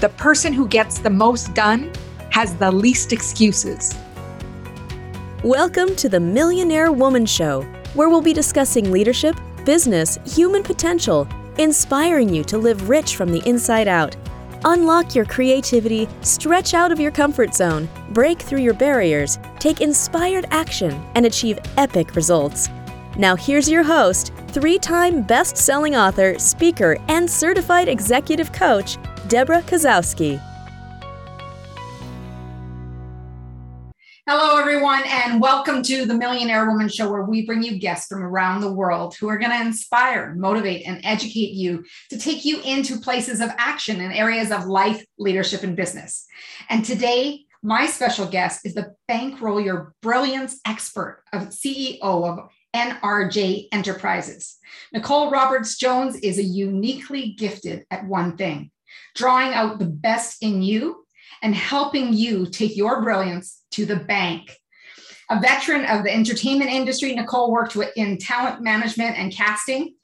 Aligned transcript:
the 0.00 0.08
person 0.10 0.52
who 0.52 0.68
gets 0.68 1.00
the 1.00 1.10
most 1.10 1.54
done 1.54 1.90
has 2.30 2.54
the 2.54 2.70
least 2.70 3.12
excuses. 3.12 3.96
Welcome 5.42 5.96
to 5.96 6.08
the 6.08 6.20
Millionaire 6.20 6.92
Woman 6.92 7.26
Show, 7.26 7.62
where 7.94 8.08
we'll 8.08 8.20
be 8.20 8.32
discussing 8.32 8.92
leadership, 8.92 9.36
business, 9.64 10.16
human 10.24 10.62
potential, 10.62 11.26
inspiring 11.58 12.32
you 12.32 12.44
to 12.44 12.58
live 12.58 12.88
rich 12.88 13.16
from 13.16 13.32
the 13.32 13.42
inside 13.44 13.88
out. 13.88 14.14
Unlock 14.64 15.16
your 15.16 15.24
creativity, 15.24 16.08
stretch 16.20 16.74
out 16.74 16.92
of 16.92 17.00
your 17.00 17.10
comfort 17.10 17.52
zone, 17.52 17.88
break 18.10 18.40
through 18.40 18.60
your 18.60 18.74
barriers, 18.74 19.40
take 19.58 19.80
inspired 19.80 20.46
action, 20.52 20.92
and 21.16 21.26
achieve 21.26 21.58
epic 21.76 22.14
results. 22.14 22.68
Now, 23.16 23.34
here's 23.34 23.68
your 23.68 23.82
host, 23.82 24.32
three 24.48 24.78
time 24.78 25.22
best 25.22 25.56
selling 25.56 25.96
author, 25.96 26.38
speaker, 26.38 26.96
and 27.08 27.28
certified 27.28 27.88
executive 27.88 28.52
coach, 28.52 28.96
Debra 29.28 29.60
Kasowski. 29.60 30.40
Hello, 34.26 34.58
everyone, 34.58 35.02
and 35.06 35.38
welcome 35.38 35.82
to 35.82 36.06
the 36.06 36.14
Millionaire 36.14 36.66
Woman 36.66 36.88
Show, 36.88 37.10
where 37.10 37.24
we 37.24 37.44
bring 37.44 37.62
you 37.62 37.78
guests 37.78 38.06
from 38.06 38.22
around 38.22 38.62
the 38.62 38.72
world 38.72 39.14
who 39.16 39.28
are 39.28 39.36
going 39.36 39.50
to 39.50 39.60
inspire, 39.60 40.34
motivate, 40.34 40.86
and 40.86 41.02
educate 41.04 41.52
you 41.52 41.84
to 42.08 42.18
take 42.18 42.46
you 42.46 42.62
into 42.62 43.00
places 43.00 43.42
of 43.42 43.50
action 43.58 44.00
in 44.00 44.12
areas 44.12 44.50
of 44.50 44.64
life, 44.64 45.04
leadership, 45.18 45.62
and 45.62 45.76
business. 45.76 46.24
And 46.70 46.82
today, 46.82 47.44
my 47.62 47.84
special 47.84 48.24
guest 48.24 48.64
is 48.64 48.72
the 48.72 48.94
Bankroll 49.08 49.60
Your 49.60 49.92
Brilliance 50.00 50.58
expert 50.66 51.22
of 51.34 51.50
CEO 51.50 52.00
of 52.00 52.48
NRJ 52.74 53.68
Enterprises. 53.72 54.56
Nicole 54.94 55.30
Roberts 55.30 55.76
Jones 55.76 56.16
is 56.16 56.38
a 56.38 56.42
uniquely 56.42 57.32
gifted 57.32 57.84
at 57.90 58.06
one 58.06 58.38
thing 58.38 58.70
drawing 59.18 59.52
out 59.52 59.80
the 59.80 59.84
best 59.84 60.42
in 60.42 60.62
you 60.62 61.04
and 61.42 61.54
helping 61.54 62.12
you 62.12 62.46
take 62.46 62.76
your 62.76 63.02
brilliance 63.02 63.62
to 63.72 63.84
the 63.84 63.96
bank. 63.96 64.56
A 65.28 65.40
veteran 65.40 65.84
of 65.84 66.04
the 66.04 66.14
entertainment 66.14 66.70
industry, 66.70 67.14
Nicole 67.14 67.50
worked 67.50 67.76
in 67.96 68.16
talent 68.18 68.62
management 68.62 69.18
and 69.18 69.32
casting 69.32 69.94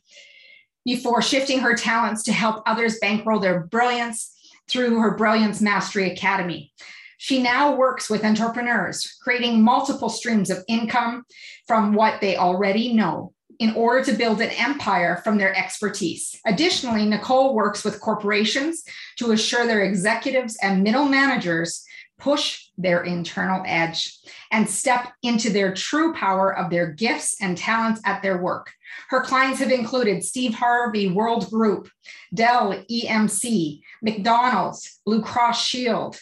before 0.85 1.23
shifting 1.23 1.61
her 1.61 1.77
talents 1.77 2.25
to 2.25 2.33
help 2.33 2.63
others 2.67 2.99
bankroll 2.99 3.39
their 3.39 3.61
brilliance 3.67 4.33
through 4.69 4.99
her 4.99 5.17
Brilliance 5.17 5.61
Mastery 5.61 6.11
Academy. 6.11 6.73
She 7.17 7.41
now 7.41 7.75
works 7.75 8.11
with 8.11 8.25
entrepreneurs, 8.25 9.17
creating 9.23 9.63
multiple 9.63 10.09
streams 10.11 10.51
of 10.51 10.65
income 10.69 11.25
from 11.67 11.95
what 11.95 12.21
they 12.21 12.37
already 12.37 12.93
know 12.93 13.33
in 13.59 13.75
order 13.75 14.05
to 14.05 14.17
build 14.17 14.41
an 14.41 14.51
empire 14.51 15.21
from 15.25 15.39
their 15.39 15.57
expertise. 15.57 16.39
Additionally, 16.47 17.07
Nicole 17.07 17.55
works 17.55 17.85
with 17.85 18.01
corporations 18.01 18.85
to 19.17 19.33
assure 19.33 19.67
their 19.67 19.83
executives 19.83 20.57
and 20.63 20.83
middle 20.83 21.07
managers 21.07 21.85
push 22.19 22.69
their 22.79 23.03
internal 23.03 23.63
edge 23.67 24.19
and 24.51 24.69
step 24.69 25.13
into 25.23 25.51
their 25.51 25.75
true 25.75 26.15
power 26.15 26.57
of 26.57 26.71
their 26.71 26.93
gifts 26.93 27.37
and 27.41 27.59
talents 27.59 28.01
at 28.05 28.23
their 28.23 28.39
work. 28.41 28.73
Her 29.09 29.21
clients 29.21 29.59
have 29.59 29.71
included 29.71 30.25
Steve 30.25 30.55
Harvey 30.55 31.11
World 31.11 31.51
Group, 31.51 31.91
Dell 32.33 32.85
EMC, 32.91 33.81
McDonald's, 34.03 35.01
Blue 35.05 35.23
Cross 35.23 35.67
Shield, 35.67 36.21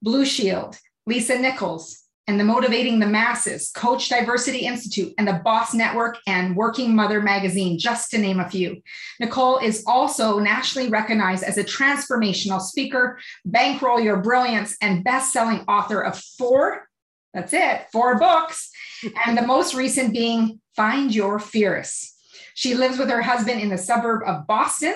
Blue 0.00 0.24
Shield, 0.24 0.78
Lisa 1.06 1.38
Nichols, 1.38 2.03
and 2.26 2.40
the 2.40 2.44
Motivating 2.44 2.98
the 2.98 3.06
Masses, 3.06 3.70
Coach 3.70 4.08
Diversity 4.08 4.60
Institute, 4.60 5.12
and 5.18 5.28
the 5.28 5.40
Boss 5.44 5.74
Network 5.74 6.18
and 6.26 6.56
Working 6.56 6.96
Mother 6.96 7.20
Magazine, 7.20 7.78
just 7.78 8.10
to 8.10 8.18
name 8.18 8.40
a 8.40 8.48
few. 8.48 8.80
Nicole 9.20 9.58
is 9.58 9.84
also 9.86 10.38
nationally 10.38 10.88
recognized 10.88 11.44
as 11.44 11.58
a 11.58 11.64
transformational 11.64 12.60
speaker, 12.60 13.18
bankroll 13.44 14.00
your 14.00 14.16
brilliance, 14.16 14.76
and 14.80 15.04
best-selling 15.04 15.60
author 15.68 16.00
of 16.00 16.18
four, 16.18 16.88
that's 17.34 17.52
it, 17.52 17.86
four 17.92 18.18
books, 18.18 18.70
and 19.26 19.36
the 19.36 19.46
most 19.46 19.74
recent 19.74 20.12
being 20.12 20.60
Find 20.74 21.14
Your 21.14 21.38
Fierce. 21.38 22.14
She 22.54 22.74
lives 22.74 22.98
with 22.98 23.10
her 23.10 23.22
husband 23.22 23.60
in 23.60 23.68
the 23.68 23.78
suburb 23.78 24.22
of 24.26 24.46
Boston 24.46 24.94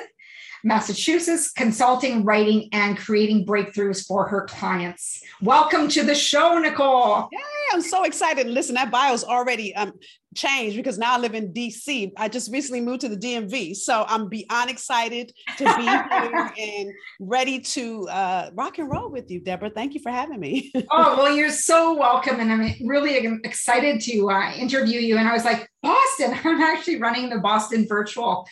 Massachusetts, 0.64 1.52
consulting, 1.52 2.24
writing, 2.24 2.68
and 2.72 2.96
creating 2.96 3.46
breakthroughs 3.46 4.06
for 4.06 4.26
her 4.28 4.42
clients. 4.42 5.22
Welcome 5.40 5.88
to 5.88 6.02
the 6.02 6.14
show, 6.14 6.58
Nicole. 6.58 7.28
Yay, 7.30 7.38
I'm 7.72 7.80
so 7.80 8.04
excited. 8.04 8.46
Listen, 8.46 8.74
that 8.74 8.90
bio's 8.90 9.24
already 9.24 9.74
um, 9.74 9.92
changed 10.38 10.76
because 10.76 10.98
now 10.98 11.14
I 11.14 11.18
live 11.18 11.34
in 11.34 11.52
DC. 11.52 12.12
I 12.16 12.28
just 12.28 12.50
recently 12.52 12.80
moved 12.80 13.00
to 13.02 13.08
the 13.08 13.16
DMV. 13.16 13.76
So 13.76 14.04
I'm 14.08 14.28
beyond 14.28 14.70
excited 14.70 15.32
to 15.58 15.64
be 15.64 15.82
here 15.82 16.52
and 16.56 16.92
ready 17.20 17.60
to 17.60 18.08
uh, 18.08 18.50
rock 18.54 18.78
and 18.78 18.90
roll 18.90 19.10
with 19.10 19.30
you, 19.30 19.40
Debra. 19.40 19.70
Thank 19.70 19.94
you 19.94 20.00
for 20.00 20.10
having 20.10 20.40
me. 20.40 20.72
oh, 20.90 21.16
well, 21.16 21.34
you're 21.34 21.50
so 21.50 21.94
welcome. 21.94 22.40
And 22.40 22.52
I'm 22.52 22.86
really 22.86 23.16
excited 23.44 24.00
to 24.02 24.30
uh, 24.30 24.52
interview 24.52 25.00
you. 25.00 25.18
And 25.18 25.28
I 25.28 25.32
was 25.32 25.44
like, 25.44 25.68
Boston, 25.82 26.38
I'm 26.44 26.62
actually 26.62 27.00
running 27.00 27.28
the 27.28 27.38
Boston 27.38 27.86
virtual 27.88 28.46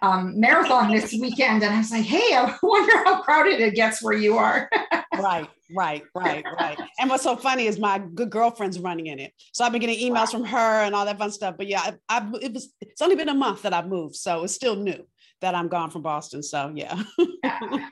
um, 0.00 0.38
marathon 0.38 0.92
this 0.92 1.12
weekend. 1.12 1.62
And 1.62 1.74
I 1.74 1.78
was 1.78 1.90
like, 1.90 2.04
hey, 2.04 2.34
I 2.34 2.56
wonder 2.62 2.96
how 3.04 3.22
crowded 3.22 3.60
it 3.60 3.74
gets 3.74 4.02
where 4.02 4.16
you 4.16 4.38
are. 4.38 4.70
right. 5.18 5.48
Right, 5.74 6.02
right, 6.14 6.44
right. 6.58 6.78
And 6.98 7.10
what's 7.10 7.22
so 7.22 7.36
funny 7.36 7.66
is 7.66 7.78
my 7.78 7.98
good 8.14 8.30
girlfriend's 8.30 8.78
running 8.78 9.06
in 9.06 9.18
it. 9.18 9.32
So 9.52 9.64
I've 9.64 9.72
been 9.72 9.80
getting 9.80 9.98
emails 9.98 10.30
from 10.30 10.44
her 10.44 10.82
and 10.82 10.94
all 10.94 11.04
that 11.04 11.18
fun 11.18 11.30
stuff. 11.30 11.56
But 11.56 11.66
yeah, 11.66 11.92
I, 12.08 12.18
I, 12.18 12.30
it 12.40 12.52
was 12.52 12.72
it's 12.80 13.02
only 13.02 13.16
been 13.16 13.28
a 13.28 13.34
month 13.34 13.62
that 13.62 13.72
I've 13.72 13.88
moved, 13.88 14.16
so 14.16 14.44
it's 14.44 14.54
still 14.54 14.76
new 14.76 15.06
that 15.40 15.54
I'm 15.54 15.68
gone 15.68 15.90
from 15.90 16.02
Boston. 16.02 16.42
So 16.42 16.72
yeah. 16.74 17.02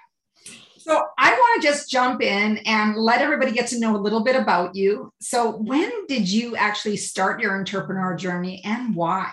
So 0.80 1.04
I 1.18 1.32
want 1.32 1.60
to 1.60 1.68
just 1.68 1.90
jump 1.90 2.22
in 2.22 2.56
and 2.64 2.96
let 2.96 3.20
everybody 3.20 3.52
get 3.52 3.66
to 3.68 3.78
know 3.78 3.94
a 3.94 4.00
little 4.00 4.24
bit 4.24 4.34
about 4.34 4.74
you. 4.74 5.12
So 5.20 5.58
when 5.58 6.06
did 6.06 6.26
you 6.26 6.56
actually 6.56 6.96
start 6.96 7.38
your 7.38 7.58
entrepreneur 7.58 8.16
journey 8.16 8.62
and 8.64 8.96
why? 8.96 9.30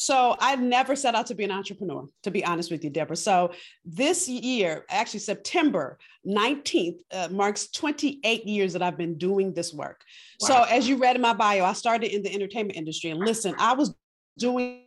So 0.00 0.36
I 0.38 0.54
never 0.54 0.94
set 0.94 1.16
out 1.16 1.26
to 1.26 1.34
be 1.34 1.42
an 1.42 1.50
entrepreneur, 1.50 2.06
to 2.22 2.30
be 2.30 2.44
honest 2.44 2.70
with 2.70 2.84
you, 2.84 2.90
Debra. 2.90 3.16
So 3.16 3.50
this 3.84 4.28
year, 4.28 4.84
actually 4.88 5.18
September 5.18 5.98
19th, 6.24 7.00
uh, 7.12 7.28
marks 7.32 7.66
28 7.72 8.46
years 8.46 8.72
that 8.74 8.80
I've 8.80 8.96
been 8.96 9.18
doing 9.18 9.52
this 9.52 9.74
work. 9.74 10.02
Wow. 10.40 10.46
So 10.46 10.62
as 10.70 10.88
you 10.88 10.98
read 10.98 11.16
in 11.16 11.22
my 11.22 11.32
bio, 11.32 11.64
I 11.64 11.72
started 11.72 12.14
in 12.14 12.22
the 12.22 12.32
entertainment 12.32 12.78
industry. 12.78 13.10
And 13.10 13.18
listen, 13.18 13.56
I 13.58 13.72
was 13.72 13.92
doing 14.38 14.84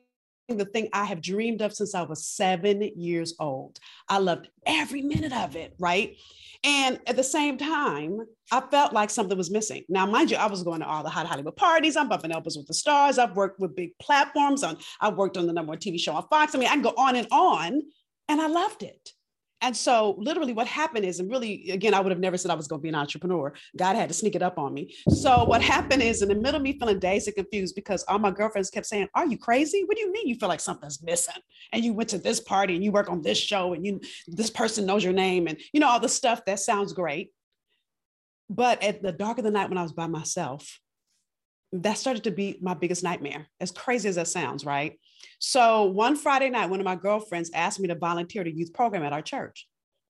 the 0.58 0.66
thing 0.66 0.90
I 0.94 1.06
have 1.06 1.22
dreamed 1.22 1.62
of 1.62 1.74
since 1.74 1.96
I 1.96 2.04
was 2.04 2.26
seven 2.26 2.82
years 2.96 3.36
old. 3.40 3.80
I 4.08 4.20
loved 4.20 4.50
every 4.66 5.02
minute 5.02 5.34
of 5.34 5.56
it, 5.56 5.74
right? 5.80 6.16
And 6.64 7.00
at 7.08 7.16
the 7.16 7.24
same 7.24 7.58
time, 7.58 8.20
I 8.52 8.62
felt 8.62 8.94
like 8.94 9.10
something 9.10 9.38
was 9.38 9.50
missing. 9.50 9.84
Now, 9.90 10.06
mind 10.06 10.30
you, 10.30 10.38
I 10.38 10.46
was 10.46 10.62
going 10.62 10.82
to 10.82 10.86
all 10.86 11.04
the 11.04 11.10
hot 11.10 11.26
Hollywood 11.26 11.56
parties. 11.56 11.96
I'm 11.96 12.08
bumping 12.08 12.32
elbows 12.32 12.58
with 12.58 12.68
the 12.68 12.74
stars. 12.74 13.18
I've 13.18 13.36
worked 13.36 13.60
with 13.60 13.76
big 13.76 13.98
platforms. 14.00 14.64
On 14.64 14.78
I've 15.00 15.16
worked 15.16 15.38
on 15.38 15.48
the 15.48 15.54
number 15.54 15.72
one 15.72 15.80
TV 15.80 16.00
show 16.00 16.14
on 16.14 16.28
Fox. 16.28 16.54
I 16.54 16.60
mean, 16.60 16.68
I 16.68 16.74
can 16.74 16.84
go 16.84 16.94
on 16.98 17.16
and 17.16 17.28
on, 17.32 17.82
and 18.28 18.42
I 18.42 18.48
loved 18.48 18.84
it. 18.84 19.10
And 19.62 19.78
so, 19.78 20.16
literally, 20.18 20.54
what 20.54 20.66
happened 20.66 21.06
is, 21.06 21.20
and 21.20 21.30
really, 21.30 21.70
again, 21.70 21.94
I 21.94 22.00
would 22.00 22.12
have 22.12 22.20
never 22.20 22.36
said 22.36 22.50
I 22.50 22.56
was 22.56 22.68
going 22.68 22.80
to 22.80 22.84
be 22.84 22.90
an 22.90 22.96
entrepreneur. 22.96 23.54
God 23.78 23.96
had 23.96 24.10
to 24.10 24.14
sneak 24.14 24.36
it 24.36 24.42
up 24.42 24.58
on 24.58 24.74
me. 24.74 24.96
So, 25.10 25.44
what 25.44 25.62
happened 25.62 26.02
is, 26.02 26.24
in 26.24 26.30
the 26.30 26.36
middle 26.36 26.56
of 26.56 26.64
me 26.64 26.78
feeling 26.80 26.98
dazed 26.98 27.28
and 27.28 27.36
confused 27.36 27.76
because 27.76 28.04
all 28.08 28.18
my 28.18 28.32
girlfriends 28.32 28.72
kept 28.72 28.88
saying, 28.88 29.08
Are 29.14 29.28
you 29.28 29.38
crazy? 29.38 29.84
What 29.86 29.98
do 29.98 30.02
you 30.02 30.12
mean 30.12 30.28
you 30.28 30.36
feel 30.36 30.50
like 30.50 30.60
something's 30.60 31.04
missing? 31.04 31.42
And 31.72 31.86
you 31.86 31.94
went 31.94 32.10
to 32.10 32.18
this 32.18 32.40
party 32.40 32.76
and 32.76 32.84
you 32.84 32.92
work 32.92 33.10
on 33.10 33.22
this 33.22 33.38
show 33.38 33.74
and 33.74 33.86
you 33.86 34.02
this 34.28 34.50
person 34.50 34.88
knows 34.88 35.04
your 35.04 35.14
name 35.14 35.48
and 35.48 35.60
you 35.74 35.80
know, 35.80 35.88
all 35.88 36.00
the 36.00 36.10
stuff 36.10 36.44
that 36.46 36.60
sounds 36.60 36.94
great. 36.94 37.32
But 38.50 38.82
at 38.84 39.04
the 39.04 39.12
dark 39.12 39.38
of 39.38 39.44
the 39.44 39.52
night 39.52 39.70
when 39.70 39.78
I 39.78 39.84
was 39.84 39.94
by 39.94 40.08
myself, 40.08 40.81
that 41.74 41.98
started 41.98 42.24
to 42.26 42.32
be 42.32 42.58
my 42.62 42.74
biggest 42.74 43.04
nightmare, 43.04 43.48
as 43.60 43.72
crazy 43.72 44.10
as 44.10 44.16
that 44.16 44.28
sounds, 44.28 44.66
right? 44.66 45.00
So 45.40 45.86
one 45.86 46.16
Friday 46.16 46.50
night, 46.50 46.70
one 46.70 46.80
of 46.80 46.86
my 46.86 46.96
girlfriends 46.96 47.52
asked 47.54 47.80
me 47.80 47.88
to 47.88 47.96
volunteer 47.96 48.44
to 48.44 48.52
youth 48.52 48.74
program 48.74 49.04
at 49.04 49.14
our 49.14 49.22
church. 49.22 49.68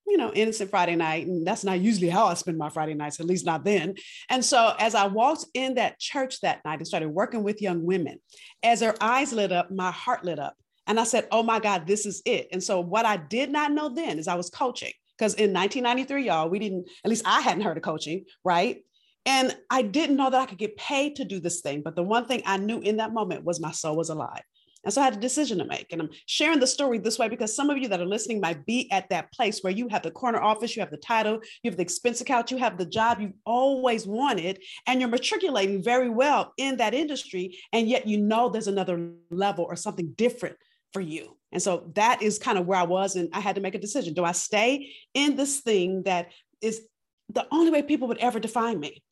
You 0.08 0.18
know, 0.18 0.34
innocent 0.34 0.72
Friday 0.72 0.96
night. 0.96 1.28
And 1.28 1.48
that's 1.48 1.64
not 1.64 1.80
usually 1.80 2.10
how 2.10 2.26
I 2.26 2.34
spend 2.34 2.58
my 2.58 2.70
Friday 2.70 2.96
nights, 2.96 3.20
at 3.20 3.28
least 3.28 3.46
not 3.46 3.64
then. 3.64 3.94
And 4.30 4.44
so 4.44 4.74
as 4.78 4.94
I 4.94 5.08
walked 5.08 5.46
in 5.54 5.76
that 5.76 6.00
church 6.00 6.42
that 6.42 6.60
night 6.66 6.80
and 6.80 6.88
started 6.88 7.10
working 7.10 7.44
with 7.44 7.62
young 7.62 7.86
women, 7.86 8.20
as 8.62 8.82
their 8.82 8.96
eyes 9.00 9.32
lit 9.32 9.54
up, 9.54 9.72
my 9.72 9.92
heart 9.92 10.26
lit 10.26 10.40
up. 10.40 10.56
And 10.88 11.00
I 11.00 11.06
said, 11.06 11.28
oh 11.32 11.44
my 11.44 11.60
God, 11.60 11.88
this 11.88 12.06
is 12.06 12.22
it. 12.26 12.48
And 12.52 12.62
so 12.62 12.82
what 12.82 13.06
I 13.06 13.16
did 13.16 13.52
not 13.52 13.72
know 13.72 13.88
then 13.88 14.20
is 14.20 14.28
I 14.28 14.36
was 14.36 14.50
coaching. 14.50 14.92
Because 15.18 15.36
in 15.36 15.54
1993, 15.54 16.26
y'all, 16.26 16.50
we 16.50 16.60
didn't, 16.60 16.90
at 17.06 17.10
least 17.10 17.24
I 17.26 17.40
hadn't 17.42 17.62
heard 17.62 17.78
of 17.78 17.84
coaching, 17.84 18.26
right? 18.44 18.84
And 19.26 19.56
I 19.70 19.84
didn't 19.84 20.18
know 20.18 20.30
that 20.30 20.42
I 20.42 20.46
could 20.46 20.58
get 20.58 20.78
paid 20.78 21.16
to 21.18 21.26
do 21.26 21.40
this 21.40 21.62
thing. 21.62 21.82
But 21.84 21.96
the 21.96 22.04
one 22.04 22.26
thing 22.26 22.42
I 22.46 22.58
knew 22.58 22.80
in 22.80 22.98
that 22.98 23.14
moment 23.14 23.44
was 23.44 23.60
my 23.60 23.72
soul 23.72 23.96
was 23.96 24.10
alive. 24.10 24.42
And 24.84 24.92
so 24.92 25.00
I 25.02 25.06
had 25.06 25.16
a 25.16 25.20
decision 25.20 25.60
to 25.60 25.66
make. 25.66 25.92
And 25.92 26.02
I'm 26.02 26.10
sharing 26.26 26.60
the 26.60 26.66
story 26.66 26.98
this 26.98 27.20
way 27.20 27.30
because 27.30 27.56
some 27.56 27.70
of 27.70 27.78
you 27.78 27.88
that 27.90 28.02
are 28.02 28.06
listening 28.06 28.40
might 28.40 28.66
be 28.66 28.92
at 28.92 29.10
that 29.10 29.32
place 29.32 29.62
where 29.62 29.74
you 29.74 29.88
have 29.90 30.02
the 30.02 30.10
corner 30.10 30.42
office, 30.42 30.76
you 30.76 30.82
have 30.82 30.90
the 30.90 30.98
title, 30.98 31.40
you 31.62 31.70
have 31.70 31.78
the 31.78 31.84
expense 31.84 32.20
account, 32.20 32.50
you 32.50 32.58
have 32.58 32.80
the 32.80 32.86
job 32.86 33.22
you've 33.22 33.34
always 33.46 34.08
wanted, 34.08 34.60
and 34.88 35.00
you're 35.00 35.10
matriculating 35.10 35.84
very 35.84 36.10
well 36.10 36.52
in 36.58 36.78
that 36.78 36.96
industry. 36.96 37.60
And 37.72 37.88
yet 37.88 38.08
you 38.08 38.18
know 38.18 38.50
there's 38.50 38.68
another 38.68 39.12
level 39.30 39.66
or 39.66 39.76
something 39.76 40.14
different 40.18 40.58
for 40.94 41.02
you 41.02 41.38
And 41.52 41.62
so 41.62 41.90
that 41.96 42.22
is 42.22 42.40
kind 42.40 42.58
of 42.58 42.66
where 42.66 42.80
I 42.80 42.84
was. 42.84 43.16
And 43.16 43.30
I 43.34 43.40
had 43.40 43.56
to 43.56 43.62
make 43.62 43.76
a 43.76 43.80
decision. 43.80 44.14
Do 44.14 44.24
I 44.24 44.32
stay 44.32 44.94
in 45.14 45.36
this 45.36 45.62
thing 45.62 46.04
that 46.04 46.32
is 46.62 46.82
the 47.30 47.48
only 47.52 47.72
way 47.72 47.82
people 47.82 48.08
would 48.08 48.18
ever 48.18 48.40
define 48.40 48.80
me? 48.80 49.04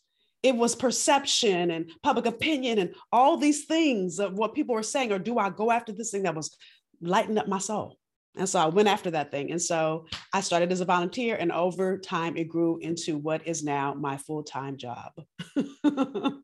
It 0.41 0.55
was 0.55 0.75
perception 0.75 1.71
and 1.71 1.91
public 2.01 2.25
opinion 2.25 2.79
and 2.79 2.95
all 3.11 3.37
these 3.37 3.65
things 3.65 4.19
of 4.19 4.33
what 4.33 4.55
people 4.55 4.75
were 4.75 4.83
saying. 4.83 5.11
Or 5.11 5.19
do 5.19 5.37
I 5.37 5.49
go 5.49 5.71
after 5.71 5.91
this 5.91 6.11
thing 6.11 6.23
that 6.23 6.35
was 6.35 6.55
lighting 7.01 7.37
up 7.37 7.47
my 7.47 7.59
soul? 7.59 7.97
And 8.37 8.47
so 8.47 8.59
I 8.59 8.67
went 8.67 8.87
after 8.87 9.11
that 9.11 9.31
thing. 9.31 9.51
And 9.51 9.61
so 9.61 10.05
I 10.33 10.41
started 10.41 10.71
as 10.71 10.81
a 10.81 10.85
volunteer, 10.85 11.35
and 11.35 11.51
over 11.51 11.97
time, 11.97 12.37
it 12.37 12.47
grew 12.47 12.77
into 12.77 13.17
what 13.17 13.45
is 13.45 13.63
now 13.63 13.93
my 13.93 14.17
full 14.17 14.43
time 14.43 14.77
job. 14.77 15.11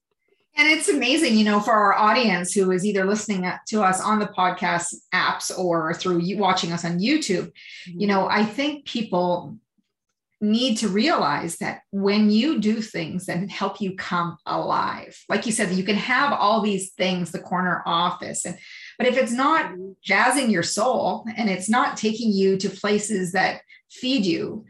And 0.57 0.69
it's 0.69 0.87
amazing, 0.87 1.37
you 1.37 1.43
know, 1.43 1.59
for 1.59 1.73
our 1.73 1.93
audience 1.93 2.53
who 2.53 2.71
is 2.71 2.85
either 2.85 3.03
listening 3.03 3.51
to 3.67 3.83
us 3.83 4.01
on 4.01 4.19
the 4.19 4.27
podcast 4.27 4.93
apps 5.13 5.57
or 5.57 5.93
through 5.93 6.21
watching 6.37 6.71
us 6.71 6.85
on 6.85 6.99
YouTube, 6.99 7.51
mm-hmm. 7.89 7.99
you 7.99 8.07
know, 8.07 8.27
I 8.29 8.45
think 8.45 8.85
people 8.85 9.57
need 10.41 10.77
to 10.77 10.87
realize 10.87 11.57
that 11.57 11.81
when 11.91 12.29
you 12.29 12.59
do 12.59 12.81
things 12.81 13.25
that 13.25 13.49
help 13.49 13.81
you 13.81 13.95
come 13.95 14.37
alive, 14.45 15.17
like 15.29 15.45
you 15.45 15.51
said, 15.51 15.71
you 15.71 15.83
can 15.83 15.95
have 15.95 16.33
all 16.33 16.61
these 16.61 16.91
things, 16.91 17.31
the 17.31 17.39
corner 17.39 17.81
office, 17.85 18.45
and 18.45 18.57
but 18.97 19.07
if 19.07 19.17
it's 19.17 19.31
not 19.31 19.71
jazzing 20.03 20.49
your 20.49 20.63
soul 20.63 21.25
and 21.35 21.49
it's 21.49 21.69
not 21.69 21.97
taking 21.97 22.31
you 22.31 22.57
to 22.57 22.69
places 22.69 23.33
that 23.33 23.61
feed 23.89 24.25
you, 24.25 24.65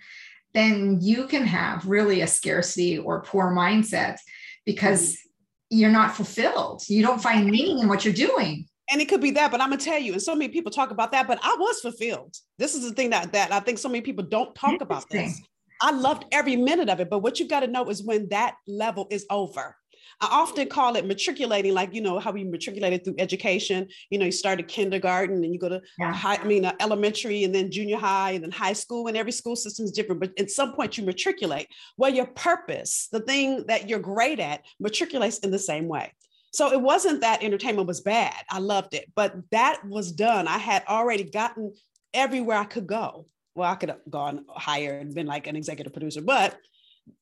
then 0.54 1.00
you 1.02 1.28
can 1.28 1.46
have 1.46 1.86
really 1.86 2.22
a 2.22 2.28
scarcity 2.28 2.98
or 2.98 3.22
poor 3.22 3.54
mindset 3.54 4.18
because 4.66 5.14
mm-hmm 5.14 5.26
you're 5.70 5.92
not 5.92 6.16
fulfilled. 6.16 6.84
You 6.88 7.02
don't 7.02 7.22
find 7.22 7.50
meaning 7.50 7.80
in 7.80 7.88
what 7.88 8.06
you're 8.06 8.14
doing. 8.14 8.68
And 8.92 9.02
it 9.02 9.10
could 9.10 9.22
be 9.22 9.32
that, 9.32 9.50
but 9.50 9.62
I'm 9.62 9.70
gonna 9.70 9.82
tell 9.82 10.00
you, 10.00 10.14
and 10.14 10.22
so 10.22 10.36
many 10.36 10.50
people 10.50 10.72
talk 10.72 10.92
about 10.92 11.12
that, 11.12 11.28
but 11.28 11.40
I 11.42 11.56
was 11.60 11.80
fulfilled. 11.80 12.36
This 12.60 12.76
is 12.76 12.88
the 12.88 12.94
thing 12.94 13.10
that 13.10 13.34
that 13.34 13.52
I 13.52 13.60
think 13.60 13.80
so 13.80 13.90
many 13.90 14.02
people 14.02 14.24
don't 14.24 14.54
talk 14.54 14.80
about 14.82 15.10
this. 15.10 15.42
I 15.82 15.92
loved 15.92 16.26
every 16.32 16.56
minute 16.56 16.90
of 16.90 17.00
it, 17.00 17.10
but 17.10 17.20
what 17.20 17.40
you 17.40 17.48
got 17.48 17.62
to 17.62 17.68
know 17.68 17.90
is 17.90 18.04
when 18.04 18.30
that 18.30 18.56
level 18.68 19.08
is 19.10 19.26
over. 19.30 19.76
I 20.22 20.28
often 20.32 20.70
call 20.70 20.96
it 20.96 21.06
matriculating, 21.06 21.74
like 21.74 21.94
you 21.94 22.02
know 22.02 22.20
how 22.20 22.32
we 22.32 22.44
matriculated 22.44 23.04
through 23.04 23.16
education. 23.20 23.88
You 24.10 24.20
know, 24.20 24.26
you 24.26 24.32
start 24.32 24.60
at 24.60 24.68
kindergarten 24.68 25.44
and 25.44 25.54
you 25.54 25.60
go 25.60 25.70
to 25.70 25.82
yeah. 26.00 26.14
high, 26.14 26.38
I 26.38 26.44
mean, 26.46 26.66
uh, 26.66 26.74
elementary 26.80 27.44
and 27.44 27.54
then 27.54 27.72
junior 27.72 27.98
high 27.98 28.32
and 28.32 28.44
then 28.44 28.52
high 28.52 28.74
school, 28.74 29.08
and 29.08 29.18
every 29.18 29.32
school 29.32 29.56
system 29.56 29.86
is 29.86 29.92
different. 29.92 30.22
But 30.22 30.32
at 30.40 30.52
some 30.52 30.74
point, 30.74 30.98
you 30.98 31.04
matriculate. 31.04 31.68
Well, 31.98 32.14
your 32.14 32.28
purpose, 32.28 33.10
the 33.12 33.20
thing 33.20 33.66
that 33.68 33.90
you're 33.90 34.00
great 34.00 34.40
at, 34.40 34.64
matriculates 34.80 35.40
in 35.40 35.52
the 35.52 35.60
same 35.60 35.88
way. 35.88 36.14
So 36.54 36.72
it 36.72 36.80
wasn't 36.80 37.22
that 37.22 37.44
entertainment 37.44 37.88
was 37.88 38.00
bad. 38.00 38.36
I 38.50 38.60
loved 38.60 38.94
it, 38.94 39.12
but 39.14 39.36
that 39.52 39.82
was 39.86 40.14
done. 40.14 40.48
I 40.48 40.58
had 40.58 40.84
already 40.88 41.26
gotten 41.26 41.74
everywhere 42.14 42.58
I 42.58 42.64
could 42.64 42.88
go. 42.88 43.26
Well, 43.56 43.72
I 43.72 43.76
could 43.76 43.90
have 43.90 44.00
gone 44.10 44.46
higher 44.50 44.98
and 45.00 45.16
been 45.16 45.28
like 45.28 45.48
an 45.48 45.56
executive 45.56 45.94
producer, 45.94 46.22
but 46.22 46.58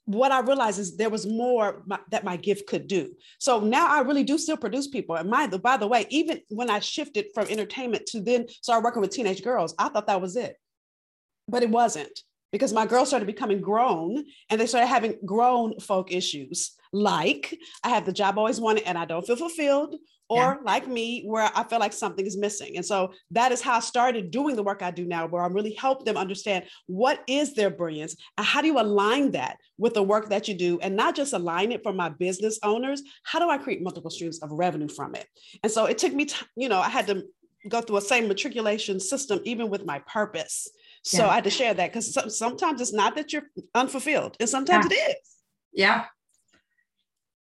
what 0.06 0.32
I 0.32 0.40
realized 0.40 0.80
is 0.80 0.98
there 0.98 1.10
was 1.10 1.26
more 1.26 1.84
my, 1.86 2.00
that 2.12 2.24
my 2.24 2.38
gift 2.38 2.68
could 2.68 2.88
do. 2.88 3.14
So 3.40 3.60
now 3.60 3.88
I 3.88 4.00
really 4.02 4.24
do 4.24 4.38
still 4.38 4.58
produce 4.58 4.88
people. 4.88 5.16
And 5.16 5.30
my, 5.30 5.48
by 5.48 5.78
the 5.78 5.88
way, 5.88 6.06
even 6.10 6.40
when 6.50 6.70
I 6.70 6.80
shifted 6.80 7.28
from 7.34 7.48
entertainment 7.48 8.06
to 8.08 8.22
then 8.22 8.48
start 8.48 8.84
working 8.84 9.02
with 9.02 9.12
teenage 9.12 9.44
girls, 9.44 9.76
I 9.78 9.90
thought 9.90 10.08
that 10.08 10.22
was 10.22 10.36
it, 10.36 10.56
but 11.48 11.64
it 11.64 11.70
wasn't 11.70 12.18
because 12.54 12.72
my 12.72 12.86
girls 12.86 13.10
started 13.10 13.26
becoming 13.26 13.60
grown 13.60 14.24
and 14.50 14.62
they 14.62 14.68
started 14.68 14.88
having 14.88 15.18
grown 15.26 15.78
folk 15.80 16.14
issues 16.14 16.72
like 16.94 17.58
I 17.84 17.90
have 17.90 18.06
the 18.06 18.14
job 18.14 18.38
I 18.38 18.42
always 18.42 18.62
wanted 18.62 18.84
and 18.84 18.98
I 18.98 19.06
don't 19.06 19.26
feel 19.26 19.36
fulfilled, 19.36 19.96
or 20.30 20.38
yeah. 20.38 20.56
like 20.64 20.88
me, 20.88 21.24
where 21.26 21.50
I 21.54 21.64
feel 21.64 21.80
like 21.80 21.92
something 21.92 22.26
is 22.26 22.38
missing. 22.38 22.78
And 22.78 22.86
so 22.86 23.14
that 23.32 23.52
is 23.52 23.62
how 23.62 23.74
I 23.74 23.80
started 23.80 24.32
doing 24.32 24.56
the 24.56 24.64
work 24.64 24.84
I 24.84 24.92
do 24.92 25.04
now, 25.04 25.26
where 25.26 25.42
I'm 25.42 25.54
really 25.54 25.74
help 25.74 26.06
them 26.06 26.18
understand 26.18 26.66
what 26.86 27.24
is 27.28 27.56
their 27.56 27.72
brilliance 27.72 28.16
and 28.38 28.46
how 28.46 28.62
do 28.62 28.68
you 28.68 28.80
align 28.80 29.32
that 29.32 29.58
with 29.78 29.96
the 29.96 30.04
work 30.04 30.30
that 30.30 30.48
you 30.48 30.54
do 30.54 30.80
and 30.82 30.96
not 30.96 31.16
just 31.16 31.34
align 31.34 31.72
it 31.72 31.82
for 31.84 31.92
my 31.92 32.10
business 32.10 32.60
owners. 32.64 33.02
How 33.24 33.40
do 33.40 33.50
I 33.50 33.58
create 33.58 33.82
multiple 33.82 34.12
streams 34.12 34.40
of 34.44 34.52
revenue 34.52 34.88
from 34.88 35.16
it? 35.16 35.26
And 35.64 35.72
so 35.72 35.86
it 35.86 35.98
took 35.98 36.14
me, 36.14 36.26
t- 36.26 36.46
you 36.56 36.70
know, 36.70 36.80
I 36.80 36.90
had 36.90 37.08
to 37.08 37.24
go 37.68 37.82
through 37.82 37.98
a 37.98 38.02
same 38.02 38.28
matriculation 38.28 39.00
system, 39.00 39.40
even 39.46 39.70
with 39.70 39.86
my 39.86 40.00
purpose. 40.00 40.70
So 41.04 41.20
yeah. 41.20 41.30
I 41.30 41.36
had 41.36 41.44
to 41.44 41.50
share 41.50 41.74
that 41.74 41.92
because 41.92 42.38
sometimes 42.38 42.82
it's 42.82 42.94
not 42.94 43.16
that 43.16 43.34
you're 43.34 43.44
unfulfilled, 43.76 44.38
and 44.40 44.50
sometimes 44.50 44.88
yeah. 44.90 44.98
it 44.98 45.12
is. 45.12 45.30
Yeah. 45.74 46.06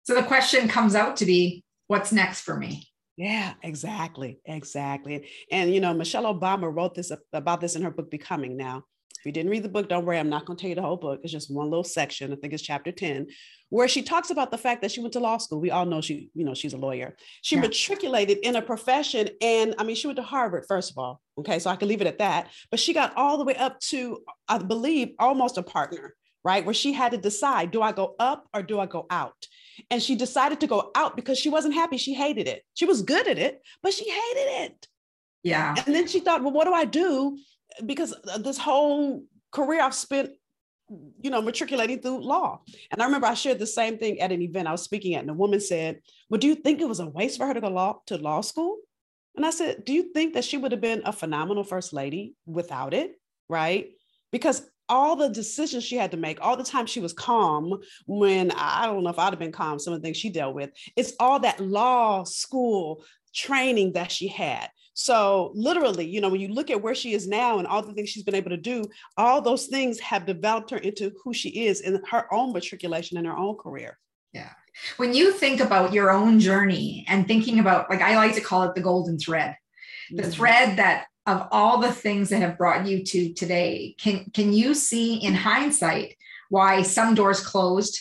So 0.03 0.15
the 0.15 0.23
question 0.23 0.67
comes 0.67 0.95
out 0.95 1.17
to 1.17 1.25
be 1.25 1.63
what's 1.87 2.11
next 2.11 2.41
for 2.41 2.57
me? 2.57 2.87
Yeah, 3.17 3.53
exactly. 3.63 4.39
Exactly. 4.45 5.27
And, 5.51 5.73
you 5.73 5.81
know, 5.81 5.93
Michelle 5.93 6.33
Obama 6.33 6.73
wrote 6.73 6.93
this 6.93 7.11
about 7.33 7.61
this 7.61 7.75
in 7.75 7.81
her 7.81 7.89
book, 7.89 8.11
Becoming. 8.11 8.55
Now, 8.55 8.83
if 9.19 9.25
you 9.25 9.31
didn't 9.31 9.49
read 9.49 9.63
the 9.63 9.69
book, 9.69 9.89
don't 9.89 10.05
worry. 10.05 10.19
I'm 10.19 10.29
not 10.29 10.45
going 10.45 10.55
to 10.55 10.61
tell 10.61 10.69
you 10.69 10.75
the 10.75 10.83
whole 10.83 10.97
book. 10.97 11.21
It's 11.23 11.31
just 11.31 11.53
one 11.53 11.69
little 11.69 11.83
section. 11.83 12.31
I 12.31 12.35
think 12.35 12.53
it's 12.53 12.61
chapter 12.61 12.91
10, 12.91 13.27
where 13.69 13.87
she 13.87 14.01
talks 14.01 14.29
about 14.29 14.51
the 14.51 14.57
fact 14.57 14.81
that 14.81 14.91
she 14.91 15.01
went 15.01 15.13
to 15.13 15.19
law 15.19 15.37
school. 15.37 15.59
We 15.59 15.71
all 15.71 15.85
know 15.85 16.01
she, 16.01 16.29
you 16.33 16.45
know, 16.45 16.53
she's 16.53 16.73
a 16.73 16.77
lawyer. 16.77 17.17
She 17.41 17.55
yeah. 17.55 17.61
matriculated 17.61 18.37
in 18.39 18.55
a 18.55 18.61
profession. 18.61 19.29
And 19.41 19.75
I 19.77 19.83
mean, 19.83 19.95
she 19.95 20.07
went 20.07 20.17
to 20.17 20.23
Harvard, 20.23 20.65
first 20.67 20.91
of 20.91 20.97
all. 20.97 21.21
Okay. 21.37 21.59
So 21.59 21.69
I 21.69 21.75
can 21.75 21.87
leave 21.87 22.01
it 22.01 22.07
at 22.07 22.19
that. 22.19 22.49
But 22.71 22.79
she 22.79 22.93
got 22.93 23.15
all 23.17 23.37
the 23.37 23.43
way 23.43 23.55
up 23.55 23.79
to, 23.91 24.19
I 24.47 24.57
believe, 24.59 25.09
almost 25.19 25.57
a 25.57 25.63
partner 25.63 26.15
right? 26.47 26.65
Where 26.65 26.73
she 26.73 26.93
had 26.93 27.11
to 27.11 27.17
decide 27.17 27.71
do 27.71 27.81
I 27.81 27.91
go 27.91 28.15
up 28.19 28.47
or 28.53 28.63
do 28.63 28.79
I 28.79 28.85
go 28.85 29.05
out? 29.09 29.35
And 29.91 30.01
she 30.01 30.15
decided 30.15 30.61
to 30.61 30.67
go 30.67 30.91
out 30.95 31.17
because 31.17 31.37
she 31.37 31.49
wasn't 31.49 31.73
happy. 31.73 31.97
She 31.97 32.13
hated 32.13 32.47
it. 32.47 32.63
She 32.73 32.85
was 32.85 33.01
good 33.01 33.27
at 33.27 33.37
it, 33.37 33.61
but 33.83 33.93
she 33.93 34.05
hated 34.09 34.49
it. 34.63 34.87
Yeah. 35.43 35.75
And 35.85 35.93
then 35.93 36.07
she 36.07 36.21
thought, 36.21 36.43
well, 36.43 36.53
what 36.53 36.63
do 36.63 36.73
I 36.73 36.85
do? 36.85 37.37
Because 37.85 38.13
uh, 38.31 38.37
this 38.37 38.57
whole 38.57 39.25
career 39.51 39.81
I've 39.81 39.93
spent, 39.93 40.29
you 41.21 41.29
know, 41.29 41.41
matriculating 41.41 41.99
through 41.99 42.23
law. 42.23 42.61
And 42.91 43.01
I 43.01 43.05
remember 43.05 43.27
I 43.27 43.33
shared 43.33 43.59
the 43.59 43.67
same 43.67 43.97
thing 43.97 44.21
at 44.21 44.31
an 44.31 44.41
event 44.41 44.67
I 44.67 44.71
was 44.71 44.83
speaking 44.83 45.15
at, 45.15 45.21
and 45.21 45.29
a 45.29 45.33
woman 45.33 45.59
said, 45.59 45.99
Well, 46.29 46.39
do 46.39 46.47
you 46.47 46.55
think 46.55 46.81
it 46.81 46.87
was 46.87 46.99
a 46.99 47.07
waste 47.07 47.37
for 47.37 47.45
her 47.45 47.53
to 47.53 47.61
go 47.61 47.69
law 47.69 47.99
to 48.07 48.17
law 48.17 48.41
school? 48.41 48.77
And 49.35 49.45
I 49.45 49.49
said, 49.51 49.85
Do 49.85 49.93
you 49.93 50.13
think 50.13 50.33
that 50.33 50.45
she 50.45 50.57
would 50.57 50.71
have 50.71 50.81
been 50.81 51.01
a 51.05 51.11
phenomenal 51.11 51.63
first 51.63 51.93
lady 51.93 52.35
without 52.45 52.93
it? 52.93 53.19
Right? 53.49 53.89
Because 54.31 54.69
all 54.89 55.15
the 55.15 55.29
decisions 55.29 55.83
she 55.83 55.97
had 55.97 56.11
to 56.11 56.17
make, 56.17 56.39
all 56.41 56.55
the 56.55 56.63
time 56.63 56.85
she 56.85 56.99
was 56.99 57.13
calm 57.13 57.77
when 58.05 58.51
I 58.51 58.85
don't 58.85 59.03
know 59.03 59.09
if 59.09 59.19
I'd 59.19 59.31
have 59.31 59.39
been 59.39 59.51
calm, 59.51 59.79
some 59.79 59.93
of 59.93 60.01
the 60.01 60.05
things 60.05 60.17
she 60.17 60.29
dealt 60.29 60.55
with. 60.55 60.71
It's 60.95 61.13
all 61.19 61.39
that 61.41 61.59
law 61.59 62.23
school 62.23 63.03
training 63.33 63.93
that 63.93 64.11
she 64.11 64.27
had. 64.27 64.69
So, 64.99 65.51
literally, 65.53 66.07
you 66.07 66.21
know, 66.21 66.29
when 66.29 66.41
you 66.41 66.47
look 66.47 66.71
at 66.71 66.81
where 66.81 66.95
she 66.95 67.13
is 67.13 67.27
now 67.27 67.59
and 67.59 67.67
all 67.67 67.83
the 67.83 67.93
things 67.93 68.09
she's 68.09 68.23
been 68.23 68.33
able 68.33 68.49
to 68.49 68.57
do, 68.57 68.83
all 69.15 69.43
those 69.43 69.67
things 69.67 69.99
have 69.99 70.25
developed 70.25 70.71
her 70.71 70.77
into 70.77 71.11
who 71.23 71.35
she 71.35 71.67
is 71.67 71.81
in 71.81 72.01
her 72.09 72.33
own 72.33 72.51
matriculation 72.51 73.15
and 73.15 73.27
her 73.27 73.37
own 73.37 73.57
career. 73.57 73.99
Yeah. 74.33 74.49
When 74.97 75.13
you 75.13 75.33
think 75.33 75.59
about 75.59 75.93
your 75.93 76.09
own 76.09 76.39
journey 76.39 77.05
and 77.07 77.27
thinking 77.27 77.59
about, 77.59 77.91
like, 77.91 78.01
I 78.01 78.15
like 78.15 78.33
to 78.35 78.41
call 78.41 78.63
it 78.63 78.73
the 78.73 78.81
golden 78.81 79.19
thread, 79.19 79.55
the 80.09 80.23
mm-hmm. 80.23 80.31
thread 80.31 80.77
that 80.77 81.05
of 81.27 81.47
all 81.51 81.77
the 81.77 81.91
things 81.91 82.29
that 82.29 82.41
have 82.41 82.57
brought 82.57 82.87
you 82.87 83.03
to 83.03 83.33
today 83.33 83.93
can 83.99 84.25
can 84.33 84.51
you 84.51 84.73
see 84.73 85.17
in 85.17 85.35
hindsight 85.35 86.15
why 86.49 86.81
some 86.81 87.13
doors 87.13 87.41
closed 87.41 87.99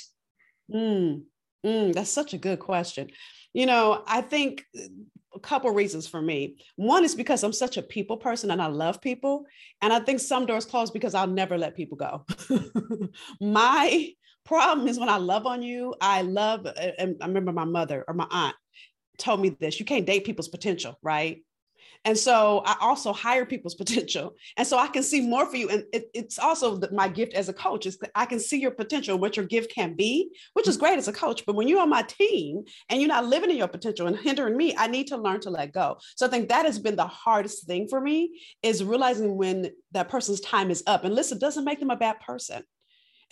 mm, 0.73 1.23
mm, 1.65 1.93
that's 1.93 2.11
such 2.11 2.33
a 2.35 2.39
good 2.39 2.61
question 2.61 3.11
you 3.53 3.67
know 3.67 4.05
i 4.07 4.21
think 4.21 4.65
a 5.37 5.41
couple 5.41 5.71
reasons 5.71 6.09
for 6.09 6.21
me. 6.21 6.57
One 6.77 7.05
is 7.05 7.15
because 7.15 7.45
i'm 7.45 7.53
such 7.53 7.77
a 7.77 7.83
people 7.83 8.17
person 8.17 8.51
and 8.51 8.61
i 8.61 8.67
love 8.67 9.01
people 9.01 9.45
and 9.83 9.93
i 9.93 10.01
think 10.01 10.21
some 10.21 10.47
doors 10.47 10.65
close 10.65 10.91
because 10.91 11.15
i'll 11.15 11.27
never 11.27 11.57
let 11.59 11.77
people 11.77 11.97
go. 11.97 12.25
My 13.41 14.11
problem 14.45 14.89
is 14.89 14.99
when 14.99 15.09
i 15.09 15.17
love 15.17 15.45
on 15.45 15.61
you 15.61 15.93
i 16.01 16.23
love 16.23 16.67
and 16.99 17.17
i 17.21 17.27
remember 17.27 17.51
my 17.51 17.65
mother 17.65 18.05
or 18.07 18.15
my 18.15 18.27
aunt 18.31 18.55
told 19.19 19.41
me 19.41 19.49
this 19.49 19.81
you 19.81 19.85
can't 19.85 20.07
date 20.07 20.25
people's 20.25 20.47
potential 20.47 20.97
right 21.03 21.43
and 22.07 22.17
so 22.17 22.63
I 22.65 22.77
also 22.81 23.13
hire 23.13 23.45
people's 23.45 23.75
potential. 23.83 24.37
And 24.57 24.67
so 24.67 24.79
I 24.79 24.87
can 24.87 25.03
see 25.03 25.21
more 25.21 25.45
for 25.45 25.57
you. 25.57 25.69
And 25.69 25.85
it, 25.93 26.09
it's 26.15 26.39
also 26.39 26.81
my 26.93 27.09
gift 27.09 27.35
as 27.35 27.49
a 27.49 27.53
coach 27.53 27.85
is 27.85 27.99
that 27.99 28.13
I 28.15 28.25
can 28.27 28.39
see 28.39 28.59
your 28.59 28.71
potential, 28.71 29.19
what 29.19 29.37
your 29.37 29.45
gift 29.45 29.75
can 29.75 29.95
be, 29.95 30.31
which 30.55 30.69
is 30.69 30.77
great 30.77 30.99
as 30.99 31.09
a 31.09 31.13
coach. 31.13 31.45
But 31.45 31.57
when 31.57 31.67
you're 31.67 31.83
on 31.83 31.91
my 31.91 32.03
team 32.03 32.63
and 32.89 33.01
you're 33.01 33.09
not 33.09 33.27
living 33.27 33.51
in 33.51 33.57
your 33.57 33.69
potential 33.69 34.07
and 34.07 34.17
hindering 34.17 34.57
me, 34.57 34.75
I 34.79 34.87
need 34.87 35.09
to 35.09 35.17
learn 35.17 35.41
to 35.41 35.51
let 35.51 35.73
go. 35.73 35.99
So 36.15 36.27
I 36.27 36.31
think 36.31 36.49
that 36.49 36.65
has 36.65 36.79
been 36.79 36.95
the 36.95 37.07
hardest 37.09 37.67
thing 37.67 37.89
for 37.89 38.01
me 38.01 38.41
is 38.63 38.85
realizing 38.85 39.37
when 39.37 39.73
that 39.91 40.09
person's 40.09 40.41
time 40.41 40.71
is 40.71 40.85
up. 40.87 41.05
And 41.05 41.15
listen, 41.15 41.41
doesn't 41.41 41.65
make 41.65 41.81
them 41.81 41.91
a 41.91 41.97
bad 41.97 42.21
person. 42.21 42.63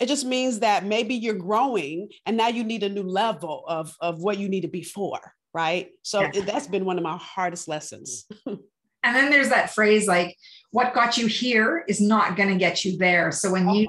It 0.01 0.07
just 0.07 0.25
means 0.25 0.59
that 0.59 0.85
maybe 0.85 1.15
you're 1.15 1.35
growing 1.35 2.09
and 2.25 2.35
now 2.35 2.49
you 2.49 2.65
need 2.65 2.83
a 2.83 2.89
new 2.89 3.03
level 3.03 3.63
of, 3.69 3.95
of 4.01 4.21
what 4.21 4.37
you 4.37 4.49
need 4.49 4.61
to 4.61 4.67
be 4.67 4.83
for 4.83 5.21
right? 5.55 5.91
So 6.01 6.19
yeah. 6.19 6.41
that's 6.41 6.67
been 6.67 6.83
one 6.83 6.97
of 6.97 7.03
my 7.03 7.15
hardest 7.15 7.69
lessons. 7.69 8.27
and 8.45 8.59
then 9.03 9.31
there's 9.31 9.47
that 9.47 9.73
phrase 9.73 10.05
like, 10.05 10.35
what 10.71 10.93
got 10.93 11.17
you 11.17 11.27
here 11.27 11.85
is 11.87 12.01
not 12.01 12.35
going 12.35 12.49
to 12.49 12.57
get 12.57 12.83
you 12.83 12.97
there. 12.97 13.31
So 13.31 13.53
when 13.53 13.69
oh 13.69 13.73
you, 13.73 13.87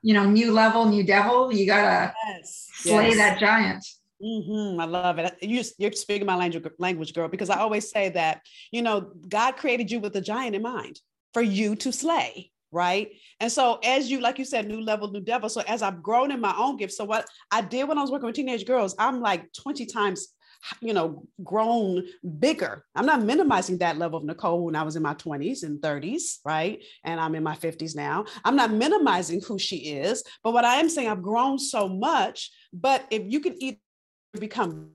you 0.00 0.14
know, 0.14 0.30
new 0.30 0.52
level, 0.52 0.84
new 0.84 1.02
devil, 1.02 1.52
you 1.52 1.66
got 1.66 1.82
to 1.82 2.14
yes. 2.28 2.68
slay 2.72 3.08
yes. 3.08 3.16
that 3.16 3.40
giant. 3.40 3.84
Mm-hmm. 4.22 4.80
I 4.80 4.84
love 4.84 5.18
it. 5.18 5.36
You, 5.42 5.64
you're 5.78 5.90
speaking 5.90 6.24
my 6.24 6.36
language, 6.36 6.64
language, 6.78 7.12
girl, 7.12 7.26
because 7.26 7.50
I 7.50 7.58
always 7.58 7.90
say 7.90 8.10
that, 8.10 8.42
you 8.70 8.82
know, 8.82 9.10
God 9.28 9.56
created 9.56 9.90
you 9.90 9.98
with 9.98 10.14
a 10.14 10.20
giant 10.20 10.54
in 10.54 10.62
mind 10.62 11.00
for 11.34 11.42
you 11.42 11.74
to 11.76 11.92
slay 11.92 12.52
right? 12.70 13.12
And 13.40 13.50
so 13.50 13.78
as 13.82 14.10
you, 14.10 14.20
like 14.20 14.38
you 14.38 14.44
said, 14.44 14.68
new 14.68 14.82
level, 14.82 15.10
new 15.10 15.22
devil. 15.22 15.48
So 15.48 15.62
as 15.62 15.80
I've 15.80 16.02
grown 16.02 16.30
in 16.30 16.38
my 16.38 16.54
own 16.54 16.76
gift, 16.76 16.92
so 16.92 17.02
what 17.02 17.26
I 17.50 17.62
did 17.62 17.88
when 17.88 17.96
I 17.96 18.02
was 18.02 18.10
working 18.10 18.26
with 18.26 18.36
teenage 18.36 18.66
girls, 18.66 18.94
I'm 18.98 19.22
like 19.22 19.50
20 19.54 19.86
times 19.86 20.28
you 20.80 20.92
know, 20.92 21.24
grown 21.44 22.04
bigger. 22.38 22.84
I'm 22.94 23.06
not 23.06 23.22
minimizing 23.22 23.78
that 23.78 23.98
level 23.98 24.18
of 24.18 24.24
Nicole 24.24 24.64
when 24.64 24.76
I 24.76 24.82
was 24.82 24.96
in 24.96 25.02
my 25.02 25.14
20s 25.14 25.62
and 25.62 25.80
30s, 25.80 26.38
right? 26.44 26.82
And 27.04 27.20
I'm 27.20 27.34
in 27.34 27.42
my 27.42 27.54
50s 27.54 27.94
now. 27.96 28.24
I'm 28.44 28.56
not 28.56 28.72
minimizing 28.72 29.40
who 29.40 29.58
she 29.58 29.76
is, 29.76 30.22
but 30.42 30.52
what 30.52 30.64
I 30.64 30.76
am 30.76 30.88
saying, 30.88 31.08
I've 31.08 31.22
grown 31.22 31.58
so 31.58 31.88
much. 31.88 32.50
But 32.72 33.06
if 33.10 33.22
you 33.26 33.40
can 33.40 33.60
either 33.62 33.78
become 34.38 34.90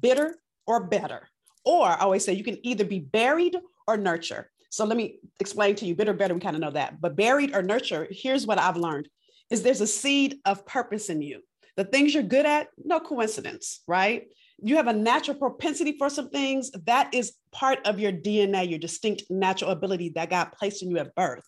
bitter 0.00 0.36
or 0.66 0.84
better, 0.84 1.28
or 1.64 1.86
I 1.86 1.96
always 1.96 2.24
say 2.24 2.32
you 2.32 2.44
can 2.44 2.64
either 2.64 2.84
be 2.84 3.00
buried 3.00 3.56
or 3.86 3.96
nurture. 3.96 4.50
So 4.70 4.84
let 4.84 4.96
me 4.96 5.18
explain 5.40 5.74
to 5.76 5.86
you 5.86 5.94
bitter, 5.94 6.12
better, 6.12 6.34
we 6.34 6.40
kind 6.40 6.56
of 6.56 6.60
know 6.60 6.70
that. 6.70 7.00
But 7.00 7.16
buried 7.16 7.54
or 7.54 7.62
nurture, 7.62 8.06
here's 8.10 8.46
what 8.46 8.58
I've 8.58 8.76
learned 8.76 9.08
is 9.50 9.62
there's 9.62 9.80
a 9.80 9.86
seed 9.86 10.38
of 10.44 10.66
purpose 10.66 11.08
in 11.08 11.22
you. 11.22 11.40
The 11.76 11.84
things 11.84 12.14
you're 12.14 12.22
good 12.22 12.46
at, 12.46 12.68
no 12.82 13.00
coincidence, 13.00 13.82
right? 13.86 14.28
You 14.62 14.76
have 14.76 14.86
a 14.86 14.92
natural 14.92 15.36
propensity 15.36 15.96
for 15.98 16.08
some 16.08 16.30
things. 16.30 16.70
That 16.86 17.12
is 17.12 17.34
part 17.52 17.86
of 17.86 17.98
your 17.98 18.12
dna 18.12 18.68
your 18.68 18.78
distinct 18.78 19.24
natural 19.30 19.70
ability 19.70 20.10
that 20.10 20.30
god 20.30 20.52
placed 20.52 20.82
in 20.82 20.90
you 20.90 20.98
at 20.98 21.14
birth. 21.14 21.44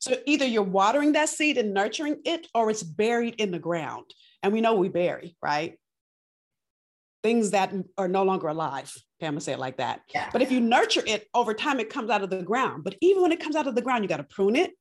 So 0.00 0.16
either 0.26 0.44
you're 0.44 0.62
watering 0.62 1.12
that 1.12 1.28
seed 1.28 1.56
and 1.58 1.72
nurturing 1.72 2.20
it 2.24 2.46
or 2.54 2.70
it's 2.70 2.82
buried 2.82 3.36
in 3.36 3.50
the 3.50 3.58
ground. 3.58 4.04
And 4.42 4.52
we 4.52 4.60
know 4.60 4.74
we 4.74 4.88
bury 4.88 5.36
right? 5.42 5.78
Things 7.22 7.50
that 7.50 7.72
are 7.98 8.08
no 8.08 8.22
longer 8.22 8.48
alive. 8.48 8.92
Okay 9.18 9.26
i'm 9.26 9.34
gonna 9.34 9.40
say 9.40 9.52
it 9.52 9.58
like 9.58 9.78
that. 9.78 10.00
Yeah. 10.14 10.28
but 10.32 10.42
if 10.42 10.50
you 10.50 10.60
nurture 10.60 11.02
it 11.06 11.26
over 11.34 11.54
time 11.54 11.80
it 11.80 11.90
comes 11.90 12.10
out 12.10 12.22
of 12.22 12.30
the 12.30 12.42
ground. 12.42 12.84
But 12.84 12.96
even 13.00 13.22
when 13.22 13.32
it 13.32 13.40
comes 13.40 13.56
out 13.56 13.66
of 13.66 13.74
the 13.74 13.82
ground 13.82 14.04
you 14.04 14.08
got 14.08 14.18
to 14.18 14.24
prune 14.24 14.56
it 14.56 14.72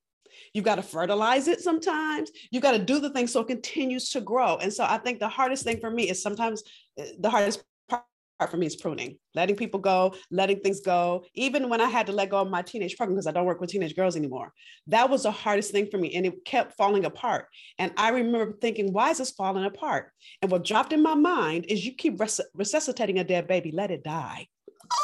You've 0.53 0.65
got 0.65 0.75
to 0.75 0.83
fertilize 0.83 1.47
it 1.47 1.61
sometimes. 1.61 2.31
You've 2.51 2.63
got 2.63 2.71
to 2.71 2.79
do 2.79 2.99
the 2.99 3.09
thing 3.09 3.27
so 3.27 3.41
it 3.41 3.47
continues 3.47 4.09
to 4.11 4.21
grow. 4.21 4.57
And 4.57 4.73
so 4.73 4.85
I 4.85 4.97
think 4.97 5.19
the 5.19 5.27
hardest 5.27 5.63
thing 5.63 5.79
for 5.79 5.91
me 5.91 6.09
is 6.09 6.21
sometimes 6.21 6.63
eh, 6.97 7.11
the 7.19 7.29
hardest 7.29 7.63
part 7.89 8.51
for 8.51 8.57
me 8.57 8.65
is 8.65 8.75
pruning, 8.75 9.17
letting 9.33 9.55
people 9.55 9.79
go, 9.79 10.13
letting 10.29 10.59
things 10.59 10.81
go. 10.81 11.23
Even 11.35 11.69
when 11.69 11.81
I 11.81 11.89
had 11.89 12.05
to 12.07 12.11
let 12.11 12.29
go 12.29 12.37
of 12.41 12.49
my 12.49 12.61
teenage 12.61 12.97
program 12.97 13.15
because 13.15 13.27
I 13.27 13.31
don't 13.31 13.45
work 13.45 13.61
with 13.61 13.69
teenage 13.69 13.95
girls 13.95 14.15
anymore, 14.15 14.51
that 14.87 15.09
was 15.09 15.23
the 15.23 15.31
hardest 15.31 15.71
thing 15.71 15.87
for 15.89 15.97
me. 15.97 16.13
And 16.15 16.25
it 16.25 16.45
kept 16.45 16.75
falling 16.75 17.05
apart. 17.05 17.47
And 17.79 17.93
I 17.97 18.09
remember 18.09 18.57
thinking, 18.59 18.91
why 18.93 19.11
is 19.11 19.19
this 19.19 19.31
falling 19.31 19.65
apart? 19.65 20.11
And 20.41 20.51
what 20.51 20.65
dropped 20.65 20.93
in 20.93 21.01
my 21.01 21.15
mind 21.15 21.65
is 21.69 21.85
you 21.85 21.95
keep 21.95 22.19
res- 22.19 22.41
resuscitating 22.53 23.19
a 23.19 23.23
dead 23.23 23.47
baby, 23.47 23.71
let 23.71 23.91
it 23.91 24.03
die. 24.03 24.47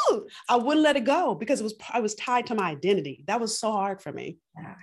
Oh, 0.09 0.27
I 0.47 0.57
wouldn't 0.57 0.83
let 0.83 0.97
it 0.97 1.05
go 1.05 1.33
because 1.33 1.59
it 1.59 1.63
was 1.63 1.73
I 1.91 2.01
was 2.01 2.13
tied 2.13 2.47
to 2.47 2.55
my 2.55 2.69
identity. 2.69 3.23
That 3.27 3.39
was 3.39 3.59
so 3.59 3.71
hard 3.71 4.01
for 4.01 4.11
me. 4.11 4.38
Yeah. 4.55 4.75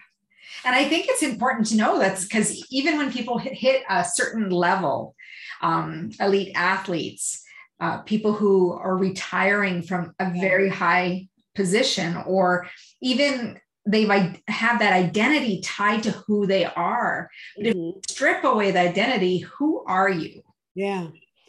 And 0.64 0.74
I 0.74 0.88
think 0.88 1.06
it's 1.08 1.22
important 1.22 1.66
to 1.68 1.76
know 1.76 1.98
that's 1.98 2.24
because 2.24 2.66
even 2.70 2.96
when 2.98 3.12
people 3.12 3.38
hit, 3.38 3.54
hit 3.54 3.82
a 3.88 4.04
certain 4.04 4.50
level, 4.50 5.14
um, 5.62 6.10
elite 6.20 6.52
athletes, 6.54 7.42
uh, 7.80 7.98
people 8.02 8.32
who 8.32 8.72
are 8.72 8.96
retiring 8.96 9.82
from 9.82 10.14
a 10.18 10.32
very 10.40 10.68
high 10.68 11.28
position, 11.54 12.16
or 12.26 12.68
even 13.00 13.58
they've 13.86 14.08
have 14.48 14.80
that 14.80 14.92
identity 14.92 15.60
tied 15.60 16.02
to 16.02 16.10
who 16.10 16.46
they 16.46 16.64
are. 16.64 17.30
But 17.56 17.66
mm-hmm. 17.66 17.70
if 17.70 17.76
you 17.76 18.00
strip 18.08 18.44
away 18.44 18.70
the 18.70 18.80
identity, 18.80 19.38
who 19.38 19.84
are 19.86 20.08
you? 20.08 20.42
Yeah 20.74 21.08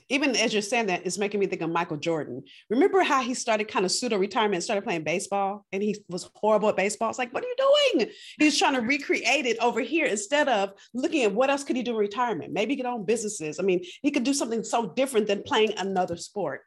even 0.09 0.35
as 0.35 0.53
you're 0.53 0.61
saying 0.61 0.87
that, 0.87 1.05
it's 1.05 1.17
making 1.17 1.39
me 1.39 1.47
think 1.47 1.61
of 1.61 1.69
Michael 1.69 1.97
Jordan. 1.97 2.43
Remember 2.69 3.03
how 3.03 3.21
he 3.21 3.33
started 3.33 3.67
kind 3.67 3.85
of 3.85 3.91
pseudo 3.91 4.17
retirement, 4.17 4.63
started 4.63 4.83
playing 4.83 5.03
baseball, 5.03 5.65
and 5.71 5.83
he 5.83 5.95
was 6.09 6.29
horrible 6.35 6.69
at 6.69 6.75
baseball. 6.75 7.09
It's 7.09 7.19
like, 7.19 7.33
what 7.33 7.43
are 7.43 7.47
you 7.47 7.55
doing? 7.93 8.09
He's 8.39 8.57
trying 8.57 8.73
to 8.73 8.81
recreate 8.81 9.45
it 9.45 9.57
over 9.59 9.81
here 9.81 10.05
instead 10.05 10.49
of 10.49 10.73
looking 10.93 11.23
at 11.23 11.33
what 11.33 11.49
else 11.49 11.63
could 11.63 11.75
he 11.75 11.83
do 11.83 11.91
in 11.91 11.97
retirement. 11.97 12.53
Maybe 12.53 12.75
get 12.75 12.85
on 12.85 13.05
businesses. 13.05 13.59
I 13.59 13.63
mean, 13.63 13.83
he 14.01 14.11
could 14.11 14.23
do 14.23 14.33
something 14.33 14.63
so 14.63 14.87
different 14.87 15.27
than 15.27 15.43
playing 15.43 15.73
another 15.77 16.17
sport. 16.17 16.61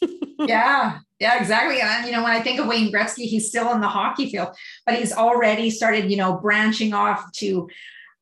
yeah, 0.40 0.98
yeah, 1.20 1.38
exactly. 1.38 1.80
And 1.80 2.06
you 2.06 2.12
know, 2.12 2.22
when 2.22 2.32
I 2.32 2.40
think 2.40 2.58
of 2.60 2.66
Wayne 2.66 2.92
Gretzky, 2.92 3.24
he's 3.24 3.48
still 3.48 3.72
in 3.72 3.80
the 3.80 3.88
hockey 3.88 4.30
field, 4.30 4.56
but 4.86 4.96
he's 4.96 5.12
already 5.12 5.70
started, 5.70 6.10
you 6.10 6.16
know, 6.16 6.38
branching 6.38 6.94
off 6.94 7.30
to 7.32 7.68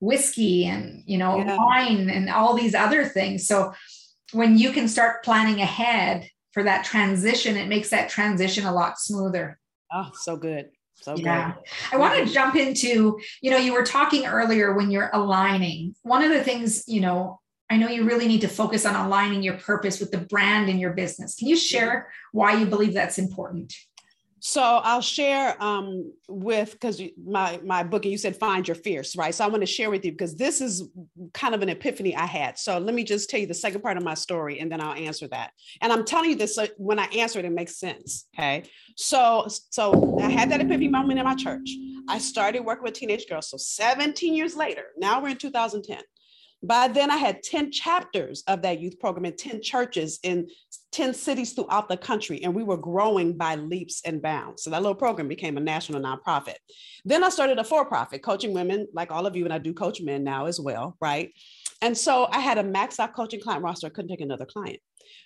whiskey 0.01 0.67
and 0.67 1.03
you 1.07 1.17
know 1.17 1.39
yeah. 1.39 1.57
wine 1.57 2.11
and 2.11 2.29
all 2.29 2.55
these 2.55 2.75
other 2.75 3.05
things. 3.05 3.47
So 3.47 3.73
when 4.35 4.59
you 4.59 4.73
can 4.73 4.89
start 4.89 5.25
planning 5.25 5.61
ahead 5.61 6.29
for 6.53 6.63
that 6.63 6.85
transition, 6.85 7.57
it 7.57 7.69
makes 7.69 7.91
that 7.91 8.09
transition 8.09 8.65
a 8.65 8.73
lot 8.73 8.99
smoother. 8.99 9.59
Oh, 9.93 10.11
so 10.15 10.37
good. 10.37 10.71
So 10.95 11.17
yeah. 11.17 11.53
Good. 11.53 11.65
I 11.93 11.97
want 11.97 12.15
to 12.15 12.33
jump 12.33 12.57
into, 12.57 13.19
you 13.41 13.51
know, 13.51 13.57
you 13.57 13.73
were 13.73 13.85
talking 13.85 14.27
earlier 14.27 14.75
when 14.75 14.91
you're 14.91 15.11
aligning. 15.13 15.95
One 16.03 16.23
of 16.23 16.31
the 16.31 16.43
things, 16.43 16.85
you 16.87 17.01
know, 17.01 17.41
I 17.71 17.77
know 17.77 17.89
you 17.89 18.05
really 18.05 18.29
need 18.29 18.43
to 18.43 18.49
focus 18.49 18.87
on 18.87 18.95
aligning 18.95 19.43
your 19.43 19.59
purpose 19.59 19.99
with 19.99 20.11
the 20.11 20.19
brand 20.19 20.69
in 20.69 20.79
your 20.79 20.93
business. 20.93 21.35
Can 21.35 21.49
you 21.49 21.57
share 21.57 22.13
why 22.33 22.57
you 22.59 22.67
believe 22.67 22.95
that's 22.95 23.19
important? 23.19 23.75
So 24.47 24.61
I'll 24.61 25.01
share 25.01 25.57
um, 25.59 26.13
with 26.29 26.73
because 26.73 27.01
my 27.27 27.59
my 27.65 27.83
book 27.83 28.05
and 28.05 28.13
you 28.13 28.19
said 28.19 28.37
find 28.37 28.69
your 28.69 28.75
fierce, 28.75 29.17
right? 29.17 29.35
So 29.35 29.43
I 29.43 29.49
want 29.49 29.63
to 29.63 29.67
share 29.67 29.89
with 29.89 30.05
you 30.05 30.13
because 30.13 30.37
this 30.37 30.61
is 30.61 30.87
kind 31.33 31.55
of 31.55 31.63
an 31.63 31.71
epiphany 31.71 32.15
I 32.15 32.27
had. 32.27 32.59
So 32.59 32.77
let 32.77 32.95
me 32.95 33.05
just 33.05 33.31
tell 33.31 33.41
you 33.41 33.47
the 33.47 33.55
second 33.55 33.81
part 33.81 33.97
of 33.97 34.03
my 34.03 34.13
story, 34.13 34.61
and 34.61 34.71
then 34.71 34.83
I'll 34.83 34.93
answer 34.93 35.27
that. 35.29 35.53
And 35.81 35.91
I'm 35.91 36.05
telling 36.05 36.29
you 36.29 36.37
this 36.37 36.57
so 36.57 36.67
when 36.77 36.99
I 36.99 37.07
answer 37.07 37.39
it, 37.39 37.47
it 37.47 37.53
makes 37.53 37.79
sense. 37.79 38.27
Okay. 38.37 38.65
So 38.97 39.47
so 39.71 40.19
I 40.21 40.29
had 40.29 40.51
that 40.51 40.61
epiphany 40.61 40.89
moment 40.89 41.19
in 41.19 41.25
my 41.25 41.37
church. 41.37 41.71
I 42.07 42.19
started 42.19 42.61
working 42.61 42.85
with 42.85 42.93
teenage 42.93 43.27
girls. 43.27 43.49
So 43.49 43.57
17 43.57 44.35
years 44.35 44.57
later, 44.57 44.89
now 44.99 45.23
we're 45.23 45.31
in 45.31 45.39
2010. 45.39 46.03
By 46.65 46.89
then, 46.89 47.11
I 47.11 47.19
had 47.19 47.43
10 47.43 47.73
chapters 47.73 48.43
of 48.47 48.63
that 48.63 48.81
youth 48.81 48.99
program 48.99 49.27
in 49.27 49.37
10 49.37 49.61
churches 49.61 50.19
in 50.23 50.49
10 50.93 51.13
cities 51.13 51.53
throughout 51.53 51.91
the 51.91 51.97
country, 51.97 52.43
and 52.43 52.55
we 52.55 52.63
were 52.63 52.79
growing 52.79 53.37
by 53.37 53.57
leaps 53.57 54.01
and 54.07 54.23
bounds. 54.23 54.63
So 54.63 54.71
that 54.71 54.81
little 54.81 54.95
program 54.95 55.29
became 55.29 55.59
a 55.59 55.61
national 55.61 56.01
nonprofit. 56.01 56.55
Then 57.05 57.23
I 57.23 57.29
started 57.29 57.59
a 57.59 57.65
for 57.65 57.85
profit, 57.85 58.23
coaching 58.23 58.55
women 58.55 58.89
like 58.95 59.11
all 59.11 59.27
of 59.27 59.37
you, 59.37 59.45
and 59.45 59.53
I 59.53 59.59
do 59.59 59.75
coach 59.75 60.01
men 60.01 60.25
now 60.25 60.47
as 60.47 60.59
well, 60.59 60.97
right? 61.03 61.33
And 61.83 61.97
so 61.97 62.29
I 62.31 62.41
had 62.41 62.57
a 62.57 62.63
max 62.63 62.99
out 62.99 63.15
coaching 63.15 63.41
client 63.41 63.63
roster. 63.63 63.89
I 63.89 63.91
couldn't 63.91 64.09
take 64.09 64.23
another 64.23 64.47
client. 64.47 64.79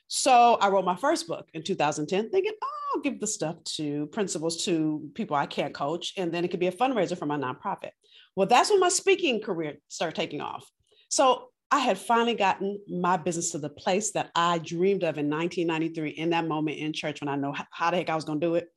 So 0.09 0.59
I 0.61 0.71
wrote 0.71 0.85
my 0.85 0.97
first 0.97 1.29
book 1.29 1.47
in 1.55 1.63
2010, 1.63 2.31
thinking, 2.31 2.53
oh, 2.61 2.67
I'll 2.95 3.03
give 3.03 3.21
the 3.21 3.29
stuff 3.29 3.63
to 3.77 4.07
principals 4.07 4.65
to 4.65 5.09
people 5.15 5.37
I 5.37 5.47
can't 5.47 5.73
coach, 5.75 6.15
and 6.17 6.33
then 6.33 6.45
it 6.45 6.51
could 6.51 6.59
be 6.59 6.67
a 6.67 6.73
fundraiser 6.73 7.17
for 7.17 7.27
my 7.27 7.37
nonprofit. 7.37 7.91
Well, 8.35 8.49
that's 8.49 8.71
when 8.71 8.81
my 8.81 8.89
speaking 8.89 9.41
career 9.41 9.77
started 9.89 10.17
taking 10.17 10.41
off. 10.41 10.69
So 11.09 11.49
I 11.71 11.81
had 11.81 11.99
finally 11.99 12.35
gotten 12.35 12.81
my 12.89 13.19
business 13.19 13.51
to 13.53 13.59
the 13.59 13.69
place 13.69 14.13
that 14.13 14.31
I 14.35 14.57
dreamed 14.59 15.03
of 15.03 15.19
in 15.19 15.29
1993 15.29 16.11
in 16.11 16.31
that 16.31 16.47
moment 16.47 16.79
in 16.79 16.95
church 16.95 17.21
when 17.21 17.29
I 17.29 17.37
know 17.37 17.55
how 17.71 17.91
the 17.91 17.99
heck 17.99 18.09
I 18.09 18.15
was 18.15 18.25
going 18.25 18.41
to 18.41 18.47
do 18.47 18.55
it. 18.55 18.69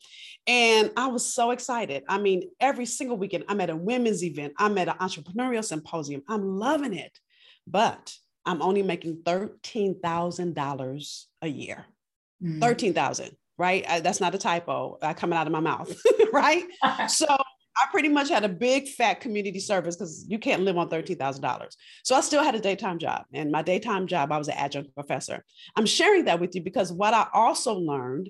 And 0.45 0.91
I 0.97 1.07
was 1.07 1.33
so 1.33 1.51
excited. 1.51 2.03
I 2.09 2.17
mean, 2.17 2.50
every 2.59 2.85
single 2.85 3.17
weekend, 3.17 3.45
I'm 3.47 3.61
at 3.61 3.69
a 3.69 3.75
women's 3.75 4.23
event, 4.23 4.53
I'm 4.57 4.77
at 4.77 4.89
an 4.89 4.95
entrepreneurial 4.95 5.63
symposium. 5.63 6.23
I'm 6.27 6.57
loving 6.57 6.93
it. 6.93 7.17
But 7.67 8.13
I'm 8.45 8.61
only 8.61 8.83
making 8.83 9.23
$13,000 9.23 11.23
a 11.43 11.47
year. 11.47 11.85
Mm. 12.43 12.59
13,000, 12.59 13.38
right? 13.57 13.85
I, 13.88 14.00
that's 14.00 14.19
not 14.19 14.35
a 14.35 14.39
typo 14.39 14.97
uh, 15.01 15.13
coming 15.13 15.38
out 15.38 15.47
of 15.47 15.53
my 15.53 15.59
mouth, 15.59 15.95
right? 16.33 16.65
so 17.07 17.38
I 17.77 17.87
pretty 17.89 18.09
much 18.09 18.29
had 18.29 18.43
a 18.43 18.49
big 18.49 18.89
fat 18.89 19.21
community 19.21 19.59
service 19.59 19.95
because 19.95 20.25
you 20.27 20.39
can't 20.39 20.63
live 20.63 20.77
on 20.77 20.89
$13,000. 20.89 21.75
So 22.03 22.15
I 22.15 22.21
still 22.21 22.43
had 22.43 22.55
a 22.55 22.59
daytime 22.59 22.99
job. 22.99 23.23
And 23.33 23.51
my 23.51 23.61
daytime 23.61 24.07
job, 24.07 24.31
I 24.31 24.37
was 24.37 24.49
an 24.49 24.57
adjunct 24.57 24.93
professor. 24.93 25.45
I'm 25.75 25.85
sharing 25.85 26.25
that 26.25 26.39
with 26.39 26.53
you 26.53 26.61
because 26.61 26.91
what 26.91 27.13
I 27.13 27.27
also 27.33 27.73
learned 27.73 28.29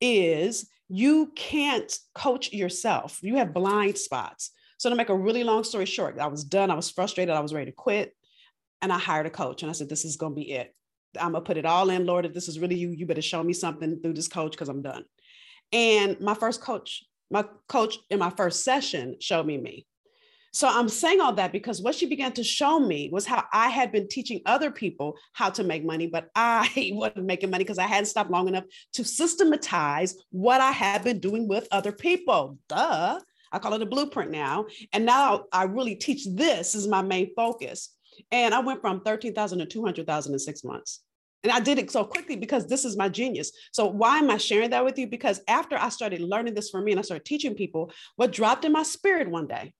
is 0.00 0.68
you 0.88 1.32
can't 1.34 1.90
coach 2.14 2.52
yourself, 2.52 3.18
you 3.22 3.36
have 3.36 3.54
blind 3.54 3.96
spots. 3.96 4.50
So 4.76 4.90
to 4.90 4.96
make 4.96 5.08
a 5.08 5.16
really 5.16 5.44
long 5.44 5.64
story 5.64 5.86
short, 5.86 6.18
I 6.18 6.26
was 6.26 6.44
done. 6.44 6.70
I 6.70 6.74
was 6.74 6.90
frustrated. 6.90 7.34
I 7.34 7.40
was 7.40 7.54
ready 7.54 7.70
to 7.70 7.76
quit. 7.76 8.14
And 8.82 8.92
I 8.92 8.98
hired 8.98 9.26
a 9.26 9.30
coach 9.30 9.62
and 9.62 9.70
I 9.70 9.74
said, 9.74 9.88
this 9.88 10.04
is 10.04 10.16
going 10.16 10.32
to 10.32 10.36
be 10.36 10.52
it. 10.52 10.74
I'm 11.18 11.32
going 11.32 11.44
to 11.44 11.46
put 11.46 11.56
it 11.56 11.64
all 11.64 11.88
in, 11.90 12.04
Lord. 12.04 12.26
If 12.26 12.34
this 12.34 12.48
is 12.48 12.58
really 12.58 12.74
you, 12.74 12.90
you 12.90 13.06
better 13.06 13.22
show 13.22 13.42
me 13.42 13.52
something 13.52 14.00
through 14.00 14.14
this 14.14 14.28
coach 14.28 14.52
because 14.52 14.68
I'm 14.68 14.82
done. 14.82 15.04
And 15.72 16.20
my 16.20 16.34
first 16.34 16.60
coach 16.60 17.04
my 17.30 17.44
coach 17.68 17.98
in 18.10 18.18
my 18.18 18.30
first 18.30 18.64
session 18.64 19.16
showed 19.20 19.46
me 19.46 19.58
me. 19.58 19.86
So 20.54 20.68
I'm 20.68 20.88
saying 20.90 21.20
all 21.20 21.32
that 21.34 21.50
because 21.50 21.80
what 21.80 21.94
she 21.94 22.06
began 22.06 22.32
to 22.32 22.44
show 22.44 22.78
me 22.78 23.08
was 23.10 23.24
how 23.24 23.44
I 23.54 23.70
had 23.70 23.90
been 23.90 24.06
teaching 24.06 24.42
other 24.44 24.70
people 24.70 25.16
how 25.32 25.48
to 25.50 25.64
make 25.64 25.82
money, 25.82 26.06
but 26.06 26.28
I 26.34 26.90
wasn't 26.94 27.24
making 27.24 27.50
money 27.50 27.64
because 27.64 27.78
I 27.78 27.86
hadn't 27.86 28.06
stopped 28.06 28.30
long 28.30 28.48
enough 28.48 28.64
to 28.92 29.04
systematize 29.04 30.14
what 30.30 30.60
I 30.60 30.70
had 30.70 31.04
been 31.04 31.20
doing 31.20 31.48
with 31.48 31.68
other 31.72 31.92
people. 31.92 32.58
Duh. 32.68 33.18
I 33.50 33.58
call 33.58 33.74
it 33.74 33.82
a 33.82 33.86
blueprint 33.86 34.30
now. 34.30 34.66
And 34.92 35.06
now 35.06 35.44
I 35.52 35.64
really 35.64 35.94
teach 35.94 36.26
this 36.26 36.74
is 36.74 36.86
my 36.86 37.02
main 37.02 37.34
focus. 37.34 37.90
And 38.30 38.54
I 38.54 38.60
went 38.60 38.82
from 38.82 39.00
13,000 39.00 39.58
to 39.58 39.66
200,000 39.66 40.32
in 40.32 40.38
six 40.38 40.64
months. 40.64 41.00
And 41.42 41.52
I 41.52 41.60
did 41.60 41.78
it 41.78 41.90
so 41.90 42.04
quickly 42.04 42.36
because 42.36 42.66
this 42.66 42.84
is 42.84 42.96
my 42.96 43.08
genius. 43.08 43.50
So, 43.72 43.86
why 43.86 44.18
am 44.18 44.30
I 44.30 44.36
sharing 44.36 44.70
that 44.70 44.84
with 44.84 44.98
you? 44.98 45.06
Because 45.06 45.40
after 45.48 45.76
I 45.76 45.88
started 45.88 46.20
learning 46.20 46.54
this 46.54 46.70
for 46.70 46.80
me 46.80 46.92
and 46.92 46.98
I 46.98 47.02
started 47.02 47.24
teaching 47.24 47.54
people, 47.54 47.92
what 48.16 48.32
dropped 48.32 48.64
in 48.64 48.72
my 48.72 48.84
spirit 48.84 49.28
one 49.28 49.48
day, 49.48 49.72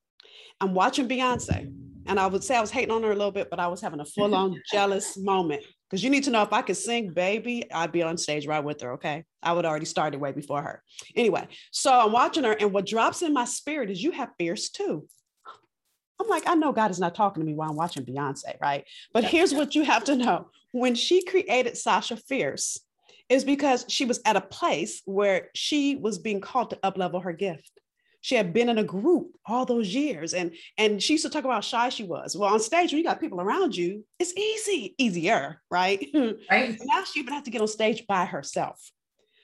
I'm 0.61 0.75
watching 0.75 1.09
Beyonce. 1.09 1.73
And 2.07 2.19
I 2.19 2.27
would 2.27 2.43
say 2.43 2.57
I 2.57 2.61
was 2.61 2.73
hating 2.73 2.91
on 2.91 3.05
her 3.05 3.13
a 3.13 3.17
little 3.17 3.31
bit, 3.31 3.49
but 3.49 3.61
I 3.61 3.69
was 3.69 3.81
having 3.81 4.01
a 4.01 4.05
full 4.05 4.35
on 4.35 4.61
jealous 4.73 5.17
moment. 5.17 5.63
Because 5.89 6.03
you 6.03 6.11
need 6.11 6.25
to 6.25 6.31
know 6.31 6.43
if 6.43 6.53
I 6.53 6.63
could 6.63 6.77
sing, 6.77 7.11
baby, 7.11 7.71
I'd 7.73 7.93
be 7.93 8.03
on 8.03 8.17
stage 8.17 8.47
right 8.47 8.65
with 8.65 8.81
her. 8.81 8.95
Okay. 8.95 9.25
I 9.43 9.53
would 9.53 9.65
already 9.65 9.85
started 9.85 10.21
way 10.21 10.33
before 10.33 10.63
her. 10.63 10.83
Anyway, 11.15 11.47
so 11.71 11.93
I'm 11.93 12.13
watching 12.13 12.45
her, 12.45 12.53
and 12.53 12.73
what 12.73 12.87
drops 12.87 13.23
in 13.23 13.33
my 13.33 13.45
spirit 13.45 13.91
is 13.91 14.03
you 14.03 14.11
have 14.13 14.31
fierce 14.39 14.71
too. 14.71 15.07
I'm 16.21 16.29
like, 16.29 16.45
I 16.47 16.55
know 16.55 16.73
God 16.73 16.91
is 16.91 17.01
not 17.01 17.15
talking 17.15 17.43
to 17.43 17.47
me 17.47 17.55
while 17.55 17.71
I'm 17.71 17.77
watching 17.77 18.05
Beyonce, 18.05 18.61
right? 18.61 18.85
But 19.13 19.25
here's 19.25 19.53
what 19.53 19.75
you 19.75 19.83
have 19.83 20.05
to 20.05 20.17
know 20.17 20.49
when 20.73 20.95
she 20.95 21.25
created 21.25 21.77
Sasha 21.77 22.17
Fierce, 22.17 22.79
is 23.29 23.45
because 23.45 23.87
she 23.89 24.05
was 24.05 24.21
at 24.27 24.37
a 24.37 24.41
place 24.41 25.01
where 25.07 25.49
she 25.55 25.97
was 25.97 26.19
being 26.19 26.41
called 26.41 26.71
to 26.71 26.77
uplevel 26.77 27.23
her 27.23 27.33
gift. 27.33 27.71
She 28.21 28.35
had 28.35 28.53
been 28.53 28.69
in 28.69 28.79
a 28.79 28.85
group 28.85 29.33
all 29.47 29.65
those 29.65 29.93
years 29.93 30.35
and 30.35 30.55
and 30.79 31.03
she 31.03 31.15
used 31.15 31.25
to 31.25 31.31
talk 31.31 31.45
about 31.45 31.55
how 31.55 31.61
shy 31.61 31.89
she 31.89 32.05
was. 32.05 32.37
Well 32.37 32.53
on 32.53 32.61
stage 32.61 32.93
when 32.93 32.99
you 32.99 33.05
got 33.05 33.21
people 33.21 33.41
around 33.41 33.75
you 33.75 34.05
it's 34.19 34.37
easy 34.37 34.95
easier 34.99 35.61
right? 35.71 36.07
Right. 36.51 36.79
Now 36.85 37.05
she 37.05 37.21
even 37.21 37.33
have 37.33 37.45
to 37.45 37.51
get 37.51 37.63
on 37.63 37.69
stage 37.69 38.07
by 38.07 38.27
herself. 38.27 38.79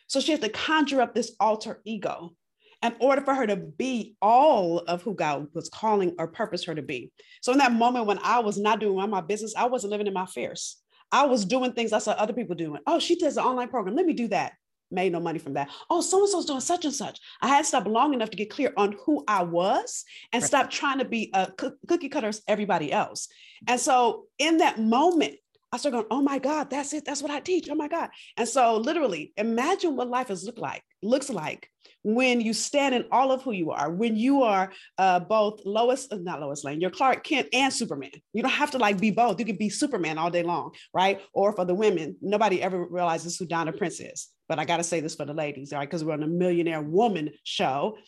So 0.07 0.21
she 0.21 0.33
has 0.33 0.41
to 0.41 0.49
conjure 0.49 1.01
up 1.01 1.15
this 1.15 1.35
alter 1.41 1.81
ego 1.85 2.35
in 2.83 2.95
order 3.01 3.23
for 3.23 3.35
her 3.35 3.47
to 3.47 3.57
be 3.57 4.15
all 4.23 4.79
of 4.79 5.03
who 5.03 5.15
God 5.15 5.49
was 5.55 5.69
calling 5.69 6.15
or 6.19 6.29
purpose 6.29 6.65
her 6.65 6.75
to 6.75 6.83
be. 6.83 7.11
So 7.43 7.53
in 7.53 7.59
that 7.59 7.73
moment 7.73 8.07
when 8.07 8.21
I 8.23 8.39
was 8.39 8.59
not 8.59 8.81
doing 8.81 9.11
my 9.11 9.21
business, 9.21 9.55
I 9.57 9.67
wasn't 9.67 9.91
living 9.91 10.07
in 10.07 10.13
my 10.13 10.27
fierce. 10.27 10.81
I 11.11 11.27
was 11.27 11.45
doing 11.45 11.73
things 11.73 11.93
I 11.93 11.99
saw 11.99 12.13
other 12.13 12.33
people 12.33 12.55
doing. 12.55 12.81
Oh, 12.87 12.99
she 12.99 13.17
does 13.17 13.37
an 13.37 13.45
online 13.45 13.69
program. 13.69 13.97
Let 13.97 14.07
me 14.07 14.13
do 14.13 14.29
that 14.29 14.53
made 14.91 15.13
no 15.13 15.21
money 15.21 15.39
from 15.39 15.55
that. 15.55 15.69
Oh, 15.91 16.01
so 16.01 16.21
and 16.21 16.29
so's 16.29 16.47
doing 16.47 16.61
such 16.61 16.85
and 16.85 16.95
such. 16.95 17.21
I 17.41 17.49
had 17.49 17.59
to 17.59 17.65
stop 17.65 17.87
long 17.87 18.15
enough 18.15 18.31
to 18.31 18.37
get 18.37 18.51
clear 18.51 18.73
on 18.77 18.97
who 19.05 19.25
I 19.29 19.43
was 19.43 20.05
and 20.33 20.43
right. 20.43 20.49
stop 20.49 20.71
trying 20.71 20.99
to 20.99 21.05
be 21.05 21.31
a 21.35 21.51
cookie 21.87 22.09
cutters 22.09 22.43
everybody 22.49 22.93
else. 22.93 23.29
And 23.67 23.81
so 23.81 24.25
in 24.39 24.59
that 24.59 24.79
moment, 24.81 25.35
I 25.71 25.77
started 25.77 25.97
going, 25.97 26.07
oh 26.11 26.23
my 26.23 26.39
God, 26.39 26.71
that's 26.71 26.95
it. 26.95 27.05
That's 27.05 27.21
what 27.21 27.31
I 27.31 27.41
teach. 27.41 27.69
Oh 27.71 27.75
my 27.75 27.89
God. 27.89 28.09
And 28.37 28.49
so 28.49 28.79
literally 28.79 29.33
imagine 29.37 29.97
what 29.97 30.09
life 30.09 30.31
is 30.31 30.45
look 30.45 30.59
like, 30.59 30.83
looks 31.03 31.29
like 31.29 31.71
when 32.03 32.41
you 32.41 32.53
stand 32.53 32.95
in 32.95 33.05
all 33.11 33.33
of 33.33 33.43
who 33.43 33.53
you 33.53 33.71
are, 33.71 33.91
when 33.91 34.17
you 34.17 34.43
are 34.43 34.73
uh, 34.99 35.21
both 35.21 35.61
Lois, 35.65 36.09
uh, 36.11 36.17
not 36.17 36.41
Lois 36.41 36.65
Lane, 36.65 36.81
you're 36.81 36.91
Clark 36.91 37.25
Kent 37.25 37.49
and 37.53 37.73
Superman. 37.73 38.11
You 38.33 38.43
don't 38.43 38.51
have 38.51 38.71
to 38.73 38.79
like 38.79 39.01
be 39.01 39.11
both. 39.11 39.39
You 39.39 39.47
can 39.47 39.57
be 39.57 39.69
Superman 39.69 40.19
all 40.19 40.31
day 40.31 40.43
long, 40.43 40.73
right? 40.95 41.21
Or 41.33 41.53
for 41.53 41.65
the 41.65 41.75
women, 41.75 42.17
nobody 42.21 42.63
ever 42.63 42.87
realizes 42.87 43.37
who 43.37 43.47
Donna 43.47 43.73
Prince 43.73 44.01
is. 44.01 44.29
But 44.49 44.59
I 44.59 44.65
got 44.65 44.79
to 44.79 44.85
say 44.85 45.01
this 45.01 45.15
for 45.15 45.27
the 45.27 45.35
ladies, 45.35 45.73
right? 45.73 45.89
Because 45.89 46.05
we're 46.05 46.15
on 46.15 46.23
a 46.23 46.29
millionaire 46.29 46.83
woman 46.83 47.31
show. 47.45 47.99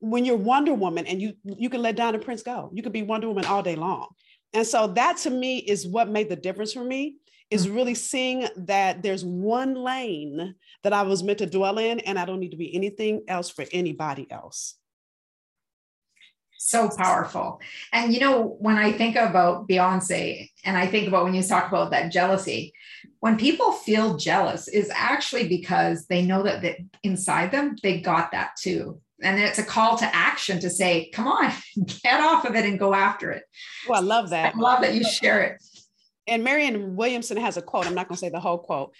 When 0.00 0.24
you're 0.24 0.36
Wonder 0.36 0.74
Woman 0.74 1.06
and 1.06 1.20
you 1.20 1.32
you 1.44 1.68
can 1.68 1.82
let 1.82 1.96
Donna 1.96 2.20
Prince 2.20 2.42
go, 2.42 2.70
you 2.72 2.82
could 2.84 2.92
be 2.92 3.02
Wonder 3.02 3.28
Woman 3.28 3.46
all 3.46 3.62
day 3.62 3.74
long. 3.74 4.08
And 4.54 4.66
so 4.66 4.86
that 4.88 5.18
to 5.18 5.30
me 5.30 5.58
is 5.58 5.86
what 5.86 6.08
made 6.08 6.28
the 6.28 6.36
difference 6.36 6.72
for 6.72 6.84
me 6.84 7.16
is 7.50 7.66
mm. 7.66 7.74
really 7.74 7.94
seeing 7.94 8.48
that 8.56 9.02
there's 9.02 9.24
one 9.24 9.74
lane 9.74 10.54
that 10.82 10.92
I 10.92 11.02
was 11.02 11.22
meant 11.22 11.38
to 11.38 11.46
dwell 11.46 11.78
in, 11.78 12.00
and 12.00 12.18
I 12.18 12.24
don't 12.24 12.40
need 12.40 12.52
to 12.52 12.56
be 12.56 12.74
anything 12.74 13.22
else 13.28 13.50
for 13.50 13.64
anybody 13.72 14.30
else. 14.30 14.74
So 16.60 16.90
powerful. 16.90 17.60
And 17.92 18.12
you 18.12 18.20
know, 18.20 18.56
when 18.58 18.76
I 18.76 18.92
think 18.92 19.14
about 19.14 19.68
Beyonce 19.68 20.50
and 20.64 20.76
I 20.76 20.88
think 20.88 21.06
about 21.06 21.24
when 21.24 21.34
you 21.34 21.42
talk 21.42 21.68
about 21.68 21.92
that 21.92 22.10
jealousy, 22.10 22.72
when 23.20 23.36
people 23.36 23.72
feel 23.72 24.16
jealous 24.16 24.68
is 24.68 24.90
actually 24.94 25.48
because 25.48 26.06
they 26.06 26.22
know 26.22 26.42
that, 26.42 26.62
that 26.62 26.76
inside 27.02 27.50
them 27.50 27.76
they 27.82 28.00
got 28.00 28.32
that 28.32 28.50
too 28.58 29.00
and 29.22 29.40
it's 29.40 29.58
a 29.58 29.64
call 29.64 29.96
to 29.96 30.14
action 30.14 30.60
to 30.60 30.70
say 30.70 31.10
come 31.10 31.26
on 31.26 31.52
get 32.02 32.20
off 32.20 32.44
of 32.44 32.54
it 32.54 32.64
and 32.64 32.78
go 32.78 32.94
after 32.94 33.30
it 33.30 33.42
well 33.88 34.00
i 34.00 34.04
love 34.04 34.30
that 34.30 34.54
i 34.54 34.58
love 34.58 34.80
that 34.80 34.94
you 34.94 35.04
share 35.04 35.42
it 35.42 35.62
and 36.28 36.44
marianne 36.44 36.96
williamson 36.96 37.36
has 37.36 37.56
a 37.56 37.62
quote 37.62 37.86
i'm 37.86 37.94
not 37.94 38.08
going 38.08 38.16
to 38.16 38.20
say 38.20 38.28
the 38.28 38.40
whole 38.40 38.58
quote 38.58 38.92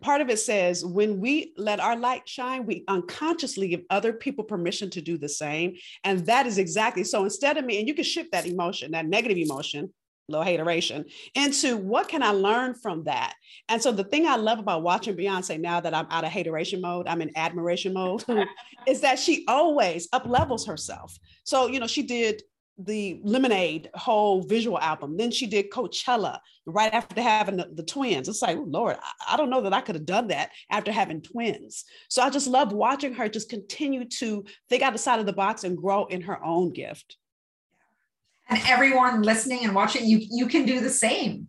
part 0.00 0.20
of 0.20 0.30
it 0.30 0.38
says 0.38 0.84
when 0.84 1.20
we 1.20 1.52
let 1.56 1.80
our 1.80 1.96
light 1.96 2.28
shine 2.28 2.64
we 2.66 2.84
unconsciously 2.88 3.68
give 3.68 3.82
other 3.90 4.12
people 4.12 4.44
permission 4.44 4.88
to 4.88 5.00
do 5.00 5.18
the 5.18 5.28
same 5.28 5.74
and 6.04 6.26
that 6.26 6.46
is 6.46 6.58
exactly 6.58 7.04
so 7.04 7.24
instead 7.24 7.56
of 7.56 7.64
me 7.64 7.78
and 7.78 7.88
you 7.88 7.94
can 7.94 8.04
shift 8.04 8.30
that 8.32 8.46
emotion 8.46 8.92
that 8.92 9.06
negative 9.06 9.38
emotion 9.38 9.92
little 10.28 10.44
hateration 10.44 11.04
into 11.34 11.76
what 11.76 12.08
can 12.08 12.22
I 12.22 12.30
learn 12.30 12.74
from 12.74 13.04
that? 13.04 13.34
And 13.68 13.82
so 13.82 13.92
the 13.92 14.04
thing 14.04 14.26
I 14.26 14.36
love 14.36 14.58
about 14.58 14.82
watching 14.82 15.16
Beyonce 15.16 15.60
now 15.60 15.80
that 15.80 15.94
I'm 15.94 16.06
out 16.10 16.24
of 16.24 16.30
hateration 16.30 16.80
mode, 16.80 17.06
I'm 17.06 17.20
in 17.20 17.30
admiration 17.36 17.92
mode, 17.92 18.24
is 18.86 19.00
that 19.02 19.18
she 19.18 19.44
always 19.46 20.08
up 20.12 20.26
levels 20.26 20.66
herself. 20.66 21.16
So, 21.44 21.66
you 21.66 21.78
know, 21.78 21.86
she 21.86 22.02
did 22.02 22.42
the 22.78 23.20
Lemonade 23.22 23.90
whole 23.94 24.42
visual 24.42 24.78
album. 24.78 25.16
Then 25.16 25.30
she 25.30 25.46
did 25.46 25.70
Coachella 25.70 26.38
right 26.66 26.92
after 26.92 27.22
having 27.22 27.56
the, 27.56 27.68
the 27.72 27.84
twins. 27.84 28.28
It's 28.28 28.42
like, 28.42 28.56
oh, 28.56 28.66
Lord, 28.66 28.96
I, 29.00 29.34
I 29.34 29.36
don't 29.36 29.50
know 29.50 29.60
that 29.60 29.72
I 29.72 29.80
could 29.80 29.94
have 29.94 30.06
done 30.06 30.28
that 30.28 30.50
after 30.70 30.90
having 30.90 31.22
twins. 31.22 31.84
So 32.08 32.22
I 32.22 32.30
just 32.30 32.46
love 32.46 32.72
watching 32.72 33.14
her 33.14 33.28
just 33.28 33.48
continue 33.48 34.04
to 34.18 34.44
think 34.68 34.82
out 34.82 34.92
the 34.92 34.98
side 34.98 35.20
of 35.20 35.26
the 35.26 35.32
box 35.32 35.64
and 35.64 35.76
grow 35.76 36.06
in 36.06 36.22
her 36.22 36.44
own 36.44 36.72
gift 36.72 37.16
and 38.48 38.60
everyone 38.66 39.22
listening 39.22 39.64
and 39.64 39.74
watching 39.74 40.06
you 40.06 40.20
you 40.30 40.46
can 40.46 40.66
do 40.66 40.80
the 40.80 40.90
same 40.90 41.48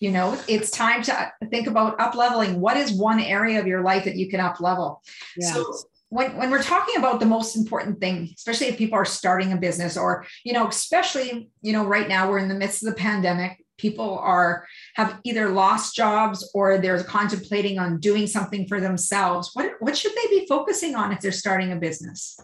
you 0.00 0.10
know 0.10 0.38
it's 0.46 0.70
time 0.70 1.02
to 1.02 1.32
think 1.50 1.66
about 1.66 1.98
up 2.00 2.14
leveling 2.14 2.60
what 2.60 2.76
is 2.76 2.92
one 2.92 3.20
area 3.20 3.58
of 3.58 3.66
your 3.66 3.82
life 3.82 4.04
that 4.04 4.16
you 4.16 4.28
can 4.28 4.40
up 4.40 4.60
level 4.60 5.02
yeah. 5.36 5.52
so 5.52 5.74
when, 6.10 6.36
when 6.36 6.50
we're 6.50 6.62
talking 6.62 6.96
about 6.96 7.20
the 7.20 7.26
most 7.26 7.56
important 7.56 8.00
thing 8.00 8.30
especially 8.34 8.66
if 8.68 8.78
people 8.78 8.98
are 8.98 9.04
starting 9.04 9.52
a 9.52 9.56
business 9.56 9.96
or 9.96 10.26
you 10.44 10.52
know 10.52 10.66
especially 10.66 11.50
you 11.62 11.72
know 11.72 11.84
right 11.84 12.08
now 12.08 12.28
we're 12.28 12.38
in 12.38 12.48
the 12.48 12.54
midst 12.54 12.82
of 12.82 12.88
the 12.88 13.00
pandemic 13.00 13.58
people 13.78 14.18
are 14.18 14.66
have 14.94 15.20
either 15.24 15.48
lost 15.48 15.94
jobs 15.94 16.50
or 16.52 16.78
they're 16.78 17.02
contemplating 17.02 17.78
on 17.78 18.00
doing 18.00 18.26
something 18.26 18.66
for 18.68 18.80
themselves. 18.80 19.50
What 19.54 19.72
what 19.80 19.96
should 19.96 20.12
they 20.12 20.38
be 20.38 20.46
focusing 20.46 20.94
on 20.94 21.12
if 21.12 21.20
they're 21.20 21.32
starting 21.32 21.72
a 21.72 21.76
business? 21.76 22.38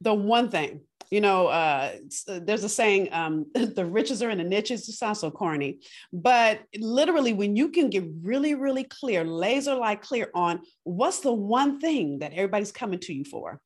The 0.00 0.14
one 0.14 0.48
thing 0.48 0.80
you 1.10 1.20
know, 1.20 1.46
uh, 1.46 1.92
uh, 2.28 2.40
there's 2.42 2.64
a 2.64 2.68
saying, 2.68 3.08
um, 3.12 3.46
the 3.54 3.84
riches 3.84 4.22
are 4.22 4.30
in 4.30 4.38
the 4.38 4.44
niches. 4.44 4.88
It 4.88 4.92
sounds 4.92 5.20
so 5.20 5.30
corny, 5.30 5.80
but 6.12 6.60
literally, 6.78 7.32
when 7.32 7.56
you 7.56 7.70
can 7.70 7.90
get 7.90 8.04
really, 8.22 8.54
really 8.54 8.84
clear, 8.84 9.24
laser 9.24 9.74
like 9.74 10.02
clear 10.02 10.30
on 10.34 10.60
what's 10.84 11.20
the 11.20 11.32
one 11.32 11.80
thing 11.80 12.18
that 12.20 12.32
everybody's 12.32 12.72
coming 12.72 12.98
to 13.00 13.14
you 13.14 13.24
for, 13.24 13.60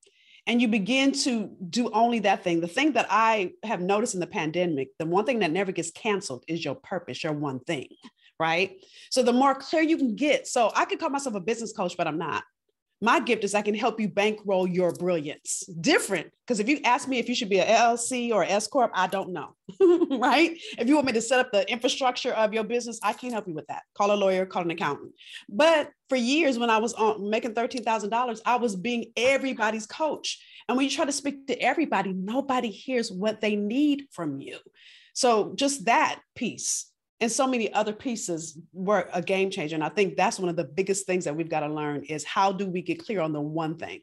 and 0.47 0.61
you 0.61 0.69
begin 0.69 1.13
to 1.13 1.51
do 1.69 1.91
only 1.93 2.21
that 2.21 2.43
thing. 2.43 2.61
The 2.61 2.69
thing 2.69 2.93
that 2.93 3.07
I 3.11 3.53
have 3.63 3.81
noticed 3.81 4.15
in 4.15 4.21
the 4.21 4.27
pandemic, 4.27 4.89
the 4.99 5.07
one 5.07 5.25
thing 5.25 5.41
that 5.41 5.53
never 5.53 5.73
gets 5.73 5.91
canceled 5.91 6.45
is 6.49 6.65
your 6.65 6.75
purpose, 6.75 7.23
your 7.23 7.33
one 7.33 7.61
thing, 7.61 7.89
right? 8.41 8.77
So 9.11 9.23
the 9.23 9.33
more 9.33 9.55
clear 9.55 9.83
you 9.83 9.97
can 9.97 10.17
get, 10.17 10.47
so 10.49 10.73
I 10.75 10.85
could 10.85 10.99
call 10.99 11.11
myself 11.11 11.35
a 11.35 11.41
business 11.41 11.73
coach, 11.73 11.97
but 11.97 12.07
I'm 12.07 12.19
not. 12.19 12.45
My 13.03 13.19
gift 13.19 13.43
is 13.43 13.53
I 13.53 13.63
can 13.63 13.75
help 13.75 13.99
you 13.99 14.09
bankroll 14.09 14.65
your 14.65 14.93
brilliance. 14.93 15.65
Different, 15.81 16.31
because 16.47 16.61
if 16.61 16.69
you 16.69 16.79
ask 16.85 17.09
me 17.09 17.19
if 17.19 17.29
you 17.29 17.35
should 17.35 17.49
be 17.49 17.59
an 17.59 17.67
LLC 17.67 18.31
or 18.31 18.45
S 18.45 18.69
corp, 18.69 18.93
I 18.95 19.09
don't 19.09 19.33
know, 19.33 19.57
right? 20.19 20.57
If 20.79 20.87
you 20.87 20.95
want 20.95 21.09
me 21.09 21.13
to 21.15 21.21
set 21.21 21.41
up 21.41 21.51
the 21.51 21.69
infrastructure 21.69 22.31
of 22.33 22.55
your 22.55 22.63
business, 22.63 23.01
I 23.03 23.13
can't 23.13 23.33
help 23.33 23.49
you 23.49 23.55
with 23.55 23.67
that. 23.67 23.83
Call 23.99 24.13
a 24.13 24.15
lawyer, 24.15 24.47
call 24.47 24.63
an 24.63 24.71
accountant. 24.71 25.15
But 25.49 25.91
for 26.09 26.15
years, 26.15 26.61
when 26.61 26.71
I 26.71 26.79
was 26.79 26.95
on 26.95 27.29
making 27.29 27.55
thirteen 27.55 27.83
thousand 27.83 28.11
dollars, 28.11 28.41
I 28.47 28.55
was 28.55 28.77
being 28.77 29.07
everybody's 29.17 29.87
coach. 29.87 30.39
And 30.69 30.77
when 30.77 30.85
you 30.85 30.91
try 30.91 31.05
to 31.05 31.11
speak 31.11 31.49
to 31.49 31.61
everybody, 31.61 32.13
nobody 32.13 32.71
hears 32.71 33.11
what 33.11 33.41
they 33.41 33.57
need 33.57 34.05
from 34.13 34.41
you. 34.41 34.59
So 35.13 35.55
just 35.57 35.87
that 35.87 36.21
piece 36.37 36.92
and 37.23 37.31
so 37.31 37.47
many 37.47 37.73
other 37.73 37.93
pieces 37.93 38.59
were 38.73 39.09
a 39.13 39.23
game 39.23 39.49
changer. 39.49 39.77
And 39.77 39.85
I 39.85 39.91
think 39.91 40.17
that's 40.17 40.41
one 40.41 40.49
of 40.49 40.57
the 40.57 40.65
biggest 40.65 41.07
things 41.07 41.25
that 41.25 41.37
we've 41.37 41.49
got 41.49 41.61
to 41.61 41.69
learn 41.69 42.03
is 42.03 42.25
how 42.25 42.51
do 42.51 42.67
we 42.67 42.83
get 42.83 43.05
clear 43.05 43.21
on 43.21 43.33
the 43.33 43.41
one 43.41 43.77
thing? 43.77 44.01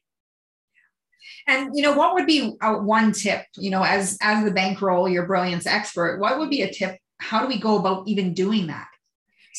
And 1.45 1.69
you 1.73 1.83
know, 1.83 1.91
what 1.91 2.13
would 2.13 2.25
be 2.25 2.55
a, 2.61 2.77
one 2.81 3.11
tip? 3.11 3.43
You 3.57 3.71
know, 3.71 3.83
as 3.83 4.17
as 4.21 4.45
the 4.45 4.51
bankroll, 4.51 5.09
your 5.09 5.27
brilliance 5.27 5.67
expert, 5.67 6.21
what 6.21 6.39
would 6.39 6.49
be 6.49 6.61
a 6.61 6.71
tip? 6.71 6.97
How 7.19 7.41
do 7.41 7.47
we 7.47 7.59
go 7.59 7.77
about 7.77 8.07
even 8.07 8.33
doing 8.33 8.67
that? 8.67 8.87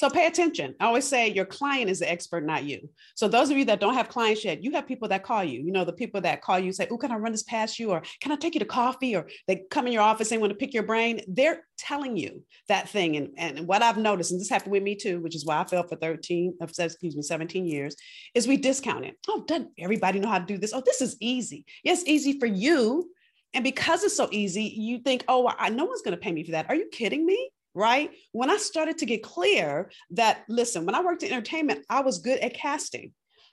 So 0.01 0.09
pay 0.09 0.27
attention. 0.27 0.75
I 0.81 0.87
always 0.87 1.07
say 1.07 1.29
your 1.29 1.45
client 1.45 1.91
is 1.91 1.99
the 1.99 2.11
expert, 2.11 2.47
not 2.47 2.65
you. 2.65 2.89
So 3.17 3.29
those 3.29 3.51
of 3.51 3.59
you 3.59 3.67
that 3.67 3.81
don't 3.81 3.93
have 3.93 4.09
clients 4.09 4.43
yet, 4.43 4.65
you 4.65 4.73
have 4.73 4.87
people 4.89 5.09
that 5.09 5.23
call 5.23 5.45
you. 5.45 5.61
You 5.61 5.73
know, 5.73 5.85
the 5.85 5.93
people 5.93 6.23
that 6.23 6.41
call 6.41 6.59
you 6.59 6.73
say, 6.73 6.89
"Oh, 6.91 6.97
can 6.97 7.13
I 7.13 7.17
run 7.17 7.33
this 7.33 7.43
past 7.43 7.79
you?" 7.79 7.91
or 7.91 8.03
"Can 8.23 8.33
I 8.33 8.37
take 8.37 8.55
you 8.55 8.61
to 8.61 8.65
coffee?" 8.65 9.15
or 9.15 9.29
they 9.47 9.65
come 9.71 9.87
in 9.87 9.93
your 9.93 10.01
office 10.01 10.33
and 10.33 10.41
want 10.41 10.53
to 10.53 10.57
pick 10.57 10.73
your 10.73 10.85
brain. 10.85 11.21
They're 11.29 11.67
telling 11.77 12.17
you 12.17 12.43
that 12.69 12.89
thing. 12.89 13.19
And, 13.19 13.35
and 13.37 13.67
what 13.67 13.83
I've 13.83 13.99
noticed, 13.99 14.31
and 14.31 14.41
this 14.41 14.49
happened 14.49 14.73
with 14.73 14.83
me 14.83 14.97
too, 14.97 15.21
which 15.21 15.37
is 15.37 15.45
why 15.45 15.61
I 15.61 15.67
failed 15.67 15.91
for 15.91 15.97
13, 15.97 16.57
uh, 16.63 16.67
excuse 16.79 17.15
me, 17.15 17.21
17 17.21 17.67
years, 17.67 17.95
is 18.35 18.49
we 18.49 18.57
discount 18.57 19.05
it. 19.05 19.19
Oh, 19.29 19.45
doesn't 19.47 19.69
everybody 19.79 20.19
know 20.19 20.31
how 20.31 20.39
to 20.39 20.47
do 20.47 20.57
this? 20.57 20.73
Oh, 20.73 20.83
this 20.83 21.03
is 21.03 21.19
easy. 21.21 21.67
Yes, 21.85 22.05
easy 22.07 22.39
for 22.39 22.47
you. 22.47 23.11
And 23.53 23.65
because 23.65 24.03
it's 24.03 24.17
so 24.17 24.31
easy, 24.33 24.65
you 24.65 25.01
think, 25.01 25.27
oh, 25.29 25.53
I, 25.59 25.69
no 25.69 25.85
one's 25.85 26.01
going 26.01 26.17
to 26.17 26.23
pay 26.23 26.33
me 26.33 26.43
for 26.43 26.53
that. 26.53 26.71
Are 26.71 26.75
you 26.75 26.89
kidding 26.91 27.27
me? 27.27 27.51
Right? 27.75 28.11
When 28.33 28.51
I 28.51 28.57
started 28.57 28.99
to 28.99 29.07
get 29.07 29.23
clear 29.23 29.91
that, 30.11 30.45
listen, 30.49 30.87
when 30.87 30.95
I 30.95 31.03
worked 31.03 31.23
in 31.23 31.33
entertainment, 31.33 31.85
I 31.89 32.01
was 32.03 32.19
good 32.19 32.39
at 32.41 32.55
casting. 32.55 33.13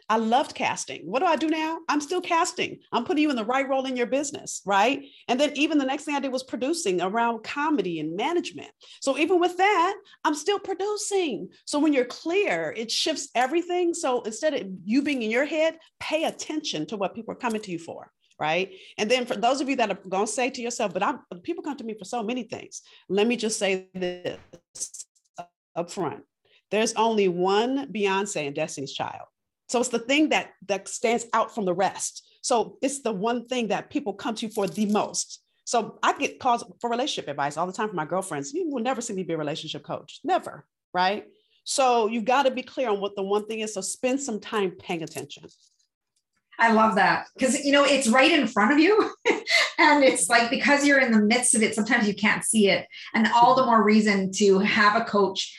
I 0.09 0.17
loved 0.17 0.55
casting. 0.55 1.01
What 1.01 1.19
do 1.19 1.25
I 1.25 1.35
do 1.35 1.49
now? 1.49 1.79
I'm 1.89 1.99
still 1.99 2.21
casting. 2.21 2.79
I'm 2.93 3.03
putting 3.03 3.23
you 3.23 3.29
in 3.29 3.35
the 3.35 3.43
right 3.43 3.67
role 3.67 3.85
in 3.85 3.97
your 3.97 4.05
business, 4.07 4.61
right? 4.65 5.03
And 5.27 5.37
then 5.37 5.51
even 5.55 5.77
the 5.77 5.85
next 5.85 6.05
thing 6.05 6.15
I 6.15 6.21
did 6.21 6.31
was 6.31 6.43
producing 6.43 7.01
around 7.01 7.43
comedy 7.43 7.99
and 7.99 8.15
management. 8.15 8.71
So 9.01 9.17
even 9.17 9.39
with 9.39 9.57
that, 9.57 9.95
I'm 10.23 10.35
still 10.35 10.59
producing. 10.59 11.49
So 11.65 11.79
when 11.79 11.91
you're 11.91 12.05
clear, 12.05 12.73
it 12.77 12.89
shifts 12.89 13.29
everything. 13.35 13.93
So 13.93 14.21
instead 14.21 14.53
of 14.53 14.67
you 14.85 15.01
being 15.01 15.23
in 15.23 15.31
your 15.31 15.45
head, 15.45 15.77
pay 15.99 16.23
attention 16.23 16.85
to 16.87 16.97
what 16.97 17.13
people 17.13 17.33
are 17.33 17.37
coming 17.37 17.61
to 17.61 17.71
you 17.71 17.79
for 17.79 18.09
right? 18.39 18.71
And 18.97 19.09
then 19.09 19.25
for 19.25 19.35
those 19.35 19.61
of 19.61 19.69
you 19.69 19.75
that 19.77 19.91
are 19.91 19.99
going 20.07 20.25
to 20.25 20.31
say 20.31 20.49
to 20.49 20.61
yourself, 20.61 20.93
but 20.93 21.03
I'm 21.03 21.19
people 21.43 21.63
come 21.63 21.77
to 21.77 21.83
me 21.83 21.95
for 21.97 22.05
so 22.05 22.23
many 22.23 22.43
things. 22.43 22.81
Let 23.09 23.27
me 23.27 23.35
just 23.35 23.59
say 23.59 23.87
this 23.93 24.37
up 25.75 25.91
front. 25.91 26.23
There's 26.71 26.93
only 26.93 27.27
one 27.27 27.91
Beyonce 27.91 28.47
and 28.47 28.55
Destiny's 28.55 28.93
Child. 28.93 29.27
So 29.69 29.79
it's 29.79 29.89
the 29.89 29.99
thing 29.99 30.29
that 30.29 30.51
that 30.67 30.87
stands 30.87 31.25
out 31.33 31.53
from 31.53 31.65
the 31.65 31.73
rest. 31.73 32.23
So 32.41 32.77
it's 32.81 33.01
the 33.01 33.11
one 33.11 33.47
thing 33.47 33.67
that 33.69 33.89
people 33.89 34.13
come 34.13 34.35
to 34.35 34.45
you 34.45 34.51
for 34.51 34.67
the 34.67 34.85
most. 34.85 35.41
So 35.65 35.99
I 36.01 36.17
get 36.17 36.39
calls 36.39 36.63
for 36.79 36.89
relationship 36.89 37.29
advice 37.29 37.57
all 37.57 37.67
the 37.67 37.73
time 37.73 37.89
from 37.89 37.97
my 37.97 38.05
girlfriends. 38.05 38.53
You 38.53 38.69
will 38.69 38.81
never 38.81 39.01
see 39.01 39.13
me 39.13 39.23
be 39.23 39.33
a 39.33 39.37
relationship 39.37 39.83
coach. 39.83 40.21
Never, 40.23 40.65
right? 40.93 41.25
So 41.65 42.07
you've 42.07 42.23
got 42.23 42.43
to 42.43 42.51
be 42.51 42.63
clear 42.63 42.89
on 42.89 43.01
what 43.01 43.17
the 43.17 43.23
one 43.23 43.45
thing 43.45 43.59
is. 43.59 43.73
So 43.73 43.81
spend 43.81 44.21
some 44.21 44.39
time 44.39 44.71
paying 44.71 45.03
attention. 45.03 45.43
I 46.59 46.71
love 46.71 46.95
that 46.95 47.27
because 47.35 47.63
you 47.63 47.71
know 47.71 47.83
it's 47.83 48.07
right 48.07 48.31
in 48.31 48.47
front 48.47 48.71
of 48.71 48.79
you, 48.79 49.11
and 49.77 50.03
it's 50.03 50.29
like 50.29 50.49
because 50.49 50.85
you're 50.85 50.99
in 50.99 51.11
the 51.11 51.21
midst 51.21 51.55
of 51.55 51.61
it, 51.61 51.75
sometimes 51.75 52.07
you 52.07 52.15
can't 52.15 52.43
see 52.43 52.69
it, 52.69 52.87
and 53.13 53.27
all 53.27 53.55
the 53.55 53.65
more 53.65 53.83
reason 53.83 54.31
to 54.33 54.59
have 54.59 54.99
a 54.99 55.05
coach 55.05 55.55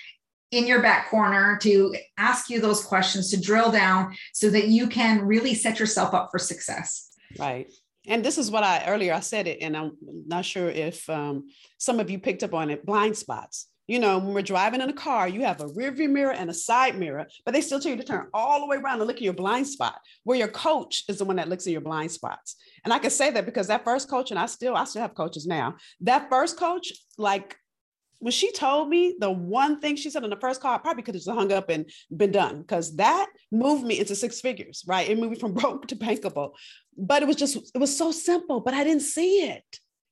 in 0.51 0.67
your 0.67 0.81
back 0.81 1.11
corner 1.11 1.59
to 1.61 1.95
ask 2.17 2.49
you 2.49 2.61
those 2.61 2.83
questions 2.83 3.31
to 3.31 3.41
drill 3.41 3.71
down 3.71 4.15
so 4.33 4.49
that 4.49 4.69
you 4.69 4.89
can 4.89 5.27
really 5.27 5.55
set 5.55 5.79
yourself 5.79 6.15
up 6.15 6.29
for 6.31 6.39
success. 6.39 7.11
Right. 7.39 7.71
And 8.07 8.25
this 8.25 8.39
is 8.39 8.51
what 8.51 8.65
I 8.65 8.85
earlier 8.87 9.13
I 9.13 9.21
said 9.21 9.47
it, 9.47 9.59
and 9.61 9.77
I'm 9.77 9.93
not 10.03 10.45
sure 10.45 10.69
if 10.69 11.09
um, 11.11 11.49
some 11.77 12.01
of 12.01 12.11
you 12.11 12.19
picked 12.19 12.43
up 12.43 12.55
on 12.55 12.71
it. 12.71 12.87
Blind 12.87 13.17
spots 13.17 13.67
you 13.89 13.99
know, 13.99 14.19
when 14.19 14.35
we're 14.35 14.43
driving 14.43 14.83
in 14.83 14.91
a 14.91 14.93
car, 14.93 15.27
you 15.27 15.43
have 15.45 15.63
a 15.63 15.67
rear 15.69 15.91
view 15.91 16.11
mirror 16.11 16.33
and 16.33 16.51
a 16.51 16.55
side 16.55 16.99
mirror, 16.99 17.27
but 17.45 17.55
they 17.55 17.63
still 17.63 17.81
tell 17.81 17.91
you 17.91 17.97
to 17.97 18.05
turn 18.05 18.29
all 18.35 18.61
the 18.61 18.67
way 18.67 18.77
around 18.77 19.01
and 19.01 19.09
look 19.09 19.17
at 19.17 19.23
your 19.23 19.33
blind 19.33 19.67
spot, 19.67 19.99
where 20.25 20.39
your 20.39 20.49
coach 20.49 21.05
is 21.09 21.19
the 21.19 21.25
one 21.25 21.37
that 21.37 21.49
looks 21.49 21.67
at 21.67 21.73
your 21.73 21.81
blind 21.81 22.13
spots. 22.13 22.57
And 22.85 22.93
I 22.93 22.99
can 22.99 23.11
say 23.11 23.31
that 23.31 23.47
because 23.47 23.67
that 23.69 23.85
first 23.85 24.09
coach, 24.11 24.31
and 24.31 24.39
I 24.39 24.45
still, 24.45 24.77
I 24.77 24.85
still 24.85 25.03
have 25.03 25.15
coaches 25.15 25.47
now. 25.47 25.77
That 26.03 26.29
first 26.29 26.59
coach, 26.59 26.93
like 27.17 27.57
when 28.19 28.33
she 28.33 28.53
told 28.53 28.91
me 28.91 29.17
the 29.19 29.31
one 29.31 29.81
thing 29.81 29.97
she 29.97 30.11
said 30.11 30.23
in 30.23 30.31
the 30.31 30.37
first 30.37 30.61
call, 30.61 30.75
I 30.75 30.79
probably 30.79 31.03
could 31.03 31.15
have 31.15 31.25
just 31.25 31.35
hung 31.35 31.51
up 31.51 31.71
and 31.71 31.89
been 32.15 32.33
done 32.33 32.61
because 32.61 32.95
that 32.97 33.29
moved 33.51 33.85
me 33.85 33.99
into 34.01 34.15
six 34.15 34.41
figures, 34.43 34.85
right? 34.87 35.09
It 35.09 35.19
moved 35.19 35.33
me 35.33 35.39
from 35.39 35.55
broke 35.55 35.87
to 35.89 35.97
bankable. 35.97 36.53
But 36.97 37.23
it 37.23 37.27
was 37.27 37.37
just, 37.37 37.57
it 37.75 37.79
was 37.79 37.97
so 37.97 38.13
simple, 38.13 38.61
but 38.61 38.75
I 38.75 38.85
didn't 38.85 39.03
see 39.03 39.49
it 39.49 39.65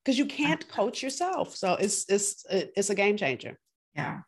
because 0.06 0.18
you 0.18 0.24
can't 0.24 0.66
coach 0.68 1.02
yourself. 1.02 1.56
So 1.56 1.74
it's 1.74 2.08
it's 2.08 2.46
it's 2.48 2.90
a 2.90 2.94
game 2.94 3.16
changer. 3.16 3.58
Yeah. 3.96 4.20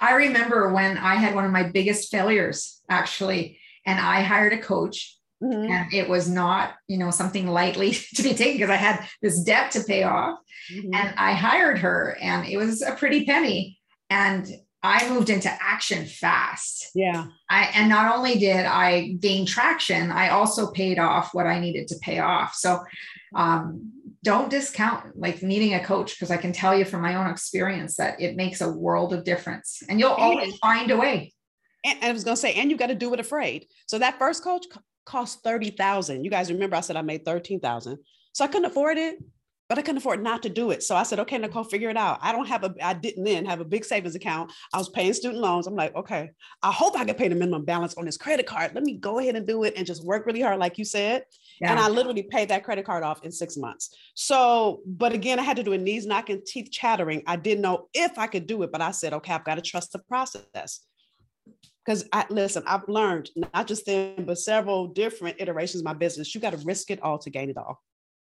I 0.00 0.14
remember 0.14 0.72
when 0.72 0.98
I 0.98 1.14
had 1.14 1.34
one 1.34 1.44
of 1.44 1.52
my 1.52 1.64
biggest 1.64 2.10
failures, 2.10 2.82
actually, 2.90 3.58
and 3.86 3.98
I 3.98 4.20
hired 4.20 4.52
a 4.52 4.58
coach. 4.58 5.14
Mm-hmm. 5.42 5.70
And 5.70 5.92
it 5.92 6.08
was 6.08 6.30
not, 6.30 6.74
you 6.88 6.96
know, 6.96 7.10
something 7.10 7.46
lightly 7.46 7.92
to 8.14 8.22
be 8.22 8.34
taken 8.34 8.56
because 8.56 8.70
I 8.70 8.76
had 8.76 9.06
this 9.20 9.42
debt 9.42 9.70
to 9.72 9.84
pay 9.84 10.02
off. 10.02 10.38
Mm-hmm. 10.72 10.94
And 10.94 11.14
I 11.16 11.32
hired 11.32 11.78
her, 11.78 12.16
and 12.20 12.46
it 12.46 12.56
was 12.56 12.82
a 12.82 12.92
pretty 12.92 13.24
penny. 13.26 13.78
And 14.08 14.48
I 14.82 15.08
moved 15.08 15.30
into 15.30 15.50
action 15.60 16.06
fast. 16.06 16.90
Yeah. 16.94 17.26
I 17.50 17.64
and 17.74 17.88
not 17.88 18.16
only 18.16 18.38
did 18.38 18.64
I 18.64 19.16
gain 19.20 19.44
traction, 19.44 20.12
I 20.12 20.28
also 20.28 20.70
paid 20.70 20.98
off 20.98 21.34
what 21.34 21.46
I 21.46 21.58
needed 21.58 21.88
to 21.88 21.98
pay 22.00 22.20
off. 22.20 22.54
So 22.54 22.84
um, 23.34 23.92
don't 24.22 24.50
discount 24.50 25.16
like 25.18 25.42
needing 25.42 25.74
a 25.74 25.84
coach 25.84 26.14
because 26.14 26.30
I 26.30 26.36
can 26.36 26.52
tell 26.52 26.76
you 26.76 26.84
from 26.84 27.02
my 27.02 27.14
own 27.14 27.30
experience 27.30 27.96
that 27.96 28.20
it 28.20 28.36
makes 28.36 28.60
a 28.60 28.70
world 28.70 29.12
of 29.12 29.24
difference 29.24 29.82
and 29.88 30.00
you'll 30.00 30.10
always 30.10 30.56
find 30.58 30.90
a 30.90 30.96
way. 30.96 31.32
And, 31.84 31.98
I 32.02 32.12
was 32.12 32.24
going 32.24 32.34
to 32.34 32.40
say, 32.40 32.54
and 32.54 32.70
you 32.70 32.76
got 32.76 32.88
to 32.88 32.94
do 32.94 33.12
it 33.14 33.20
afraid. 33.20 33.66
So 33.86 33.98
that 33.98 34.18
first 34.18 34.42
coach 34.42 34.66
cost 35.04 35.42
30,000. 35.44 36.24
You 36.24 36.30
guys 36.30 36.50
remember 36.50 36.76
I 36.76 36.80
said 36.80 36.96
I 36.96 37.02
made 37.02 37.24
13,000. 37.24 37.98
So 38.32 38.44
I 38.44 38.48
couldn't 38.48 38.66
afford 38.66 38.98
it, 38.98 39.18
but 39.68 39.78
I 39.78 39.82
couldn't 39.82 39.98
afford 39.98 40.22
not 40.22 40.42
to 40.42 40.48
do 40.48 40.70
it. 40.70 40.82
So 40.82 40.94
I 40.94 41.04
said, 41.04 41.20
okay, 41.20 41.38
Nicole, 41.38 41.64
figure 41.64 41.90
it 41.90 41.96
out. 41.96 42.18
I 42.20 42.32
don't 42.32 42.46
have 42.46 42.64
a, 42.64 42.74
I 42.82 42.92
didn't 42.92 43.24
then 43.24 43.46
have 43.46 43.60
a 43.60 43.64
big 43.64 43.84
savings 43.84 44.14
account. 44.14 44.52
I 44.72 44.78
was 44.78 44.88
paying 44.88 45.12
student 45.12 45.40
loans. 45.40 45.66
I'm 45.66 45.74
like, 45.74 45.94
okay, 45.94 46.30
I 46.62 46.72
hope 46.72 46.98
I 46.98 47.04
can 47.04 47.14
pay 47.14 47.28
the 47.28 47.34
minimum 47.34 47.64
balance 47.64 47.94
on 47.94 48.04
this 48.04 48.16
credit 48.16 48.46
card. 48.46 48.74
Let 48.74 48.84
me 48.84 48.96
go 48.96 49.18
ahead 49.18 49.36
and 49.36 49.46
do 49.46 49.64
it 49.64 49.74
and 49.76 49.86
just 49.86 50.04
work 50.04 50.26
really 50.26 50.42
hard, 50.42 50.58
like 50.58 50.78
you 50.78 50.84
said. 50.84 51.24
Yeah. 51.60 51.70
And 51.70 51.80
I 51.80 51.88
literally 51.88 52.22
paid 52.22 52.48
that 52.50 52.64
credit 52.64 52.84
card 52.84 53.02
off 53.02 53.24
in 53.24 53.32
six 53.32 53.56
months. 53.56 53.94
So, 54.14 54.82
but 54.86 55.12
again, 55.12 55.38
I 55.38 55.42
had 55.42 55.56
to 55.56 55.62
do 55.62 55.72
a 55.72 55.78
knees 55.78 56.06
knocking, 56.06 56.42
teeth 56.46 56.70
chattering. 56.70 57.22
I 57.26 57.36
didn't 57.36 57.62
know 57.62 57.88
if 57.94 58.18
I 58.18 58.26
could 58.26 58.46
do 58.46 58.62
it, 58.62 58.72
but 58.72 58.82
I 58.82 58.90
said, 58.90 59.12
okay, 59.14 59.32
I've 59.32 59.44
got 59.44 59.54
to 59.54 59.62
trust 59.62 59.92
the 59.92 60.00
process. 60.00 60.80
Because 61.84 62.04
I 62.12 62.26
listen, 62.30 62.64
I've 62.66 62.88
learned 62.88 63.30
not 63.54 63.68
just 63.68 63.86
then, 63.86 64.24
but 64.24 64.38
several 64.38 64.88
different 64.88 65.36
iterations 65.40 65.80
of 65.80 65.84
my 65.84 65.94
business. 65.94 66.34
You 66.34 66.40
got 66.40 66.50
to 66.50 66.58
risk 66.58 66.90
it 66.90 67.00
all 67.02 67.18
to 67.20 67.30
gain 67.30 67.48
it 67.48 67.56
all. 67.56 67.80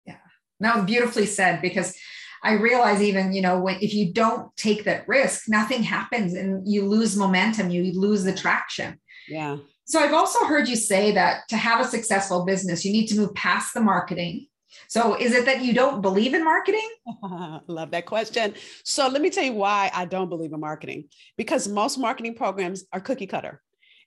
Yeah. 0.07 0.17
Now, 0.59 0.83
beautifully 0.83 1.27
said, 1.27 1.61
because 1.61 1.95
I 2.43 2.55
realize 2.55 3.03
even, 3.03 3.35
you 3.35 3.43
know, 3.43 3.61
when 3.61 3.77
if 3.83 3.93
you 3.93 4.13
don't 4.13 4.55
take 4.57 4.85
that 4.85 5.07
risk, 5.07 5.45
nothing 5.47 5.83
happens 5.83 6.33
and 6.33 6.67
you 6.67 6.87
lose 6.87 7.17
momentum, 7.17 7.71
you 7.71 7.93
lose 7.93 8.25
the 8.25 8.35
traction. 8.35 8.99
Yeah. 9.29 9.59
So 9.91 9.99
I've 9.99 10.15
also 10.15 10.45
heard 10.45 10.69
you 10.69 10.77
say 10.77 11.11
that 11.13 11.49
to 11.49 11.57
have 11.57 11.81
a 11.81 11.85
successful 11.85 12.45
business, 12.45 12.85
you 12.85 12.93
need 12.93 13.09
to 13.09 13.17
move 13.17 13.35
past 13.35 13.75
the 13.75 13.81
marketing. 13.81 14.47
So 14.87 15.17
is 15.17 15.35
it 15.35 15.47
that 15.47 15.63
you 15.63 15.75
don't 15.75 16.01
believe 16.01 16.33
in 16.33 16.45
marketing? 16.45 16.89
Love 17.67 17.91
that 17.91 18.07
question. 18.07 18.55
So 18.85 19.09
let 19.09 19.21
me 19.21 19.31
tell 19.31 19.43
you 19.43 19.55
why 19.55 19.91
I 19.93 20.05
don't 20.05 20.29
believe 20.29 20.53
in 20.53 20.61
marketing. 20.61 21.09
Because 21.37 21.67
most 21.67 21.99
marketing 21.99 22.37
programs 22.37 22.85
are 22.93 23.01
cookie 23.01 23.27
cutter 23.27 23.61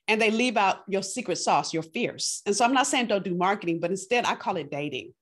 and 0.08 0.18
they 0.18 0.30
leave 0.30 0.56
out 0.56 0.84
your 0.88 1.02
secret 1.02 1.36
sauce, 1.36 1.74
your 1.74 1.82
fierce. 1.82 2.40
And 2.46 2.56
so 2.56 2.64
I'm 2.64 2.72
not 2.72 2.86
saying 2.86 3.08
don't 3.08 3.22
do 3.22 3.34
marketing, 3.34 3.78
but 3.78 3.90
instead 3.90 4.24
I 4.24 4.36
call 4.36 4.56
it 4.56 4.70
dating. 4.70 5.12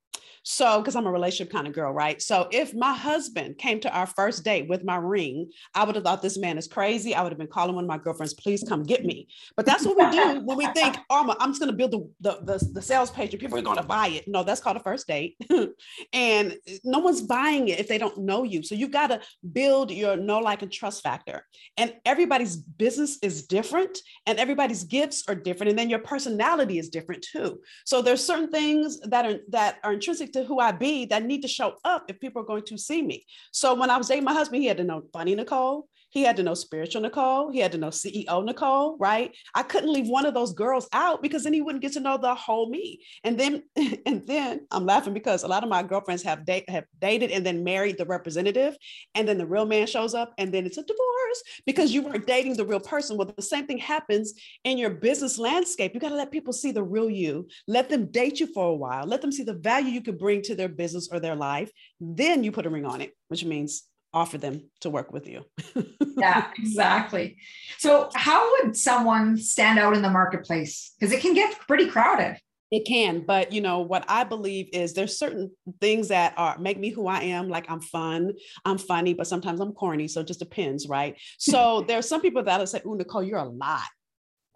So, 0.44 0.80
because 0.80 0.96
I'm 0.96 1.06
a 1.06 1.12
relationship 1.12 1.52
kind 1.52 1.68
of 1.68 1.72
girl, 1.72 1.92
right? 1.92 2.20
So, 2.20 2.48
if 2.50 2.74
my 2.74 2.92
husband 2.92 3.58
came 3.58 3.78
to 3.80 3.96
our 3.96 4.06
first 4.06 4.44
date 4.44 4.68
with 4.68 4.84
my 4.84 4.96
ring, 4.96 5.50
I 5.74 5.84
would 5.84 5.94
have 5.94 6.04
thought 6.04 6.20
this 6.20 6.38
man 6.38 6.58
is 6.58 6.66
crazy. 6.66 7.14
I 7.14 7.22
would 7.22 7.30
have 7.30 7.38
been 7.38 7.46
calling 7.46 7.76
one 7.76 7.84
of 7.84 7.88
my 7.88 7.98
girlfriends, 7.98 8.34
please 8.34 8.64
come 8.68 8.82
get 8.82 9.04
me. 9.04 9.28
But 9.56 9.66
that's 9.66 9.86
what 9.86 9.96
we 9.96 10.10
do 10.10 10.40
when 10.44 10.58
we 10.58 10.66
think, 10.68 10.96
oh, 11.10 11.34
I'm 11.38 11.50
just 11.50 11.60
going 11.60 11.70
to 11.70 11.76
build 11.76 11.92
the, 11.92 12.30
the, 12.30 12.44
the, 12.44 12.68
the, 12.72 12.82
sales 12.82 13.10
page 13.10 13.32
and 13.32 13.40
people 13.40 13.56
are 13.56 13.62
going 13.62 13.76
to 13.76 13.84
buy 13.84 14.08
it. 14.08 14.26
No, 14.26 14.42
that's 14.42 14.60
called 14.60 14.76
a 14.76 14.80
first 14.80 15.06
date. 15.06 15.36
and 16.12 16.56
no 16.82 16.98
one's 16.98 17.22
buying 17.22 17.68
it 17.68 17.78
if 17.78 17.86
they 17.86 17.98
don't 17.98 18.18
know 18.18 18.42
you. 18.42 18.64
So, 18.64 18.74
you've 18.74 18.90
got 18.90 19.08
to 19.08 19.20
build 19.52 19.92
your 19.92 20.16
know, 20.16 20.40
like, 20.40 20.62
and 20.62 20.72
trust 20.72 21.02
factor. 21.02 21.46
And 21.76 21.94
everybody's 22.04 22.56
business 22.56 23.18
is 23.22 23.46
different 23.46 23.98
and 24.26 24.40
everybody's 24.40 24.82
gifts 24.82 25.22
are 25.28 25.36
different. 25.36 25.70
And 25.70 25.78
then 25.78 25.90
your 25.90 26.00
personality 26.00 26.78
is 26.78 26.88
different 26.88 27.22
too. 27.22 27.60
So, 27.86 28.02
there's 28.02 28.24
certain 28.24 28.50
things 28.50 28.98
that 29.02 29.24
are, 29.24 29.38
that 29.50 29.76
are 29.84 29.92
intrinsic 29.92 30.31
to 30.32 30.44
who 30.44 30.58
I 30.58 30.72
be 30.72 31.06
that 31.06 31.24
need 31.24 31.42
to 31.42 31.48
show 31.48 31.74
up 31.84 32.04
if 32.08 32.20
people 32.20 32.42
are 32.42 32.46
going 32.46 32.64
to 32.64 32.78
see 32.78 33.02
me. 33.02 33.26
So 33.52 33.74
when 33.74 33.90
I 33.90 33.96
was 33.96 34.08
dating 34.08 34.24
my 34.24 34.32
husband, 34.32 34.62
he 34.62 34.68
had 34.68 34.78
to 34.78 34.84
know 34.84 35.02
funny 35.12 35.34
Nicole. 35.34 35.88
He 36.12 36.22
had 36.22 36.36
to 36.36 36.42
know 36.42 36.52
spiritual 36.52 37.00
Nicole. 37.00 37.50
He 37.50 37.58
had 37.58 37.72
to 37.72 37.78
know 37.78 37.88
CEO 37.88 38.44
Nicole, 38.44 38.98
right? 38.98 39.34
I 39.54 39.62
couldn't 39.62 39.92
leave 39.92 40.08
one 40.08 40.26
of 40.26 40.34
those 40.34 40.52
girls 40.52 40.86
out 40.92 41.22
because 41.22 41.42
then 41.42 41.54
he 41.54 41.62
wouldn't 41.62 41.80
get 41.80 41.94
to 41.94 42.00
know 42.00 42.18
the 42.18 42.34
whole 42.34 42.68
me. 42.68 43.00
And 43.24 43.40
then, 43.40 43.62
and 44.06 44.26
then 44.26 44.66
I'm 44.70 44.84
laughing 44.84 45.14
because 45.14 45.42
a 45.42 45.48
lot 45.48 45.62
of 45.62 45.70
my 45.70 45.82
girlfriends 45.82 46.22
have 46.24 46.44
date 46.44 46.68
have 46.68 46.84
dated 47.00 47.30
and 47.30 47.46
then 47.46 47.64
married 47.64 47.96
the 47.96 48.04
representative, 48.04 48.76
and 49.14 49.26
then 49.26 49.38
the 49.38 49.46
real 49.46 49.64
man 49.64 49.86
shows 49.86 50.14
up, 50.14 50.34
and 50.36 50.52
then 50.52 50.66
it's 50.66 50.76
a 50.76 50.82
divorce 50.82 51.42
because 51.64 51.94
you 51.94 52.02
weren't 52.02 52.26
dating 52.26 52.56
the 52.56 52.66
real 52.66 52.80
person. 52.80 53.16
Well, 53.16 53.32
the 53.34 53.40
same 53.40 53.66
thing 53.66 53.78
happens 53.78 54.34
in 54.64 54.76
your 54.76 54.90
business 54.90 55.38
landscape. 55.38 55.94
You 55.94 56.00
got 56.00 56.10
to 56.10 56.14
let 56.14 56.30
people 56.30 56.52
see 56.52 56.72
the 56.72 56.82
real 56.82 57.08
you. 57.08 57.48
Let 57.66 57.88
them 57.88 58.10
date 58.10 58.38
you 58.38 58.52
for 58.52 58.68
a 58.68 58.74
while. 58.74 59.06
Let 59.06 59.22
them 59.22 59.32
see 59.32 59.44
the 59.44 59.54
value 59.54 59.90
you 59.90 60.02
could 60.02 60.18
bring 60.18 60.42
to 60.42 60.54
their 60.54 60.68
business 60.68 61.08
or 61.10 61.20
their 61.20 61.36
life. 61.36 61.70
Then 62.00 62.44
you 62.44 62.52
put 62.52 62.66
a 62.66 62.70
ring 62.70 62.84
on 62.84 63.00
it, 63.00 63.12
which 63.28 63.46
means 63.46 63.84
offer 64.12 64.38
them 64.38 64.70
to 64.80 64.90
work 64.90 65.12
with 65.12 65.26
you. 65.26 65.44
yeah, 66.16 66.50
exactly. 66.58 67.36
So, 67.78 68.10
how 68.14 68.50
would 68.52 68.76
someone 68.76 69.36
stand 69.36 69.78
out 69.78 69.94
in 69.94 70.02
the 70.02 70.10
marketplace? 70.10 70.92
Because 70.98 71.12
it 71.12 71.20
can 71.20 71.34
get 71.34 71.58
pretty 71.60 71.86
crowded. 71.86 72.38
It 72.70 72.86
can, 72.86 73.20
but 73.26 73.52
you 73.52 73.60
know 73.60 73.80
what 73.80 74.06
I 74.08 74.24
believe 74.24 74.70
is 74.72 74.94
there's 74.94 75.18
certain 75.18 75.50
things 75.82 76.08
that 76.08 76.32
are 76.38 76.56
make 76.58 76.78
me 76.78 76.88
who 76.88 77.06
I 77.06 77.20
am. 77.20 77.50
Like 77.50 77.70
I'm 77.70 77.82
fun, 77.82 78.32
I'm 78.64 78.78
funny, 78.78 79.12
but 79.12 79.26
sometimes 79.26 79.60
I'm 79.60 79.72
corny. 79.72 80.08
So 80.08 80.22
it 80.22 80.26
just 80.26 80.40
depends, 80.40 80.88
right? 80.88 81.16
So 81.38 81.84
there's 81.86 82.08
some 82.08 82.22
people 82.22 82.42
that'll 82.42 82.66
say, 82.66 82.80
"Oh, 82.86 82.94
Nicole, 82.94 83.22
you're 83.22 83.38
a 83.38 83.44
lot," 83.44 83.88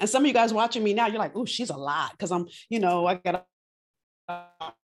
and 0.01 0.09
some 0.09 0.23
of 0.23 0.27
you 0.27 0.33
guys 0.33 0.55
watching 0.55 0.83
me 0.83 0.95
now, 0.95 1.09
you're 1.09 1.19
like, 1.19 1.37
"Oh, 1.37 1.45
she's 1.45 1.69
a 1.69 1.77
lot," 1.77 2.12
because 2.12 2.33
I'm, 2.33 2.47
you 2.71 2.81
know, 2.81 3.07
I 3.07 3.16
got 3.16 3.45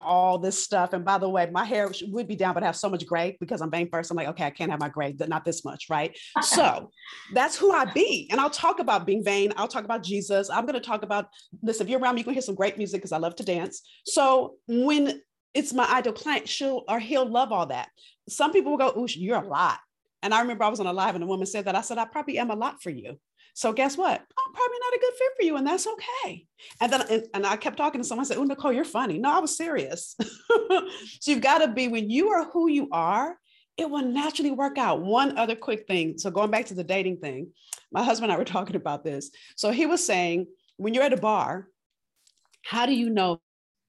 all 0.01 0.37
this 0.37 0.61
stuff. 0.61 0.93
And 0.93 1.05
by 1.05 1.17
the 1.17 1.29
way, 1.29 1.49
my 1.51 1.63
hair 1.63 1.89
would 2.07 2.27
be 2.27 2.35
down, 2.35 2.53
but 2.53 2.63
I 2.63 2.65
have 2.65 2.75
so 2.75 2.89
much 2.89 3.05
gray 3.05 3.37
because 3.39 3.61
I'm 3.61 3.71
vain 3.71 3.89
first. 3.89 4.11
I'm 4.11 4.17
like, 4.17 4.27
okay, 4.29 4.45
I 4.45 4.49
can't 4.49 4.71
have 4.71 4.79
my 4.79 4.89
gray, 4.89 5.13
but 5.13 5.29
not 5.29 5.45
this 5.45 5.63
much, 5.63 5.89
right? 5.89 6.17
so 6.41 6.91
that's 7.33 7.55
who 7.57 7.71
I 7.71 7.85
be. 7.85 8.27
And 8.31 8.39
I'll 8.39 8.49
talk 8.49 8.79
about 8.79 9.05
being 9.05 9.23
vain. 9.23 9.53
I'll 9.55 9.67
talk 9.67 9.85
about 9.85 10.03
Jesus. 10.03 10.49
I'm 10.49 10.65
going 10.65 10.79
to 10.79 10.85
talk 10.85 11.03
about, 11.03 11.27
listen, 11.61 11.85
if 11.85 11.91
you're 11.91 11.99
around 11.99 12.15
me, 12.15 12.21
you 12.21 12.25
can 12.25 12.33
hear 12.33 12.41
some 12.41 12.55
great 12.55 12.77
music 12.77 12.99
because 13.01 13.11
I 13.11 13.17
love 13.17 13.35
to 13.37 13.43
dance. 13.43 13.81
So 14.05 14.55
when 14.67 15.21
it's 15.53 15.73
my 15.73 15.89
ideal 15.91 16.13
client, 16.13 16.47
she'll 16.49 16.83
or 16.87 16.99
he'll 16.99 17.29
love 17.29 17.51
all 17.51 17.67
that. 17.67 17.89
Some 18.27 18.51
people 18.51 18.71
will 18.71 18.77
go, 18.77 18.99
ooh, 18.99 19.07
you're 19.09 19.41
a 19.41 19.47
lot. 19.47 19.79
And 20.21 20.33
I 20.33 20.41
remember 20.41 20.65
I 20.65 20.69
was 20.69 20.79
on 20.79 20.87
a 20.87 20.93
live 20.93 21.15
and 21.15 21.23
a 21.23 21.27
woman 21.27 21.45
said 21.45 21.65
that. 21.65 21.75
I 21.75 21.81
said, 21.81 21.97
I 21.97 22.05
probably 22.05 22.39
am 22.39 22.49
a 22.49 22.55
lot 22.55 22.83
for 22.83 22.89
you. 22.89 23.17
So 23.53 23.73
guess 23.73 23.97
what? 23.97 24.19
I'm 24.19 24.53
probably 24.53 24.77
not 24.79 24.93
a 24.95 24.99
good 24.99 25.13
fit 25.13 25.31
for 25.37 25.45
you, 25.45 25.55
and 25.57 25.67
that's 25.67 25.87
okay. 25.87 26.45
And 26.81 26.93
then 26.93 27.23
and 27.33 27.45
I 27.45 27.55
kept 27.57 27.77
talking 27.77 28.01
to 28.01 28.07
someone. 28.07 28.25
I 28.25 28.27
said, 28.27 28.37
"Oh, 28.37 28.43
Nicole, 28.43 28.73
you're 28.73 28.85
funny." 28.85 29.17
No, 29.17 29.35
I 29.35 29.39
was 29.39 29.55
serious. 29.57 30.15
so 31.19 31.31
you've 31.31 31.41
got 31.41 31.59
to 31.59 31.67
be 31.67 31.87
when 31.87 32.09
you 32.09 32.29
are 32.29 32.49
who 32.51 32.69
you 32.69 32.87
are. 32.91 33.37
It 33.77 33.89
will 33.89 34.03
naturally 34.03 34.51
work 34.51 34.77
out. 34.77 35.01
One 35.01 35.37
other 35.37 35.55
quick 35.55 35.87
thing. 35.87 36.17
So 36.17 36.29
going 36.29 36.51
back 36.51 36.65
to 36.65 36.73
the 36.73 36.83
dating 36.83 37.17
thing, 37.17 37.51
my 37.91 38.03
husband 38.03 38.31
and 38.31 38.35
I 38.35 38.39
were 38.39 38.45
talking 38.57 38.75
about 38.75 39.03
this. 39.03 39.31
So 39.55 39.71
he 39.71 39.85
was 39.85 40.05
saying, 40.05 40.47
when 40.77 40.93
you're 40.93 41.03
at 41.03 41.13
a 41.13 41.17
bar, 41.17 41.67
how 42.63 42.85
do 42.85 42.93
you 42.93 43.09
know 43.09 43.39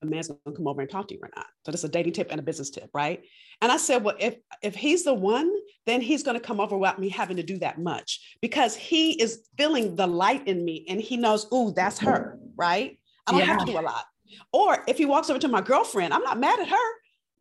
a 0.03 0.07
man's 0.07 0.29
to 0.29 0.37
come 0.57 0.67
over 0.67 0.81
and 0.81 0.91
talk 0.91 1.09
to 1.09 1.15
you 1.15 1.21
or 1.23 1.31
not. 1.37 1.47
So 1.65 1.73
that's 1.73 1.85
a 1.85 1.89
dating 1.89 2.15
tip 2.15 2.29
and 2.31 2.41
a 2.41 2.43
business 2.43 2.71
tip, 2.71 2.91
right? 2.95 3.23
And 3.61 3.71
I 3.71 3.77
said, 3.77 4.03
well, 4.03 4.17
if 4.19 4.37
if 4.63 4.75
he's 4.75 5.05
the 5.05 5.15
one, 5.15 5.51
then 5.87 6.01
he's 6.01 6.23
to 6.23 6.41
come 6.41 6.61
over 6.61 6.77
without 6.77 6.99
me 6.99 7.09
having 7.09 7.37
to 7.37 7.43
do 7.43 7.59
that 7.59 7.79
much 7.79 8.39
because 8.41 8.75
he 8.75 9.21
is 9.21 9.49
feeling 9.59 9.97
the 9.97 10.07
light 10.07 10.47
in 10.47 10.65
me 10.65 10.87
and 10.89 11.01
he 11.01 11.17
knows, 11.17 11.47
ooh, 11.53 11.73
that's 11.75 11.99
her, 11.99 12.39
right? 12.57 12.99
I 13.27 13.33
don't 13.33 13.41
yeah. 13.41 13.47
have 13.47 13.59
to 13.59 13.73
do 13.73 13.79
a 13.79 13.81
lot. 13.81 14.05
Or 14.53 14.83
if 14.87 14.97
he 14.97 15.07
walks 15.07 15.29
over 15.29 15.39
to 15.39 15.49
my 15.49 15.61
girlfriend, 15.61 16.15
I'm 16.15 16.23
not 16.23 16.39
mad 16.39 16.61
at 16.61 16.69
her 16.69 16.77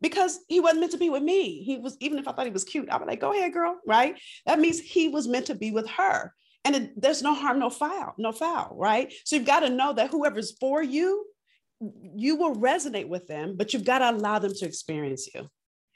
because 0.00 0.40
he 0.48 0.60
wasn't 0.60 0.80
meant 0.80 0.92
to 0.92 0.98
be 0.98 1.10
with 1.10 1.22
me. 1.22 1.62
He 1.62 1.78
was, 1.78 1.96
even 2.00 2.18
if 2.18 2.26
I 2.26 2.32
thought 2.32 2.46
he 2.46 2.52
was 2.52 2.64
cute, 2.64 2.90
I 2.90 2.96
was 2.96 3.06
like, 3.06 3.20
go 3.20 3.32
ahead, 3.32 3.52
girl, 3.52 3.78
right? 3.86 4.16
That 4.46 4.58
means 4.58 4.80
he 4.80 5.08
was 5.08 5.28
meant 5.28 5.46
to 5.46 5.54
be 5.54 5.70
with 5.70 5.88
her. 5.90 6.34
And 6.64 6.76
it, 6.76 7.00
there's 7.00 7.22
no 7.22 7.34
harm, 7.34 7.58
no 7.58 7.70
foul, 7.70 8.14
no 8.18 8.32
foul, 8.32 8.76
right? 8.78 9.12
So 9.24 9.36
you've 9.36 9.46
got 9.46 9.60
to 9.60 9.70
know 9.70 9.92
that 9.94 10.10
whoever's 10.10 10.56
for 10.58 10.82
you 10.82 11.24
you 12.14 12.36
will 12.36 12.54
resonate 12.56 13.08
with 13.08 13.26
them, 13.26 13.56
but 13.56 13.72
you've 13.72 13.84
got 13.84 13.98
to 14.00 14.10
allow 14.10 14.38
them 14.38 14.52
to 14.54 14.66
experience 14.66 15.28
you. 15.34 15.48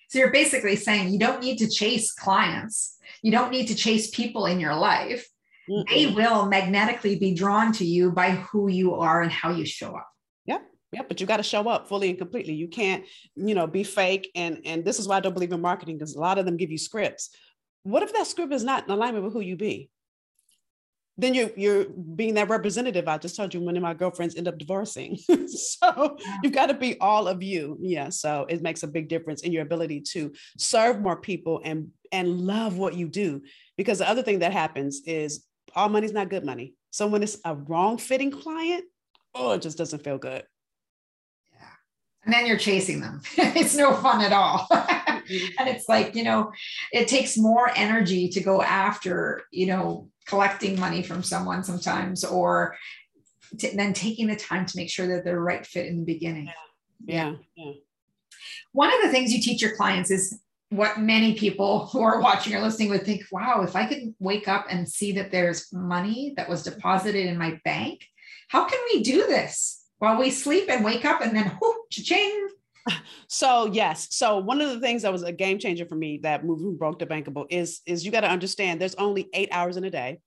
So 0.08 0.18
you're 0.18 0.32
basically 0.32 0.76
saying 0.76 1.12
you 1.12 1.18
don't 1.18 1.42
need 1.42 1.58
to 1.58 1.68
chase 1.68 2.12
clients. 2.12 2.96
You 3.22 3.32
don't 3.32 3.50
need 3.50 3.66
to 3.68 3.74
chase 3.74 4.10
people 4.10 4.46
in 4.46 4.60
your 4.60 4.74
life. 4.74 5.26
Mm-mm. 5.68 5.88
They 5.88 6.06
will 6.06 6.46
magnetically 6.46 7.18
be 7.18 7.34
drawn 7.34 7.72
to 7.72 7.84
you 7.84 8.12
by 8.12 8.32
who 8.32 8.68
you 8.68 8.94
are 8.94 9.22
and 9.22 9.32
how 9.32 9.50
you 9.50 9.64
show 9.64 9.96
up. 9.96 10.08
Yeah. 10.46 10.58
Yeah, 10.92 11.02
but 11.08 11.20
you 11.20 11.26
got 11.26 11.38
to 11.38 11.42
show 11.42 11.68
up 11.68 11.88
fully 11.88 12.10
and 12.10 12.18
completely. 12.18 12.54
You 12.54 12.68
can't, 12.68 13.04
you 13.34 13.54
know, 13.54 13.66
be 13.66 13.82
fake. 13.82 14.30
And 14.34 14.60
and 14.64 14.84
this 14.84 14.98
is 14.98 15.08
why 15.08 15.16
I 15.16 15.20
don't 15.20 15.34
believe 15.34 15.52
in 15.52 15.60
marketing 15.60 15.96
because 15.96 16.14
a 16.14 16.20
lot 16.20 16.38
of 16.38 16.46
them 16.46 16.56
give 16.56 16.70
you 16.70 16.78
scripts. 16.78 17.30
What 17.82 18.02
if 18.02 18.12
that 18.12 18.26
script 18.26 18.52
is 18.52 18.64
not 18.64 18.84
in 18.84 18.90
alignment 18.90 19.24
with 19.24 19.32
who 19.32 19.40
you 19.40 19.56
be? 19.56 19.90
Then 21.16 21.34
you're 21.34 21.50
you're 21.56 21.84
being 21.84 22.34
that 22.34 22.48
representative. 22.48 23.06
I 23.06 23.18
just 23.18 23.36
told 23.36 23.54
you 23.54 23.60
one 23.60 23.76
of 23.76 23.82
my 23.82 23.94
girlfriends 23.94 24.34
end 24.34 24.48
up 24.48 24.58
divorcing. 24.58 25.16
so 25.46 26.16
yeah. 26.18 26.36
you've 26.42 26.52
got 26.52 26.66
to 26.66 26.74
be 26.74 26.98
all 27.00 27.28
of 27.28 27.42
you. 27.42 27.78
Yeah. 27.80 28.08
So 28.08 28.46
it 28.48 28.62
makes 28.62 28.82
a 28.82 28.88
big 28.88 29.08
difference 29.08 29.42
in 29.42 29.52
your 29.52 29.62
ability 29.62 30.00
to 30.12 30.32
serve 30.58 31.00
more 31.00 31.16
people 31.16 31.60
and 31.64 31.90
and 32.10 32.40
love 32.40 32.78
what 32.78 32.94
you 32.94 33.08
do. 33.08 33.42
Because 33.76 33.98
the 33.98 34.08
other 34.08 34.22
thing 34.22 34.40
that 34.40 34.52
happens 34.52 35.02
is 35.06 35.46
all 35.74 35.88
money's 35.88 36.12
not 36.12 36.30
good 36.30 36.44
money. 36.44 36.74
So 36.90 37.06
when 37.06 37.22
it's 37.22 37.38
a 37.44 37.54
wrong 37.54 37.98
fitting 37.98 38.30
client, 38.30 38.84
oh, 39.34 39.52
it 39.52 39.62
just 39.62 39.78
doesn't 39.78 40.02
feel 40.04 40.18
good. 40.18 40.44
Yeah. 41.52 41.66
And 42.24 42.34
then 42.34 42.46
you're 42.46 42.58
chasing 42.58 43.00
them. 43.00 43.22
it's 43.36 43.76
no 43.76 43.94
fun 43.94 44.20
at 44.20 44.32
all. 44.32 44.66
and 44.70 45.68
it's 45.68 45.88
like, 45.88 46.14
you 46.14 46.24
know, 46.24 46.52
it 46.92 47.08
takes 47.08 47.36
more 47.36 47.70
energy 47.74 48.28
to 48.28 48.40
go 48.40 48.62
after, 48.62 49.42
you 49.50 49.66
know, 49.66 50.08
collecting 50.26 50.78
money 50.78 51.02
from 51.02 51.22
someone 51.22 51.62
sometimes 51.62 52.24
or 52.24 52.76
t- 53.58 53.76
then 53.76 53.92
taking 53.92 54.26
the 54.26 54.36
time 54.36 54.66
to 54.66 54.76
make 54.76 54.90
sure 54.90 55.06
that 55.06 55.24
they're 55.24 55.40
right 55.40 55.66
fit 55.66 55.86
in 55.86 55.98
the 55.98 56.04
beginning. 56.04 56.50
Yeah. 57.04 57.34
yeah. 57.56 57.72
One 58.72 58.92
of 58.92 59.02
the 59.02 59.10
things 59.10 59.32
you 59.32 59.40
teach 59.40 59.62
your 59.62 59.76
clients 59.76 60.10
is 60.10 60.40
what 60.70 60.98
many 60.98 61.34
people 61.34 61.86
who 61.86 62.02
are 62.02 62.20
watching 62.20 62.54
or 62.54 62.60
listening 62.60 62.90
would 62.90 63.04
think, 63.04 63.22
wow, 63.30 63.62
if 63.62 63.76
I 63.76 63.86
could 63.86 64.14
wake 64.18 64.48
up 64.48 64.66
and 64.68 64.88
see 64.88 65.12
that 65.12 65.30
there's 65.30 65.72
money 65.72 66.34
that 66.36 66.48
was 66.48 66.64
deposited 66.64 67.26
in 67.26 67.38
my 67.38 67.60
bank, 67.64 68.06
how 68.48 68.64
can 68.64 68.80
we 68.92 69.02
do 69.02 69.26
this 69.26 69.82
while 69.98 70.18
we 70.18 70.30
sleep 70.30 70.68
and 70.68 70.84
wake 70.84 71.04
up 71.04 71.20
and 71.20 71.36
then 71.36 71.56
whoop, 71.60 71.76
cha-ching, 71.90 72.48
so 73.28 73.66
yes. 73.66 74.08
So 74.10 74.38
one 74.38 74.60
of 74.60 74.70
the 74.70 74.80
things 74.80 75.02
that 75.02 75.12
was 75.12 75.22
a 75.22 75.32
game 75.32 75.58
changer 75.58 75.86
for 75.86 75.94
me 75.94 76.18
that 76.22 76.44
movie 76.44 76.76
broke 76.76 76.98
the 76.98 77.06
bankable 77.06 77.46
is 77.50 77.80
is 77.86 78.04
you 78.04 78.12
got 78.12 78.20
to 78.20 78.30
understand 78.30 78.80
there's 78.80 78.94
only 78.96 79.28
eight 79.34 79.48
hours 79.52 79.76
in 79.76 79.84
a 79.84 79.90
day. 79.90 80.20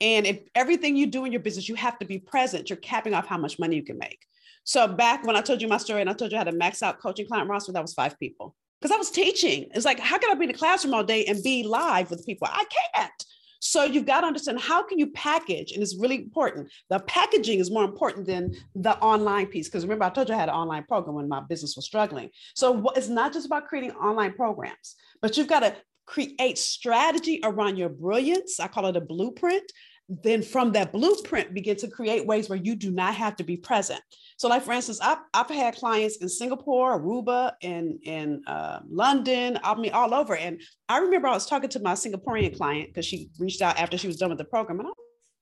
And 0.00 0.26
if 0.26 0.40
everything 0.54 0.96
you 0.96 1.06
do 1.06 1.24
in 1.24 1.32
your 1.32 1.40
business 1.40 1.68
you 1.68 1.74
have 1.74 1.98
to 1.98 2.06
be 2.06 2.18
present. 2.18 2.70
You're 2.70 2.76
capping 2.76 3.14
off 3.14 3.26
how 3.26 3.38
much 3.38 3.58
money 3.58 3.76
you 3.76 3.84
can 3.84 3.98
make. 3.98 4.18
So 4.64 4.86
back 4.88 5.24
when 5.24 5.36
i 5.36 5.40
told 5.40 5.62
you 5.62 5.68
my 5.68 5.78
story 5.78 6.00
and 6.00 6.10
i 6.10 6.12
told 6.12 6.32
you 6.32 6.38
how 6.38 6.44
to 6.44 6.52
max 6.52 6.82
out 6.82 7.00
coaching 7.00 7.26
client 7.26 7.48
roster 7.48 7.72
that 7.72 7.82
was 7.82 7.94
five 7.94 8.18
people. 8.18 8.54
Because 8.80 8.94
i 8.94 8.98
was 8.98 9.10
teaching. 9.10 9.68
It's 9.74 9.84
like 9.84 9.98
how 9.98 10.18
can 10.18 10.30
i 10.30 10.34
be 10.34 10.44
in 10.44 10.52
the 10.52 10.58
classroom 10.58 10.94
all 10.94 11.04
day 11.04 11.24
and 11.24 11.42
be 11.42 11.62
live 11.64 12.10
with 12.10 12.26
people? 12.26 12.48
I 12.50 12.64
can't 12.64 13.24
so 13.60 13.84
you've 13.84 14.06
got 14.06 14.20
to 14.20 14.26
understand 14.26 14.60
how 14.60 14.82
can 14.82 14.98
you 14.98 15.08
package, 15.08 15.72
and 15.72 15.82
it's 15.82 15.96
really 15.98 16.16
important. 16.16 16.70
The 16.90 17.00
packaging 17.00 17.58
is 17.58 17.70
more 17.70 17.84
important 17.84 18.26
than 18.26 18.54
the 18.74 18.96
online 18.98 19.46
piece. 19.46 19.68
Because 19.68 19.84
remember, 19.84 20.04
I 20.04 20.10
told 20.10 20.28
you 20.28 20.34
I 20.34 20.38
had 20.38 20.48
an 20.48 20.54
online 20.54 20.84
program 20.84 21.16
when 21.16 21.28
my 21.28 21.40
business 21.40 21.76
was 21.76 21.84
struggling. 21.84 22.30
So 22.54 22.90
it's 22.96 23.08
not 23.08 23.32
just 23.32 23.46
about 23.46 23.66
creating 23.66 23.92
online 23.92 24.32
programs, 24.34 24.96
but 25.20 25.36
you've 25.36 25.48
got 25.48 25.60
to 25.60 25.74
create 26.06 26.56
strategy 26.56 27.40
around 27.42 27.76
your 27.76 27.88
brilliance. 27.88 28.60
I 28.60 28.68
call 28.68 28.86
it 28.86 28.96
a 28.96 29.00
blueprint 29.00 29.70
then 30.08 30.42
from 30.42 30.72
that 30.72 30.92
blueprint 30.92 31.52
begin 31.52 31.76
to 31.76 31.88
create 31.88 32.26
ways 32.26 32.48
where 32.48 32.58
you 32.58 32.76
do 32.76 32.90
not 32.90 33.14
have 33.14 33.34
to 33.36 33.44
be 33.44 33.56
present. 33.56 34.00
So 34.36 34.48
like 34.48 34.62
for 34.62 34.72
instance 34.72 35.00
i've, 35.00 35.18
I've 35.34 35.48
had 35.48 35.76
clients 35.76 36.18
in 36.18 36.28
singapore 36.28 37.00
aruba 37.00 37.52
in 37.60 37.98
in 38.04 38.42
uh, 38.46 38.80
london 38.88 39.58
i 39.64 39.74
mean 39.74 39.92
all 39.92 40.14
over. 40.14 40.36
And 40.36 40.60
i 40.88 40.98
remember 40.98 41.28
i 41.28 41.32
was 41.32 41.46
talking 41.46 41.70
to 41.70 41.80
my 41.80 41.94
singaporean 41.94 42.56
client 42.56 42.88
because 42.88 43.06
she 43.06 43.30
reached 43.38 43.62
out 43.62 43.78
after 43.78 43.98
she 43.98 44.06
was 44.06 44.16
done 44.16 44.28
with 44.28 44.38
the 44.38 44.44
program. 44.44 44.78
And 44.80 44.88
i 44.88 44.92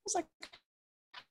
was 0.05 0.15
like 0.15 0.25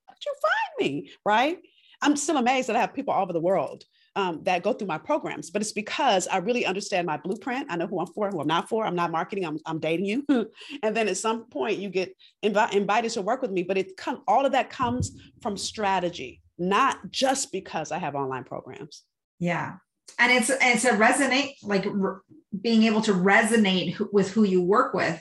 how'd 0.07 0.17
you 0.25 0.35
find 0.43 0.91
me? 0.91 1.11
Right? 1.25 1.59
I'm 2.03 2.17
still 2.17 2.37
amazed 2.37 2.69
that 2.69 2.77
i 2.77 2.81
have 2.81 2.95
people 2.95 3.15
all 3.15 3.23
over 3.23 3.33
the 3.33 3.41
world 3.41 3.85
um, 4.17 4.41
that 4.45 4.63
go 4.63 4.73
through 4.73 4.87
my 4.87 4.99
programs, 4.99 5.51
but 5.51 5.61
it's 5.61 5.73
because 5.73 6.29
I 6.29 6.39
really 6.39 6.65
understand 6.65 7.07
my 7.07 7.17
blueprint. 7.17 7.67
I 7.69 7.77
know 7.77 7.87
who 7.87 8.01
I'm 8.01 8.07
for, 8.07 8.31
who 8.31 8.41
I'm 8.41 8.47
not 8.47 8.69
for. 8.69 8.85
I'm 8.85 8.95
not 8.95 9.11
marketing. 9.11 9.45
I'm, 9.45 9.59
I'm 9.67 9.81
dating 9.81 10.07
you, 10.07 10.25
and 10.83 10.97
then 10.97 11.09
at 11.09 11.17
some 11.17 11.47
point 11.47 11.79
you 11.79 11.89
get 11.89 12.15
invi- 12.45 12.73
invited 12.73 13.11
to 13.13 13.23
work 13.23 13.43
with 13.43 13.51
me. 13.51 13.63
But 13.63 13.79
it 13.79 13.97
come 13.97 14.23
all 14.29 14.47
of 14.47 14.53
that 14.53 14.71
comes 14.71 15.13
from 15.43 15.57
strategy, 15.57 16.41
not 16.59 17.11
just 17.11 17.51
because 17.51 17.91
I 17.91 17.99
have 17.99 18.15
online 18.15 18.45
programs. 18.45 19.03
Yeah, 19.41 19.75
and 20.19 20.33
it's 20.33 20.51
it's 20.51 20.85
a 20.85 20.91
resonate 20.91 21.55
like 21.63 21.85
re- 21.87 22.21
being 22.61 22.85
able 22.85 23.03
to 23.03 23.13
resonate 23.13 24.01
with 24.13 24.31
who 24.31 24.45
you 24.45 24.63
work 24.63 24.95
with, 24.95 25.21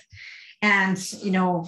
and 0.62 1.14
you 1.14 1.32
know 1.32 1.68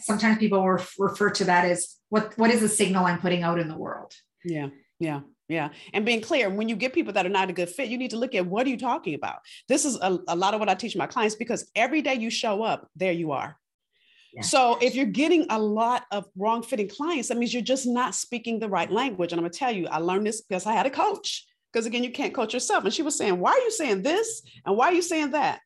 sometimes 0.00 0.38
people 0.38 0.68
refer 0.98 1.30
to 1.30 1.44
that 1.44 1.64
as 1.64 1.96
what 2.10 2.36
what 2.36 2.50
is 2.50 2.60
the 2.60 2.68
signal 2.68 3.06
I'm 3.06 3.20
putting 3.20 3.42
out 3.42 3.58
in 3.58 3.68
the 3.68 3.78
world. 3.78 4.12
Yeah, 4.44 4.68
yeah. 4.98 5.20
Yeah. 5.48 5.70
And 5.92 6.06
being 6.06 6.22
clear, 6.22 6.48
when 6.48 6.68
you 6.68 6.76
get 6.76 6.94
people 6.94 7.12
that 7.12 7.26
are 7.26 7.30
not 7.30 7.50
a 7.50 7.52
good 7.52 7.68
fit, 7.68 7.88
you 7.88 7.98
need 7.98 8.10
to 8.10 8.16
look 8.16 8.34
at 8.34 8.46
what 8.46 8.66
are 8.66 8.70
you 8.70 8.78
talking 8.78 9.14
about? 9.14 9.40
This 9.68 9.84
is 9.84 9.96
a, 10.00 10.18
a 10.28 10.36
lot 10.36 10.54
of 10.54 10.60
what 10.60 10.70
I 10.70 10.74
teach 10.74 10.96
my 10.96 11.06
clients 11.06 11.34
because 11.34 11.70
every 11.76 12.00
day 12.00 12.14
you 12.14 12.30
show 12.30 12.62
up, 12.62 12.88
there 12.96 13.12
you 13.12 13.32
are. 13.32 13.56
Yeah. 14.32 14.42
So 14.42 14.78
if 14.80 14.94
you're 14.94 15.06
getting 15.06 15.46
a 15.50 15.58
lot 15.58 16.04
of 16.10 16.26
wrong 16.36 16.62
fitting 16.62 16.88
clients, 16.88 17.28
that 17.28 17.36
means 17.36 17.52
you're 17.52 17.62
just 17.62 17.86
not 17.86 18.14
speaking 18.14 18.58
the 18.58 18.68
right 18.68 18.90
language. 18.90 19.32
And 19.32 19.38
I'm 19.38 19.44
gonna 19.44 19.52
tell 19.52 19.70
you, 19.70 19.86
I 19.86 19.98
learned 19.98 20.26
this 20.26 20.40
because 20.40 20.66
I 20.66 20.72
had 20.72 20.86
a 20.86 20.90
coach. 20.90 21.46
Because 21.72 21.86
again, 21.86 22.04
you 22.04 22.10
can't 22.10 22.34
coach 22.34 22.54
yourself. 22.54 22.84
And 22.84 22.94
she 22.94 23.02
was 23.02 23.16
saying, 23.16 23.38
Why 23.38 23.52
are 23.52 23.58
you 23.58 23.70
saying 23.70 24.02
this? 24.02 24.42
And 24.64 24.76
why 24.76 24.86
are 24.86 24.94
you 24.94 25.02
saying 25.02 25.32
that? 25.32 25.60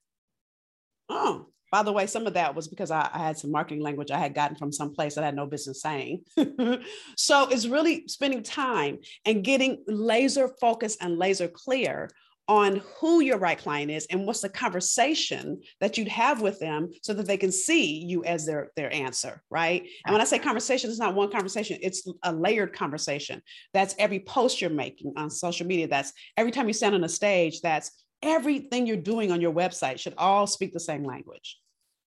Oh, 1.09 1.47
by 1.71 1.83
the 1.83 1.93
way, 1.93 2.07
some 2.07 2.27
of 2.27 2.35
that 2.35 2.55
was 2.55 2.69
because 2.69 2.91
I, 2.91 3.09
I, 3.13 3.19
had 3.19 3.39
some 3.39 3.51
marketing 3.51 3.83
language 3.83 4.11
I 4.11 4.19
had 4.19 4.35
gotten 4.35 4.57
from 4.57 4.73
some 4.73 4.95
place 4.95 5.19
I 5.19 5.25
had 5.25 5.37
no 5.37 5.47
business 5.47 5.83
saying. 5.83 6.25
so 7.17 7.49
it's 7.49 7.67
really 7.67 8.09
spending 8.09 8.43
time 8.43 8.99
and 9.25 9.45
getting 9.45 9.85
laser 9.87 10.49
focused 10.61 11.03
and 11.03 11.19
laser 11.19 11.49
clear 11.49 12.11
on 12.49 12.81
who 12.99 13.21
your 13.21 13.37
right 13.37 13.59
client 13.59 13.91
is 13.91 14.07
and 14.07 14.27
what's 14.27 14.41
the 14.41 14.49
conversation 14.49 15.61
that 15.81 15.99
you'd 15.99 16.09
have 16.09 16.41
with 16.41 16.59
them 16.59 16.91
so 17.03 17.13
that 17.13 17.27
they 17.27 17.37
can 17.37 17.53
see 17.53 18.03
you 18.03 18.25
as 18.25 18.47
their 18.47 18.71
their 18.75 18.93
answer 18.93 19.43
right? 19.51 19.83
And 20.07 20.15
when 20.15 20.23
i 20.23 20.25
say 20.25 20.39
conversation 20.39 20.89
it's 20.89 20.99
not 20.99 21.15
one 21.15 21.31
conversation 21.31 21.79
it's 21.83 22.09
a 22.23 22.33
layered 22.33 22.73
conversation. 22.73 23.43
That's 23.75 23.95
every 23.99 24.21
post 24.21 24.61
you're 24.61 24.71
making 24.71 25.13
on 25.17 25.29
social 25.29 25.67
media. 25.67 25.89
That's 25.89 26.13
every 26.39 26.51
time 26.51 26.67
you 26.69 26.73
stand 26.73 26.95
on 26.95 27.05
a 27.05 27.09
stage 27.09 27.61
that's 27.61 27.91
everything 28.23 28.87
you're 28.87 28.97
doing 28.97 29.33
on 29.33 29.41
your 29.41 29.53
website 29.53 29.99
should 29.99 30.15
all 30.19 30.47
speak 30.47 30.73
the 30.73 30.81
same 30.81 31.05
language. 31.05 31.59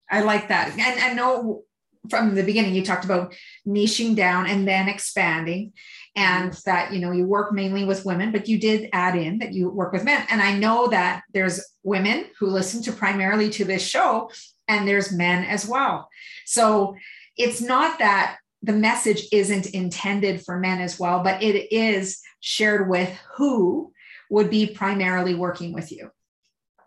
I 0.10 0.22
like 0.22 0.48
that. 0.50 0.72
And 0.78 1.00
I 1.00 1.14
know 1.14 1.64
from 2.10 2.36
the 2.36 2.44
beginning, 2.44 2.74
you 2.74 2.84
talked 2.84 3.06
about 3.06 3.36
niching 3.68 4.16
down 4.16 4.48
and 4.48 4.68
then 4.68 4.88
expanding, 4.88 5.74
and 6.16 6.52
mm-hmm. 6.52 6.70
that 6.70 6.94
you 6.94 7.00
know 7.00 7.12
you 7.12 7.26
work 7.26 7.54
mainly 7.54 7.86
with 7.86 8.06
women, 8.06 8.32
but 8.32 8.48
you 8.48 8.60
did 8.60 8.90
add 8.94 9.16
in 9.16 9.40
that 9.40 9.54
you 9.54 9.70
work 9.70 9.94
with 9.94 10.04
men. 10.04 10.26
And 10.30 10.42
I 10.42 10.58
know 10.58 10.88
that 10.88 11.24
there's 11.34 11.64
women 11.84 12.26
who 12.40 12.48
listen 12.48 12.82
to 12.84 12.92
primarily 12.92 13.50
to 13.52 13.66
this 13.66 13.86
show, 13.86 14.32
and 14.68 14.88
there's 14.88 15.12
men 15.12 15.44
as 15.44 15.68
well. 15.68 16.10
So 16.46 16.96
it's 17.36 17.62
not 17.62 18.00
that 18.00 18.38
the 18.64 18.74
message 18.74 19.28
isn't 19.32 19.68
intended 19.68 20.44
for 20.44 20.58
men 20.58 20.82
as 20.82 21.00
well, 21.00 21.22
but 21.24 21.42
it 21.44 21.72
is 21.74 22.22
shared 22.40 22.90
with 22.90 23.10
who 23.36 23.92
would 24.30 24.50
be 24.50 24.68
primarily 24.68 25.36
working 25.36 25.74
with 25.74 25.92
you. 25.92 26.12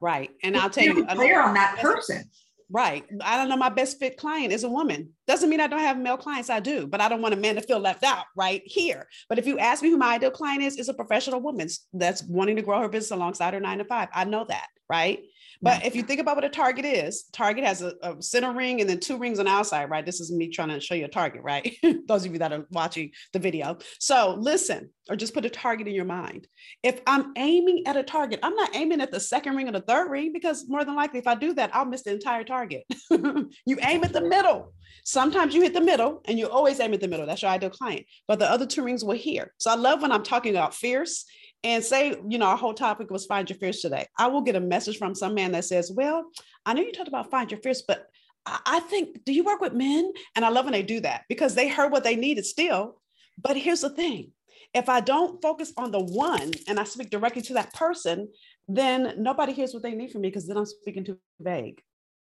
Right. 0.00 0.30
And 0.42 0.56
I'll 0.56 0.70
tell 0.70 0.84
you, 0.84 1.04
clear 1.06 1.42
on 1.42 1.54
that 1.54 1.78
person. 1.78 2.24
Right. 2.72 3.04
I 3.22 3.36
don't 3.36 3.48
know. 3.48 3.56
My 3.56 3.68
best 3.68 3.98
fit 3.98 4.16
client 4.16 4.52
is 4.52 4.62
a 4.62 4.68
woman. 4.68 5.10
Doesn't 5.26 5.50
mean 5.50 5.60
I 5.60 5.66
don't 5.66 5.80
have 5.80 5.98
male 5.98 6.16
clients. 6.16 6.48
I 6.48 6.60
do, 6.60 6.86
but 6.86 7.00
I 7.00 7.08
don't 7.08 7.20
want 7.20 7.34
a 7.34 7.36
man 7.36 7.56
to 7.56 7.60
feel 7.60 7.80
left 7.80 8.04
out 8.04 8.26
right 8.36 8.62
here. 8.64 9.08
But 9.28 9.38
if 9.38 9.46
you 9.46 9.58
ask 9.58 9.82
me 9.82 9.90
who 9.90 9.96
my 9.96 10.14
ideal 10.14 10.30
client 10.30 10.62
is, 10.62 10.76
is 10.76 10.88
a 10.88 10.94
professional 10.94 11.40
woman 11.40 11.68
that's 11.92 12.22
wanting 12.22 12.56
to 12.56 12.62
grow 12.62 12.80
her 12.80 12.88
business 12.88 13.10
alongside 13.10 13.54
her 13.54 13.60
nine 13.60 13.78
to 13.78 13.84
five. 13.84 14.08
I 14.14 14.24
know 14.24 14.44
that. 14.44 14.68
Right. 14.88 15.20
But 15.62 15.84
if 15.84 15.94
you 15.94 16.02
think 16.02 16.20
about 16.20 16.36
what 16.36 16.44
a 16.44 16.48
target 16.48 16.84
is, 16.84 17.24
target 17.32 17.64
has 17.64 17.82
a, 17.82 17.94
a, 18.02 18.22
center 18.22 18.52
ring 18.52 18.80
and 18.80 18.88
then 18.88 18.98
two 18.98 19.18
rings 19.18 19.38
on 19.38 19.44
the 19.44 19.50
outside, 19.50 19.90
right? 19.90 20.04
This 20.04 20.20
is 20.20 20.32
me 20.32 20.48
trying 20.48 20.68
to 20.68 20.80
show 20.80 20.94
you 20.94 21.04
a 21.04 21.08
target, 21.08 21.42
right? 21.42 21.76
Those 22.06 22.24
of 22.24 22.32
you 22.32 22.38
that 22.38 22.52
are 22.52 22.66
watching 22.70 23.10
the 23.32 23.38
video. 23.38 23.76
So 23.98 24.36
listen, 24.38 24.90
or 25.10 25.16
just 25.16 25.34
put 25.34 25.44
a 25.44 25.50
target 25.50 25.86
in 25.86 25.94
your 25.94 26.06
mind. 26.06 26.46
If 26.82 27.00
I'm 27.06 27.32
aiming 27.36 27.86
at 27.86 27.96
a 27.96 28.02
target, 28.02 28.40
I'm 28.42 28.54
not 28.54 28.74
aiming 28.74 29.00
at 29.00 29.10
the 29.10 29.20
second 29.20 29.56
ring 29.56 29.68
or 29.68 29.72
the 29.72 29.80
third 29.80 30.10
ring 30.10 30.32
because 30.32 30.68
more 30.68 30.84
than 30.84 30.96
likely, 30.96 31.18
if 31.18 31.26
I 31.26 31.34
do 31.34 31.52
that, 31.54 31.74
I'll 31.74 31.84
miss 31.84 32.02
the 32.02 32.12
entire 32.12 32.44
target. 32.44 32.84
you 33.10 33.78
aim 33.82 34.02
at 34.04 34.12
the 34.12 34.22
middle. 34.22 34.72
Sometimes 35.04 35.54
you 35.54 35.62
hit 35.62 35.74
the 35.74 35.80
middle 35.80 36.22
and 36.26 36.38
you 36.38 36.48
always 36.48 36.80
aim 36.80 36.94
at 36.94 37.00
the 37.00 37.08
middle. 37.08 37.26
That's 37.26 37.42
your 37.42 37.50
ideal 37.50 37.70
client. 37.70 38.06
But 38.28 38.38
the 38.38 38.50
other 38.50 38.66
two 38.66 38.82
rings 38.82 39.04
were 39.04 39.14
here. 39.14 39.52
So 39.58 39.70
I 39.70 39.74
love 39.74 40.02
when 40.02 40.12
I'm 40.12 40.22
talking 40.22 40.54
about 40.54 40.74
fierce 40.74 41.24
and 41.62 41.84
say, 41.84 42.16
you 42.28 42.38
know, 42.38 42.46
our 42.46 42.56
whole 42.56 42.74
topic 42.74 43.10
was 43.10 43.26
find 43.26 43.48
your 43.48 43.58
fierce 43.58 43.82
today. 43.82 44.06
I 44.18 44.28
will 44.28 44.40
get 44.40 44.56
a 44.56 44.60
message 44.60 44.98
from 44.98 45.14
some 45.14 45.34
man 45.34 45.52
that 45.52 45.64
says, 45.64 45.90
Well, 45.90 46.30
I 46.64 46.72
know 46.72 46.82
you 46.82 46.92
talked 46.92 47.08
about 47.08 47.30
find 47.30 47.50
your 47.50 47.60
fierce, 47.60 47.82
but 47.82 48.06
I 48.46 48.80
think, 48.80 49.24
do 49.24 49.32
you 49.32 49.44
work 49.44 49.60
with 49.60 49.74
men? 49.74 50.12
And 50.34 50.44
I 50.44 50.48
love 50.48 50.64
when 50.64 50.72
they 50.72 50.82
do 50.82 51.00
that 51.00 51.24
because 51.28 51.54
they 51.54 51.68
heard 51.68 51.92
what 51.92 52.04
they 52.04 52.16
needed 52.16 52.46
still. 52.46 53.00
But 53.40 53.56
here's 53.56 53.82
the 53.82 53.90
thing 53.90 54.32
if 54.72 54.88
I 54.88 55.00
don't 55.00 55.42
focus 55.42 55.72
on 55.76 55.90
the 55.90 56.00
one 56.00 56.52
and 56.68 56.78
I 56.78 56.84
speak 56.84 57.10
directly 57.10 57.42
to 57.42 57.54
that 57.54 57.74
person, 57.74 58.28
then 58.68 59.14
nobody 59.18 59.52
hears 59.52 59.74
what 59.74 59.82
they 59.82 59.94
need 59.94 60.12
from 60.12 60.22
me 60.22 60.28
because 60.28 60.46
then 60.46 60.56
I'm 60.56 60.66
speaking 60.66 61.04
too 61.04 61.18
vague. 61.40 61.82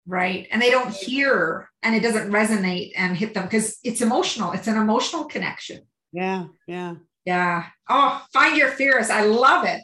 Right. 0.07 0.47
And 0.51 0.61
they 0.61 0.71
don't 0.71 0.91
hear 0.91 1.69
and 1.83 1.95
it 1.95 2.01
doesn't 2.01 2.31
resonate 2.31 2.93
and 2.95 3.15
hit 3.15 3.33
them 3.33 3.43
because 3.43 3.77
it's 3.83 4.01
emotional. 4.01 4.53
It's 4.53 4.67
an 4.67 4.77
emotional 4.77 5.25
connection. 5.25 5.81
Yeah. 6.11 6.45
Yeah. 6.65 6.95
Yeah. 7.29 7.67
Oh, 7.87 8.25
find 8.33 8.57
your 8.57 8.69
fierce. 8.69 9.11
I 9.11 9.21
love 9.21 9.63
it. 9.63 9.83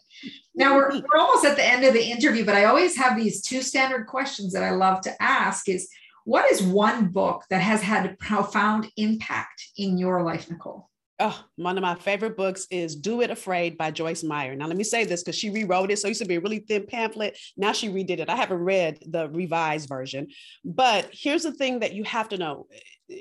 Now 0.55 0.75
we're, 0.75 0.89
we're 0.93 1.19
almost 1.19 1.45
at 1.45 1.55
the 1.55 1.63
end 1.63 1.83
of 1.85 1.93
the 1.93 2.03
interview, 2.03 2.43
but 2.43 2.55
I 2.55 2.65
always 2.65 2.97
have 2.97 3.15
these 3.15 3.43
two 3.43 3.61
standard 3.61 4.07
questions 4.07 4.51
that 4.53 4.63
I 4.63 4.71
love 4.71 5.01
to 5.01 5.21
ask 5.21 5.69
is 5.69 5.87
what 6.23 6.51
is 6.51 6.63
one 6.63 7.09
book 7.09 7.43
that 7.51 7.61
has 7.61 7.83
had 7.83 8.07
a 8.07 8.15
profound 8.15 8.87
impact 8.97 9.63
in 9.77 9.99
your 9.99 10.23
life, 10.23 10.49
Nicole? 10.49 10.89
Oh, 11.19 11.39
one 11.55 11.77
of 11.77 11.83
my 11.83 11.93
favorite 11.93 12.35
books 12.35 12.65
is 12.71 12.95
Do 12.95 13.21
It 13.21 13.29
Afraid 13.29 13.77
by 13.77 13.91
Joyce 13.91 14.23
Meyer. 14.23 14.55
Now, 14.55 14.65
let 14.65 14.75
me 14.75 14.83
say 14.83 15.05
this 15.05 15.21
because 15.21 15.37
she 15.37 15.51
rewrote 15.51 15.91
it. 15.91 15.99
So 15.99 16.07
it 16.07 16.11
used 16.11 16.21
to 16.23 16.27
be 16.27 16.37
a 16.37 16.41
really 16.41 16.59
thin 16.59 16.87
pamphlet. 16.87 17.37
Now 17.55 17.73
she 17.73 17.89
redid 17.89 18.19
it. 18.19 18.27
I 18.27 18.35
haven't 18.35 18.57
read 18.57 18.97
the 19.05 19.29
revised 19.29 19.87
version. 19.87 20.29
But 20.65 21.09
here's 21.11 21.43
the 21.43 21.53
thing 21.53 21.81
that 21.81 21.93
you 21.93 22.05
have 22.05 22.29
to 22.29 22.39
know. 22.39 22.65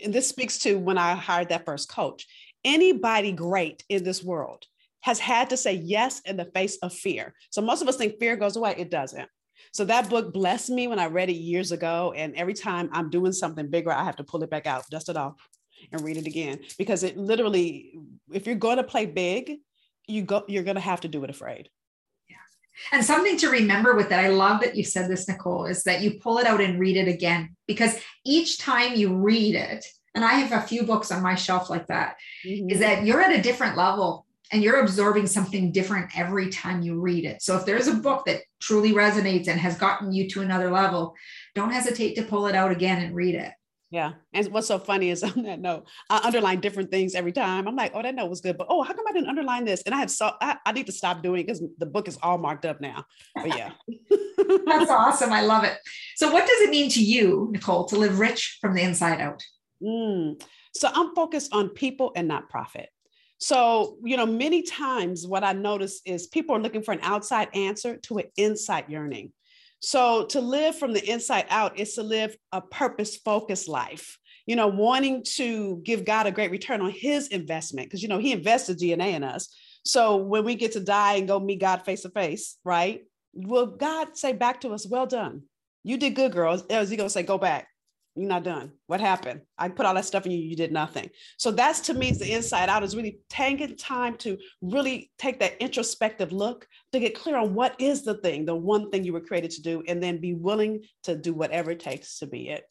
And 0.02 0.14
this 0.14 0.26
speaks 0.26 0.58
to 0.60 0.78
when 0.78 0.96
I 0.96 1.14
hired 1.14 1.50
that 1.50 1.66
first 1.66 1.90
coach 1.90 2.26
anybody 2.64 3.32
great 3.32 3.84
in 3.88 4.04
this 4.04 4.22
world 4.22 4.64
has 5.00 5.18
had 5.18 5.50
to 5.50 5.56
say 5.56 5.74
yes 5.74 6.20
in 6.20 6.36
the 6.36 6.46
face 6.46 6.78
of 6.78 6.92
fear. 6.92 7.34
So 7.50 7.60
most 7.60 7.82
of 7.82 7.88
us 7.88 7.96
think 7.96 8.18
fear 8.18 8.36
goes 8.36 8.56
away. 8.56 8.74
It 8.78 8.90
doesn't. 8.90 9.28
So 9.72 9.84
that 9.84 10.08
book 10.08 10.32
blessed 10.32 10.70
me 10.70 10.88
when 10.88 10.98
I 10.98 11.06
read 11.06 11.28
it 11.28 11.34
years 11.34 11.72
ago. 11.72 12.14
And 12.16 12.34
every 12.36 12.54
time 12.54 12.88
I'm 12.92 13.10
doing 13.10 13.32
something 13.32 13.68
bigger, 13.68 13.92
I 13.92 14.04
have 14.04 14.16
to 14.16 14.24
pull 14.24 14.42
it 14.42 14.50
back 14.50 14.66
out, 14.66 14.88
dust 14.90 15.08
it 15.08 15.16
off, 15.16 15.34
and 15.92 16.00
read 16.02 16.16
it 16.16 16.26
again. 16.26 16.60
Because 16.78 17.02
it 17.02 17.16
literally, 17.16 17.98
if 18.32 18.46
you're 18.46 18.56
going 18.56 18.78
to 18.78 18.84
play 18.84 19.04
big, 19.04 19.58
you 20.06 20.22
go, 20.22 20.44
you're 20.48 20.62
going 20.62 20.76
to 20.76 20.80
have 20.80 21.02
to 21.02 21.08
do 21.08 21.22
it 21.24 21.30
afraid. 21.30 21.68
Yeah. 22.28 22.36
And 22.92 23.04
something 23.04 23.36
to 23.38 23.50
remember 23.50 23.94
with 23.94 24.08
that, 24.08 24.24
I 24.24 24.28
love 24.28 24.60
that 24.62 24.76
you 24.76 24.84
said 24.84 25.10
this, 25.10 25.28
Nicole, 25.28 25.66
is 25.66 25.82
that 25.84 26.00
you 26.00 26.18
pull 26.20 26.38
it 26.38 26.46
out 26.46 26.60
and 26.60 26.78
read 26.78 26.96
it 26.96 27.08
again. 27.08 27.56
Because 27.66 27.98
each 28.24 28.58
time 28.58 28.94
you 28.94 29.14
read 29.14 29.54
it, 29.54 29.84
and 30.14 30.24
I 30.24 30.34
have 30.34 30.64
a 30.64 30.66
few 30.66 30.84
books 30.84 31.10
on 31.10 31.22
my 31.22 31.34
shelf 31.34 31.70
like 31.70 31.86
that. 31.88 32.16
Mm-hmm. 32.46 32.70
Is 32.70 32.80
that 32.80 33.04
you're 33.04 33.20
at 33.20 33.36
a 33.36 33.42
different 33.42 33.76
level 33.76 34.26
and 34.52 34.62
you're 34.62 34.80
absorbing 34.80 35.26
something 35.26 35.72
different 35.72 36.16
every 36.16 36.50
time 36.50 36.82
you 36.82 37.00
read 37.00 37.24
it. 37.24 37.42
So 37.42 37.56
if 37.56 37.64
there's 37.64 37.88
a 37.88 37.94
book 37.94 38.24
that 38.26 38.42
truly 38.60 38.92
resonates 38.92 39.48
and 39.48 39.58
has 39.58 39.76
gotten 39.76 40.12
you 40.12 40.28
to 40.30 40.42
another 40.42 40.70
level, 40.70 41.14
don't 41.54 41.72
hesitate 41.72 42.14
to 42.16 42.22
pull 42.22 42.46
it 42.46 42.54
out 42.54 42.70
again 42.70 43.02
and 43.02 43.14
read 43.14 43.34
it. 43.34 43.52
Yeah. 43.90 44.14
And 44.32 44.48
what's 44.48 44.66
so 44.66 44.78
funny 44.78 45.10
is 45.10 45.22
on 45.24 45.42
that 45.44 45.60
note, 45.60 45.86
I 46.10 46.20
underline 46.24 46.60
different 46.60 46.90
things 46.90 47.14
every 47.14 47.32
time. 47.32 47.66
I'm 47.66 47.76
like, 47.76 47.92
oh, 47.94 48.02
that 48.02 48.14
note 48.14 48.28
was 48.28 48.40
good, 48.40 48.58
but 48.58 48.66
oh, 48.68 48.82
how 48.82 48.92
come 48.92 49.04
I 49.08 49.12
didn't 49.12 49.28
underline 49.28 49.64
this? 49.64 49.82
And 49.82 49.94
I 49.94 49.98
have 49.98 50.10
so 50.10 50.32
I, 50.40 50.56
I 50.66 50.72
need 50.72 50.86
to 50.86 50.92
stop 50.92 51.22
doing 51.22 51.40
it 51.40 51.46
because 51.46 51.62
the 51.78 51.86
book 51.86 52.08
is 52.08 52.18
all 52.22 52.38
marked 52.38 52.64
up 52.64 52.80
now. 52.80 53.04
But 53.34 53.56
yeah. 53.56 53.72
That's 54.66 54.90
awesome. 54.90 55.32
I 55.32 55.42
love 55.42 55.64
it. 55.64 55.78
So 56.16 56.32
what 56.32 56.46
does 56.46 56.60
it 56.62 56.70
mean 56.70 56.90
to 56.90 57.02
you, 57.02 57.48
Nicole, 57.52 57.84
to 57.86 57.96
live 57.96 58.18
rich 58.18 58.58
from 58.60 58.74
the 58.74 58.82
inside 58.82 59.20
out? 59.20 59.42
Mm. 59.84 60.42
So 60.74 60.88
I'm 60.92 61.14
focused 61.14 61.52
on 61.52 61.68
people 61.68 62.12
and 62.16 62.26
not 62.26 62.48
profit. 62.48 62.88
So, 63.38 63.98
you 64.02 64.16
know, 64.16 64.26
many 64.26 64.62
times 64.62 65.26
what 65.26 65.44
I 65.44 65.52
notice 65.52 66.00
is 66.06 66.28
people 66.28 66.56
are 66.56 66.60
looking 66.60 66.82
for 66.82 66.92
an 66.92 67.00
outside 67.02 67.48
answer 67.54 67.96
to 68.04 68.18
an 68.18 68.24
inside 68.36 68.86
yearning. 68.88 69.32
So, 69.80 70.24
to 70.26 70.40
live 70.40 70.78
from 70.78 70.94
the 70.94 71.10
inside 71.10 71.44
out 71.50 71.78
is 71.78 71.94
to 71.94 72.02
live 72.02 72.34
a 72.52 72.62
purpose 72.62 73.16
focused 73.18 73.68
life, 73.68 74.18
you 74.46 74.56
know, 74.56 74.68
wanting 74.68 75.24
to 75.34 75.82
give 75.84 76.06
God 76.06 76.26
a 76.26 76.32
great 76.32 76.50
return 76.50 76.80
on 76.80 76.90
his 76.90 77.28
investment, 77.28 77.88
because, 77.88 78.02
you 78.02 78.08
know, 78.08 78.16
he 78.16 78.32
invested 78.32 78.78
DNA 78.78 79.12
in 79.12 79.22
us. 79.22 79.54
So, 79.84 80.16
when 80.16 80.44
we 80.44 80.54
get 80.54 80.72
to 80.72 80.80
die 80.80 81.16
and 81.16 81.28
go 81.28 81.38
meet 81.38 81.60
God 81.60 81.84
face 81.84 82.00
to 82.02 82.08
face, 82.08 82.56
right? 82.64 83.02
Will 83.34 83.66
God 83.66 84.16
say 84.16 84.32
back 84.32 84.62
to 84.62 84.70
us, 84.70 84.86
Well 84.86 85.06
done? 85.06 85.42
You 85.82 85.98
did 85.98 86.14
good, 86.14 86.32
girls. 86.32 86.64
Is 86.70 86.88
he 86.88 86.96
going 86.96 87.10
to 87.10 87.12
say, 87.12 87.22
Go 87.22 87.36
back? 87.36 87.68
You're 88.16 88.28
not 88.28 88.44
done. 88.44 88.72
What 88.86 89.00
happened? 89.00 89.40
I 89.58 89.68
put 89.68 89.86
all 89.86 89.94
that 89.94 90.04
stuff 90.04 90.24
in 90.24 90.32
you, 90.32 90.38
you 90.38 90.54
did 90.54 90.72
nothing. 90.72 91.10
So 91.36 91.50
that's 91.50 91.80
to 91.80 91.94
me 91.94 92.10
is 92.10 92.18
the 92.18 92.32
inside 92.32 92.68
out 92.68 92.84
is 92.84 92.94
really 92.94 93.18
taking 93.28 93.76
time 93.76 94.16
to 94.18 94.38
really 94.62 95.10
take 95.18 95.40
that 95.40 95.60
introspective 95.60 96.32
look 96.32 96.66
to 96.92 97.00
get 97.00 97.18
clear 97.18 97.36
on 97.36 97.54
what 97.54 97.74
is 97.80 98.04
the 98.04 98.14
thing, 98.14 98.44
the 98.44 98.54
one 98.54 98.90
thing 98.90 99.04
you 99.04 99.12
were 99.12 99.20
created 99.20 99.50
to 99.52 99.62
do, 99.62 99.82
and 99.88 100.02
then 100.02 100.20
be 100.20 100.34
willing 100.34 100.82
to 101.02 101.16
do 101.16 101.34
whatever 101.34 101.72
it 101.72 101.80
takes 101.80 102.18
to 102.20 102.26
be 102.26 102.48
it. 102.48 102.64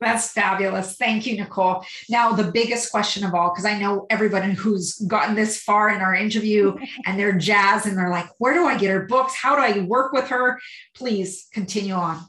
That's 0.00 0.32
fabulous. 0.32 0.96
Thank 0.96 1.26
you, 1.26 1.36
Nicole. 1.36 1.84
Now, 2.08 2.32
the 2.32 2.50
biggest 2.50 2.90
question 2.90 3.24
of 3.24 3.34
all, 3.34 3.50
because 3.50 3.64
I 3.64 3.78
know 3.78 4.06
everybody 4.10 4.52
who's 4.52 4.94
gotten 4.98 5.36
this 5.36 5.62
far 5.62 5.90
in 5.90 6.00
our 6.00 6.14
interview 6.14 6.76
and 7.06 7.18
they're 7.18 7.38
jazzed 7.38 7.86
and 7.86 7.96
they're 7.96 8.10
like, 8.10 8.26
where 8.38 8.54
do 8.54 8.66
I 8.66 8.76
get 8.76 8.90
her 8.90 9.06
books? 9.06 9.34
How 9.34 9.54
do 9.54 9.62
I 9.62 9.84
work 9.84 10.12
with 10.12 10.28
her? 10.28 10.58
Please 10.94 11.46
continue 11.52 11.94
on. 11.94 12.20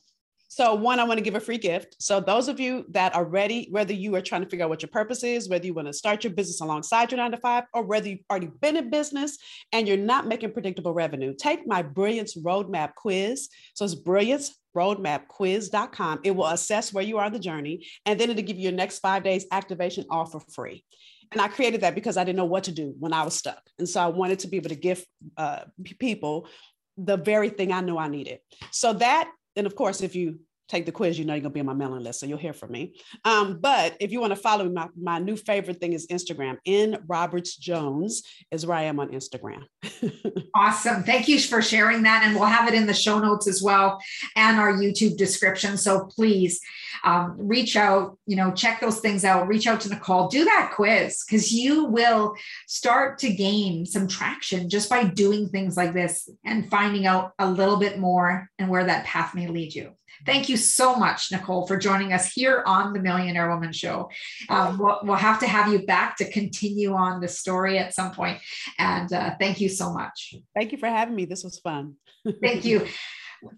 So, 0.56 0.76
one, 0.76 1.00
I 1.00 1.04
want 1.04 1.18
to 1.18 1.24
give 1.24 1.34
a 1.34 1.40
free 1.40 1.58
gift. 1.58 1.96
So, 1.98 2.20
those 2.20 2.48
of 2.48 2.60
you 2.60 2.86
that 2.90 3.16
are 3.16 3.26
ready, 3.26 3.70
whether 3.72 3.92
you 3.92 4.14
are 4.14 4.22
trying 4.22 4.44
to 4.44 4.48
figure 4.48 4.66
out 4.66 4.70
what 4.70 4.84
your 4.84 4.90
purpose 4.90 5.24
is, 5.24 5.50
whether 5.50 5.66
you 5.66 5.74
want 5.74 5.88
to 5.88 5.94
start 5.94 6.24
your 6.24 6.32
business 6.32 6.62
alongside 6.62 7.12
your 7.12 7.18
nine 7.18 7.32
to 7.32 7.38
five, 7.38 7.64
or 7.74 7.82
whether 7.82 8.08
you've 8.08 8.20
already 8.30 8.52
been 8.62 8.78
in 8.78 8.92
business 8.92 9.40
and 9.72 9.88
you're 9.88 9.98
not 9.98 10.28
making 10.28 10.52
predictable 10.52 10.94
revenue, 10.94 11.34
take 11.34 11.66
my 11.66 11.82
Brilliance 11.82 12.38
Roadmap 12.38 12.94
quiz. 12.94 13.50
So, 13.74 13.84
it's 13.84 13.96
Brilliance 13.96 14.56
brillianceroadmapquiz.com. 14.78 16.20
It 16.24 16.36
will 16.36 16.46
assess 16.46 16.94
where 16.94 17.04
you 17.04 17.18
are 17.18 17.26
on 17.26 17.34
the 17.34 17.40
journey, 17.40 17.88
and 18.06 18.20
then 18.20 18.30
it'll 18.30 18.44
give 18.44 18.58
you 18.58 18.64
your 18.64 18.74
next 18.74 19.00
five 19.00 19.24
days 19.24 19.48
activation 19.52 20.06
all 20.12 20.28
for 20.28 20.40
free. 20.40 20.84
And 21.32 21.42
I 21.42 21.48
created 21.48 21.82
that 21.82 21.96
because 21.96 22.16
I 22.16 22.24
didn't 22.24 22.38
know 22.38 22.46
what 22.46 22.66
to 22.66 22.72
do 22.72 22.94
when 23.00 23.12
I 23.12 23.24
was 23.24 23.34
stuck. 23.34 23.62
And 23.80 23.90
so 23.90 24.02
I 24.02 24.08
wanted 24.08 24.38
to 24.40 24.48
be 24.48 24.58
able 24.58 24.70
to 24.70 24.76
give 24.76 25.04
uh, 25.36 25.62
people 25.98 26.48
the 26.96 27.18
very 27.18 27.50
thing 27.50 27.72
I 27.72 27.82
knew 27.82 27.98
I 27.98 28.08
needed. 28.08 28.38
So 28.70 28.94
that 28.94 29.32
and 29.56 29.68
of 29.68 29.76
course, 29.76 30.02
if 30.02 30.16
you 30.16 30.40
take 30.68 30.86
the 30.86 30.92
quiz, 30.92 31.20
you 31.20 31.26
know 31.26 31.34
you're 31.34 31.42
gonna 31.42 31.54
be 31.54 31.60
on 31.60 31.66
my 31.66 31.74
mailing 31.74 32.04
list, 32.04 32.20
so 32.20 32.26
you'll 32.26 32.38
hear 32.38 32.54
from 32.54 32.72
me. 32.72 32.96
Um, 33.26 33.60
but 33.60 33.96
if 34.00 34.12
you 34.12 34.20
want 34.20 34.32
to 34.32 34.40
follow 34.40 34.66
me, 34.66 34.72
my, 34.72 34.88
my 35.00 35.20
new 35.20 35.36
favorite 35.36 35.80
thing 35.80 35.94
is 35.94 36.08
Instagram. 36.08 36.58
N 36.66 36.98
Roberts 37.08 37.56
Jones 37.56 38.24
is 38.52 38.66
where 38.66 38.78
I 38.78 38.84
am 38.84 39.00
on 39.00 39.10
Instagram. 39.10 39.64
awesome. 40.56 41.04
Thank 41.04 41.28
you 41.28 41.40
for 41.40 41.62
sharing 41.62 42.04
that. 42.04 42.24
And 42.24 42.36
we'll 42.36 42.46
have 42.46 42.68
it 42.68 42.74
in 42.74 42.88
the 42.88 42.94
show 42.94 43.20
notes 43.20 43.48
as 43.48 43.62
well 43.62 44.00
and 44.36 44.58
our 44.58 44.74
YouTube 44.74 45.18
description. 45.18 45.78
So 45.78 46.06
please 46.06 46.60
um, 47.04 47.36
reach 47.38 47.76
out, 47.76 48.18
you 48.26 48.36
know, 48.36 48.52
check 48.52 48.80
those 48.80 49.00
things 49.00 49.26
out, 49.26 49.48
reach 49.48 49.68
out 49.68 49.82
to 49.82 49.90
Nicole, 49.90 50.28
do 50.28 50.46
that 50.46 50.72
quiz 50.76 51.24
because 51.28 51.52
you 51.52 51.86
will 51.86 52.36
start 52.68 53.20
to 53.20 53.34
gain 53.34 53.86
some 53.86 54.08
traction 54.08 54.70
just 54.70 54.90
by 54.90 55.04
doing 55.04 55.50
things 55.50 55.76
like 55.76 55.94
this 55.94 56.30
and 56.46 56.70
finding 56.70 57.06
out 57.06 57.34
a 57.40 57.50
little 57.50 57.78
bit 57.78 58.00
more 58.00 58.50
and 58.58 58.70
where 58.70 58.86
that 58.86 59.06
path 59.06 59.36
may 59.36 59.48
lead 59.48 59.74
you. 59.76 59.92
Thank 60.26 60.50
you 60.50 60.58
so 60.58 60.96
much, 60.96 61.32
Nicole, 61.32 61.68
for 61.68 61.78
joining 61.78 62.14
us 62.14 62.32
here 62.32 62.64
on 62.66 62.94
the 62.94 63.00
Millionaire 63.00 63.50
Woman 63.50 63.74
Show. 63.74 64.10
Um, 64.50 64.78
we'll, 64.78 65.00
we'll, 65.04 65.16
have 65.16 65.40
to 65.40 65.48
have 65.48 65.72
you 65.72 65.86
back 65.86 66.18
to 66.18 66.30
continue 66.30 66.94
on 66.94 67.22
the 67.22 67.28
story 67.28 67.78
at 67.78 67.94
some 67.94 68.12
point. 68.12 68.40
And 68.78 69.12
uh, 69.12 69.36
thank 69.40 69.62
you 69.62 69.70
so 69.70 69.94
much. 69.94 70.36
Thank 70.56 70.72
you 70.72 70.78
for 70.78 70.88
having 70.88 71.16
me. 71.16 71.26
This 71.26 71.44
was 71.44 71.60
fun. 71.60 71.96
thank 72.42 72.66
you. 72.66 72.88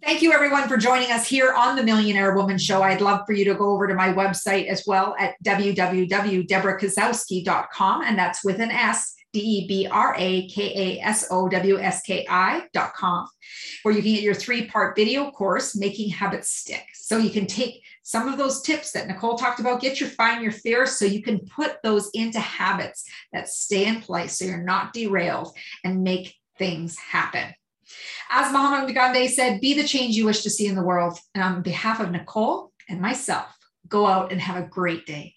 Thank 0.04 0.24
you, 0.24 0.34
everyone, 0.34 0.68
for 0.68 0.78
joining 0.78 1.12
us 1.12 1.28
here 1.28 1.54
on 1.54 1.76
the 1.76 1.84
Millionaire 1.84 2.36
Woman 2.36 2.58
Show. 2.58 2.82
I'd 2.82 3.02
love 3.02 3.22
for 3.28 3.34
you 3.34 3.46
to 3.46 3.54
go 3.54 3.70
over 3.70 3.86
to 3.86 3.94
my 3.94 4.12
website 4.12 4.66
as 4.66 4.84
well 4.88 5.16
at 5.20 5.36
www.debrakasowski.com, 5.44 8.02
and 8.02 8.18
that's 8.18 8.44
with 8.44 8.60
an 8.60 8.72
S. 8.72 9.15
D 9.36 9.42
E 9.42 9.68
B 9.68 9.88
R 9.92 10.16
A 10.18 10.48
K 10.48 10.72
A 10.74 11.02
S 11.02 11.28
O 11.30 11.50
W 11.50 11.78
S 11.78 12.02
K 12.04 12.26
I 12.30 12.68
dot 12.72 12.94
com, 12.94 13.28
where 13.84 13.94
you 13.94 14.02
can 14.02 14.14
get 14.14 14.24
your 14.24 14.34
three 14.34 14.66
part 14.66 14.96
video 14.96 15.30
course, 15.30 15.76
Making 15.76 16.10
Habits 16.10 16.52
Stick. 16.52 16.86
So 16.94 17.18
you 17.18 17.30
can 17.30 17.46
take 17.46 17.84
some 18.02 18.30
of 18.30 18.38
those 18.38 18.62
tips 18.62 18.92
that 18.92 19.08
Nicole 19.08 19.38
talked 19.38 19.60
about, 19.60 19.82
get 19.82 20.00
your 20.00 20.08
find 20.08 20.42
your 20.42 20.54
fierce 20.54 20.98
so 20.98 21.04
you 21.04 21.22
can 21.22 21.40
put 21.40 21.84
those 21.84 22.10
into 22.14 22.40
habits 22.40 23.04
that 23.34 23.50
stay 23.50 23.88
in 23.88 24.00
place 24.00 24.40
so 24.40 24.46
you're 24.46 24.64
not 24.64 24.94
derailed 24.94 25.54
and 25.84 26.02
make 26.02 26.34
things 26.58 26.98
happen. 26.98 27.54
As 28.30 28.54
Mahatma 28.54 28.94
Gandhi 28.94 29.28
said, 29.28 29.60
be 29.60 29.74
the 29.74 29.88
change 29.88 30.16
you 30.16 30.26
wish 30.26 30.44
to 30.44 30.50
see 30.50 30.68
in 30.68 30.76
the 30.76 30.82
world. 30.82 31.20
And 31.34 31.44
on 31.44 31.62
behalf 31.62 32.00
of 32.00 32.10
Nicole 32.10 32.72
and 32.88 33.02
myself, 33.02 33.48
go 33.90 34.06
out 34.06 34.32
and 34.32 34.40
have 34.40 34.64
a 34.64 34.68
great 34.68 35.06
day. 35.06 35.35